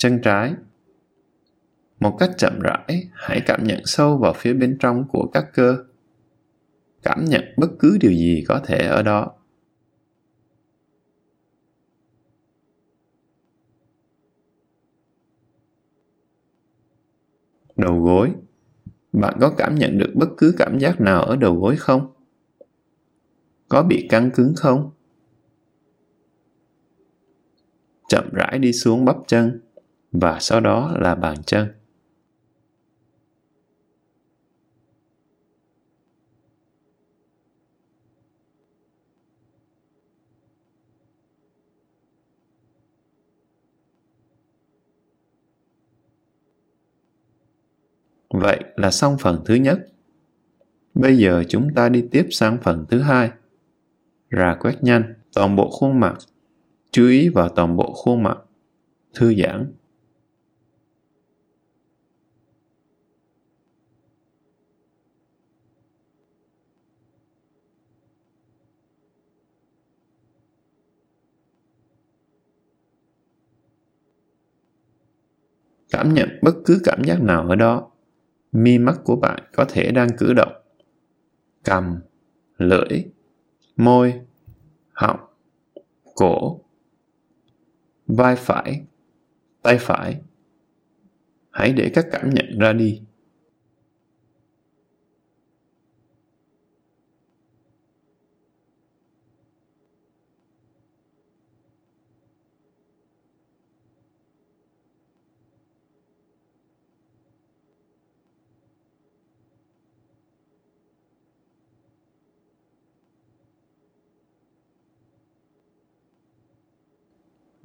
[0.01, 0.53] Chân trái.
[1.99, 5.83] Một cách chậm rãi, hãy cảm nhận sâu vào phía bên trong của các cơ.
[7.03, 9.31] Cảm nhận bất cứ điều gì có thể ở đó.
[17.75, 18.31] Đầu gối.
[19.13, 22.13] Bạn có cảm nhận được bất cứ cảm giác nào ở đầu gối không?
[23.69, 24.91] Có bị căng cứng không?
[28.07, 29.61] Chậm rãi đi xuống bắp chân
[30.11, 31.67] và sau đó là bàn chân
[48.33, 49.87] Vậy là xong phần thứ nhất.
[50.93, 53.31] Bây giờ chúng ta đi tiếp sang phần thứ hai.
[54.31, 56.17] Rà quét nhanh toàn bộ khuôn mặt.
[56.91, 58.37] Chú ý vào toàn bộ khuôn mặt.
[59.13, 59.73] Thư giãn
[75.91, 77.91] cảm nhận bất cứ cảm giác nào ở đó.
[78.51, 80.53] Mi mắt của bạn có thể đang cử động.
[81.63, 81.99] Cầm,
[82.57, 83.05] lưỡi,
[83.77, 84.21] môi,
[84.93, 85.19] họng,
[86.15, 86.59] cổ,
[88.07, 88.81] vai phải,
[89.61, 90.21] tay phải.
[91.51, 93.01] Hãy để các cảm nhận ra đi.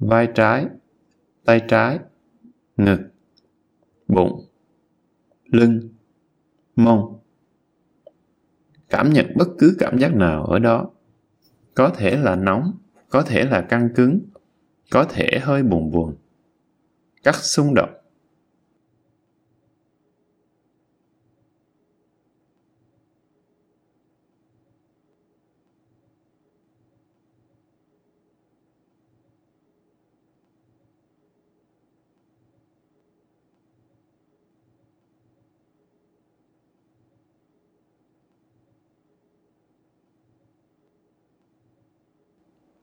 [0.07, 0.67] Vai trái,
[1.45, 1.99] tay trái,
[2.77, 2.99] ngực,
[4.07, 4.45] bụng,
[5.45, 5.89] lưng,
[6.75, 7.19] mông.
[8.89, 10.89] Cảm nhận bất cứ cảm giác nào ở đó.
[11.73, 12.77] Có thể là nóng,
[13.09, 14.19] có thể là căng cứng,
[14.91, 16.15] có thể hơi buồn buồn.
[17.23, 17.96] Các xung động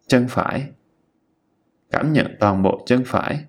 [0.06, 0.70] chân phải.
[1.90, 3.44] Cảm nhận toàn bộ chân phải.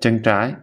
[0.00, 0.54] Chân trái.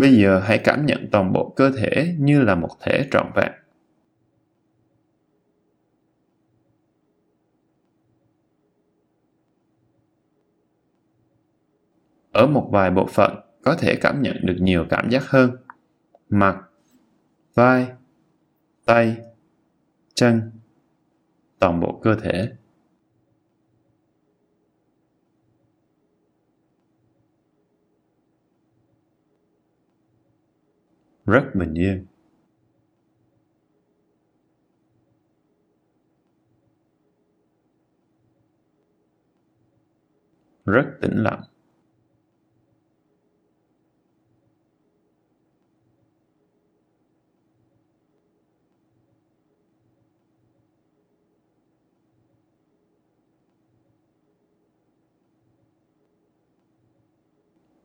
[0.00, 3.52] Bây giờ hãy cảm nhận toàn bộ cơ thể như là một thể trọn vẹn.
[12.32, 15.50] ở một vài bộ phận, có thể cảm nhận được nhiều cảm giác hơn
[16.28, 16.56] mặt,
[17.54, 17.86] vai,
[18.84, 19.16] tay,
[20.14, 20.50] chân,
[21.58, 22.52] toàn bộ cơ thể
[31.26, 32.06] rất bình yên
[40.66, 41.42] rất tĩnh lặng.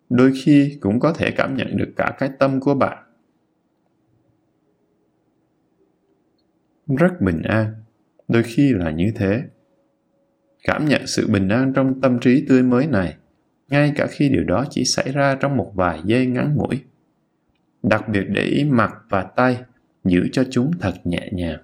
[0.09, 3.00] Đôi khi cũng có thể cảm nhận được cả cái tâm của bạn.
[6.95, 7.73] Rất bình an.
[8.27, 9.43] Đôi khi là như thế.
[10.63, 13.15] Cảm nhận sự bình an trong tâm trí tươi mới này,
[13.67, 16.83] ngay cả khi điều đó chỉ xảy ra trong một vài giây ngắn ngủi.
[17.83, 19.57] Đặc biệt để ý mặt và tay,
[20.03, 21.59] giữ cho chúng thật nhẹ nhàng.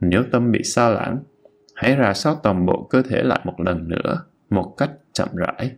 [0.00, 1.18] Nếu tâm bị xa lãng,
[1.74, 5.76] hãy rà soát toàn bộ cơ thể lại một lần nữa, một cách chậm rãi.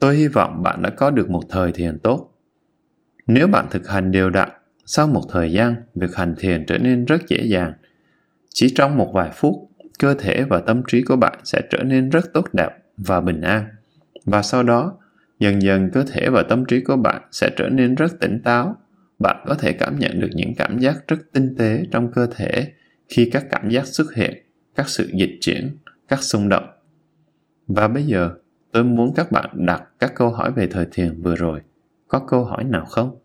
[0.00, 2.30] Tôi hy vọng bạn đã có được một thời thiền tốt.
[3.26, 4.48] Nếu bạn thực hành đều đặn,
[4.86, 7.72] sau một thời gian, việc hành thiền trở nên rất dễ dàng.
[8.48, 9.54] Chỉ trong một vài phút,
[9.98, 13.40] cơ thể và tâm trí của bạn sẽ trở nên rất tốt đẹp và bình
[13.40, 13.64] an.
[14.24, 14.98] Và sau đó,
[15.38, 18.76] dần dần cơ thể và tâm trí của bạn sẽ trở nên rất tỉnh táo.
[19.18, 22.72] Bạn có thể cảm nhận được những cảm giác rất tinh tế trong cơ thể
[23.08, 24.44] khi các cảm giác xuất hiện,
[24.74, 25.76] các sự dịch chuyển,
[26.08, 26.68] các xung động.
[27.66, 28.30] Và bây giờ,
[28.72, 31.60] Tôi muốn các bạn đặt các câu hỏi về thời thiền vừa rồi.
[32.08, 33.18] Có câu hỏi nào không?